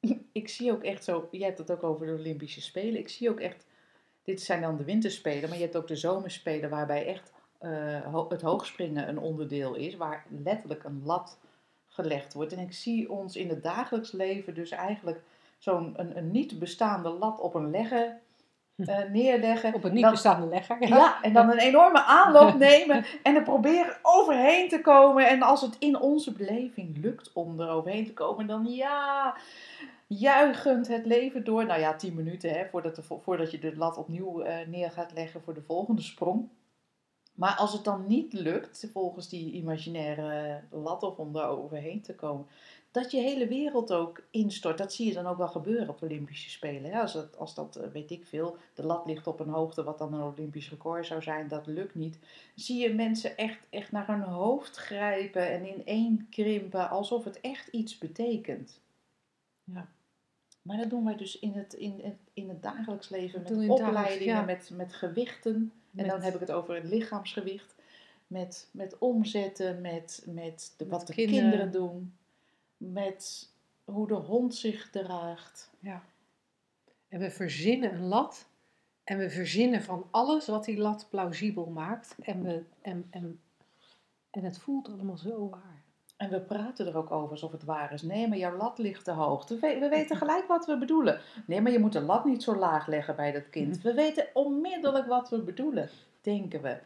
Ik 0.32 0.48
zie 0.48 0.72
ook 0.72 0.82
echt 0.82 1.04
zo, 1.04 1.28
je 1.30 1.44
hebt 1.44 1.58
het 1.58 1.70
ook 1.70 1.82
over 1.82 2.06
de 2.06 2.12
Olympische 2.12 2.60
Spelen. 2.60 2.98
Ik 3.00 3.08
zie 3.08 3.30
ook 3.30 3.40
echt, 3.40 3.66
dit 4.22 4.40
zijn 4.42 4.60
dan 4.60 4.76
de 4.76 4.84
winterspelen, 4.84 5.48
maar 5.48 5.58
je 5.58 5.64
hebt 5.64 5.76
ook 5.76 5.88
de 5.88 5.96
zomerspelen 5.96 6.70
waarbij 6.70 7.06
echt 7.06 7.32
ho- 8.12 8.26
het 8.28 8.42
hoogspringen 8.42 9.08
een 9.08 9.18
onderdeel 9.18 9.74
is, 9.74 9.96
waar 9.96 10.24
letterlijk 10.42 10.84
een 10.84 11.02
lat 11.04 11.38
gelegd 11.88 12.34
wordt. 12.34 12.52
En 12.52 12.58
ik 12.58 12.72
zie 12.72 13.10
ons 13.10 13.36
in 13.36 13.48
het 13.48 13.62
dagelijks 13.62 14.12
leven 14.12 14.54
dus 14.54 14.70
eigenlijk 14.70 15.20
zo'n 15.58 15.94
een, 15.96 16.16
een 16.16 16.30
niet 16.30 16.58
bestaande 16.58 17.08
lat 17.08 17.40
op 17.40 17.54
een 17.54 17.70
leggen, 17.70 18.20
eh, 18.76 18.98
neerleggen. 19.12 19.74
Op 19.74 19.84
een 19.84 19.92
niet 19.92 20.02
bestaande 20.10 20.46
legger. 20.46 20.76
Ja, 20.88 21.22
en 21.22 21.32
dan 21.32 21.50
een 21.50 21.58
enorme 21.58 22.02
aanloop 22.04 22.54
nemen 22.68 23.04
en 23.22 23.34
er 23.34 23.42
proberen 23.42 23.96
overheen 24.02 24.68
te 24.68 24.80
komen. 24.80 25.28
En 25.28 25.42
als 25.42 25.60
het 25.60 25.76
in 25.78 26.00
onze 26.00 26.32
beleving 26.32 26.96
lukt 26.98 27.30
om 27.32 27.60
er 27.60 27.68
overheen 27.68 28.04
te 28.06 28.12
komen, 28.14 28.46
dan 28.46 28.64
ja, 28.66 29.36
juichend 30.06 30.88
het 30.88 31.06
leven 31.06 31.44
door. 31.44 31.66
Nou 31.66 31.80
ja, 31.80 31.94
tien 31.94 32.14
minuten 32.14 32.50
hè, 32.50 32.66
voordat, 32.70 32.96
de, 32.96 33.02
vo- 33.02 33.20
voordat 33.24 33.50
je 33.50 33.58
de 33.58 33.76
lat 33.76 33.96
opnieuw 33.96 34.40
eh, 34.42 34.66
neer 34.66 34.90
gaat 34.90 35.12
leggen 35.14 35.42
voor 35.42 35.54
de 35.54 35.62
volgende 35.62 36.02
sprong. 36.02 36.48
Maar 37.36 37.56
als 37.56 37.72
het 37.72 37.84
dan 37.84 38.04
niet 38.06 38.32
lukt, 38.32 38.88
volgens 38.92 39.28
die 39.28 39.52
imaginaire 39.52 40.60
lat 40.70 41.02
of 41.02 41.16
om 41.16 41.36
er 41.36 41.46
overheen 41.46 42.00
te 42.00 42.14
komen, 42.14 42.46
dat 42.90 43.10
je 43.10 43.20
hele 43.20 43.46
wereld 43.46 43.92
ook 43.92 44.22
instort. 44.30 44.78
Dat 44.78 44.92
zie 44.92 45.06
je 45.06 45.12
dan 45.12 45.26
ook 45.26 45.36
wel 45.36 45.48
gebeuren 45.48 45.88
op 45.88 46.02
Olympische 46.02 46.50
Spelen. 46.50 46.90
Hè? 46.90 47.00
Als, 47.00 47.12
dat, 47.12 47.38
als 47.38 47.54
dat, 47.54 47.76
eh, 47.76 47.88
weet 47.88 48.10
ik 48.10 48.26
veel, 48.26 48.56
de 48.74 48.86
lat 48.86 49.06
ligt 49.06 49.26
op 49.26 49.40
een 49.40 49.48
hoogte 49.48 49.84
wat 49.84 49.98
dan 49.98 50.14
een 50.14 50.32
Olympisch 50.32 50.70
record 50.70 51.06
zou 51.06 51.22
zijn, 51.22 51.48
dat 51.48 51.66
lukt 51.66 51.94
niet. 51.94 52.18
Zie 52.54 52.82
je 52.82 52.94
mensen 52.94 53.36
echt, 53.36 53.58
echt 53.70 53.92
naar 53.92 54.06
hun 54.06 54.22
hoofd 54.22 54.76
grijpen 54.76 55.48
en 55.50 55.66
ineen 55.66 56.26
krimpen, 56.30 56.90
alsof 56.90 57.24
het 57.24 57.40
echt 57.40 57.68
iets 57.68 57.98
betekent. 57.98 58.80
Ja. 59.64 59.88
Maar 60.62 60.76
dat 60.76 60.90
doen 60.90 61.04
wij 61.04 61.16
dus 61.16 61.38
in 61.38 61.52
het, 61.52 61.72
in 61.72 62.00
het, 62.02 62.18
in 62.32 62.48
het 62.48 62.62
dagelijks 62.62 63.08
leven, 63.08 63.42
Dat 63.42 63.50
met 63.50 63.68
dagelijks, 63.68 63.88
opleidingen, 63.88 64.34
ja. 64.34 64.42
met, 64.42 64.70
met 64.72 64.92
gewichten. 64.92 65.72
En 65.96 66.08
dan 66.08 66.22
heb 66.22 66.34
ik 66.34 66.40
het 66.40 66.52
over 66.52 66.74
het 66.74 66.84
lichaamsgewicht. 66.84 67.74
Met, 68.26 68.68
met 68.70 68.98
omzetten, 68.98 69.80
met, 69.80 70.22
met 70.26 70.74
de, 70.76 70.84
Met 70.84 70.92
wat 70.92 71.06
de 71.06 71.12
kinderen. 71.14 71.50
kinderen. 71.50 71.72
doen. 71.72 72.16
Met 72.76 73.50
hoe 73.84 74.06
de 74.06 74.14
hond 74.14 74.54
zich 74.54 74.90
draagt. 74.90 75.70
Ja. 75.78 76.02
En 77.08 77.20
we 77.20 77.30
verzinnen 77.30 77.94
een 77.94 78.06
lat. 78.06 78.48
En 79.04 79.18
we 79.18 79.30
verzinnen 79.30 79.82
van 79.82 80.06
alles 80.10 80.46
wat 80.46 80.64
die 80.64 80.76
lat 80.78 81.06
plausibel 81.10 81.66
maakt. 81.66 82.14
En, 82.22 82.42
we, 82.42 82.62
en, 82.82 83.06
en, 83.10 83.40
en 84.30 84.44
het 84.44 84.58
voelt 84.58 84.88
allemaal 84.88 85.16
zo 85.16 85.48
waar. 85.48 85.84
En 86.16 86.30
we 86.30 86.40
praten 86.40 86.86
er 86.86 86.96
ook 86.96 87.10
over 87.10 87.30
alsof 87.30 87.52
het 87.52 87.64
waar 87.64 87.92
is. 87.92 88.02
Nee, 88.02 88.28
maar 88.28 88.38
jouw 88.38 88.56
lat 88.56 88.78
ligt 88.78 89.04
te 89.04 89.10
hoog. 89.10 89.48
We, 89.48 89.56
we 89.60 89.88
weten 89.88 90.16
gelijk 90.16 90.46
wat 90.46 90.66
we 90.66 90.78
bedoelen. 90.78 91.20
Nee, 91.46 91.60
maar 91.60 91.72
je 91.72 91.78
moet 91.78 91.92
de 91.92 92.00
lat 92.00 92.24
niet 92.24 92.42
zo 92.42 92.56
laag 92.56 92.86
leggen 92.86 93.16
bij 93.16 93.32
dat 93.32 93.50
kind. 93.50 93.80
We 93.82 93.94
weten 93.94 94.28
onmiddellijk 94.34 95.06
wat 95.06 95.28
we 95.28 95.42
bedoelen, 95.42 95.90
denken 96.20 96.62
we. 96.62 96.78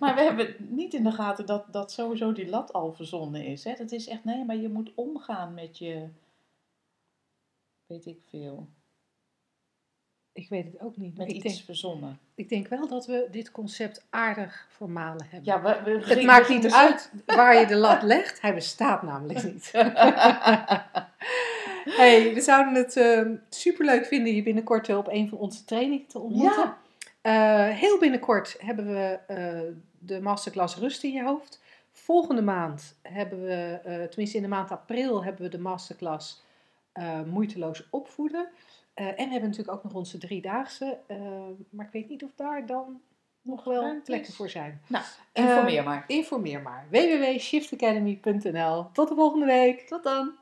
Maar 0.00 0.14
we 0.14 0.20
hebben 0.20 0.56
niet 0.58 0.94
in 0.94 1.04
de 1.04 1.12
gaten 1.12 1.46
dat, 1.46 1.72
dat 1.72 1.92
sowieso 1.92 2.32
die 2.32 2.48
lat 2.48 2.72
al 2.72 2.92
verzonnen 2.92 3.44
is. 3.44 3.64
Hè? 3.64 3.74
Dat 3.74 3.92
is 3.92 4.08
echt, 4.08 4.24
nee, 4.24 4.44
maar 4.44 4.56
je 4.56 4.68
moet 4.68 4.92
omgaan 4.94 5.54
met 5.54 5.78
je, 5.78 6.08
weet 7.86 8.06
ik 8.06 8.20
veel, 8.28 8.68
Ik 10.32 10.48
weet 10.48 10.64
het 10.64 10.80
ook 10.80 10.96
niet. 10.96 11.16
Met 11.16 11.28
ik, 11.28 11.34
iets 11.34 11.44
denk, 11.44 11.64
verzonnen. 11.64 12.18
Ik 12.34 12.48
denk 12.48 12.68
wel 12.68 12.88
dat 12.88 13.06
we 13.06 13.28
dit 13.30 13.50
concept 13.50 14.06
aardig 14.10 14.66
vermalen 14.70 15.26
hebben. 15.28 15.44
Ja, 15.44 15.62
we, 15.62 15.80
we 15.84 16.14
het 16.14 16.22
maakt 16.22 16.46
we 16.46 16.54
niet 16.54 16.62
gingen 16.62 16.78
uit 16.78 17.12
waar 17.26 17.60
je 17.60 17.66
de 17.66 17.76
lat 17.76 18.02
legt. 18.02 18.40
Hij 18.40 18.54
bestaat 18.54 19.02
namelijk 19.02 19.42
niet. 19.52 19.70
hey, 22.00 22.34
we 22.34 22.40
zouden 22.40 22.74
het 22.74 22.92
super 22.92 23.42
superleuk 23.48 24.06
vinden 24.06 24.34
je 24.34 24.42
binnenkort 24.42 24.88
op 24.88 25.08
een 25.08 25.28
van 25.28 25.38
onze 25.38 25.64
trainingen 25.64 26.06
te 26.06 26.18
ontmoeten. 26.18 26.62
Ja. 26.62 26.82
Eh, 27.24 27.68
heel 27.68 27.98
binnenkort 27.98 28.56
hebben 28.58 28.86
we 28.86 29.18
eh, 29.26 29.60
de 29.98 30.20
masterclass 30.20 30.76
Rust 30.76 31.02
in 31.02 31.12
je 31.12 31.22
hoofd. 31.22 31.62
Volgende 31.90 32.42
maand 32.42 32.98
hebben 33.02 33.42
we, 33.42 33.80
eh, 33.84 34.02
tenminste 34.02 34.36
in 34.36 34.42
de 34.42 34.48
maand 34.48 34.70
april, 34.70 35.24
hebben 35.24 35.42
we 35.42 35.48
de 35.48 35.58
masterclass 35.58 36.42
Moeiteloos 37.26 37.88
opvoeden. 37.90 38.48
Eh, 38.94 39.06
en 39.06 39.14
we 39.14 39.20
hebben 39.30 39.48
natuurlijk 39.48 39.76
ook 39.76 39.82
nog 39.82 39.94
onze 39.94 40.18
driedaagse. 40.18 40.98
eh, 41.06 41.16
maar 41.70 41.86
ik 41.86 41.92
weet 41.92 42.08
niet 42.08 42.24
of 42.24 42.30
daar 42.36 42.66
dan 42.66 43.00
nog 43.42 43.64
wel 43.64 44.00
plekken 44.04 44.32
voor 44.32 44.48
zijn. 44.48 44.80
Nou, 44.86 45.04
informeer 45.32 45.84
maar. 45.84 46.04
Informeer 46.06 46.62
maar. 46.62 46.86
www.shiftacademy.nl 46.90 48.86
Tot 48.92 49.08
de 49.08 49.14
volgende 49.14 49.46
week. 49.46 49.80
Tot 49.80 50.02
dan. 50.02 50.32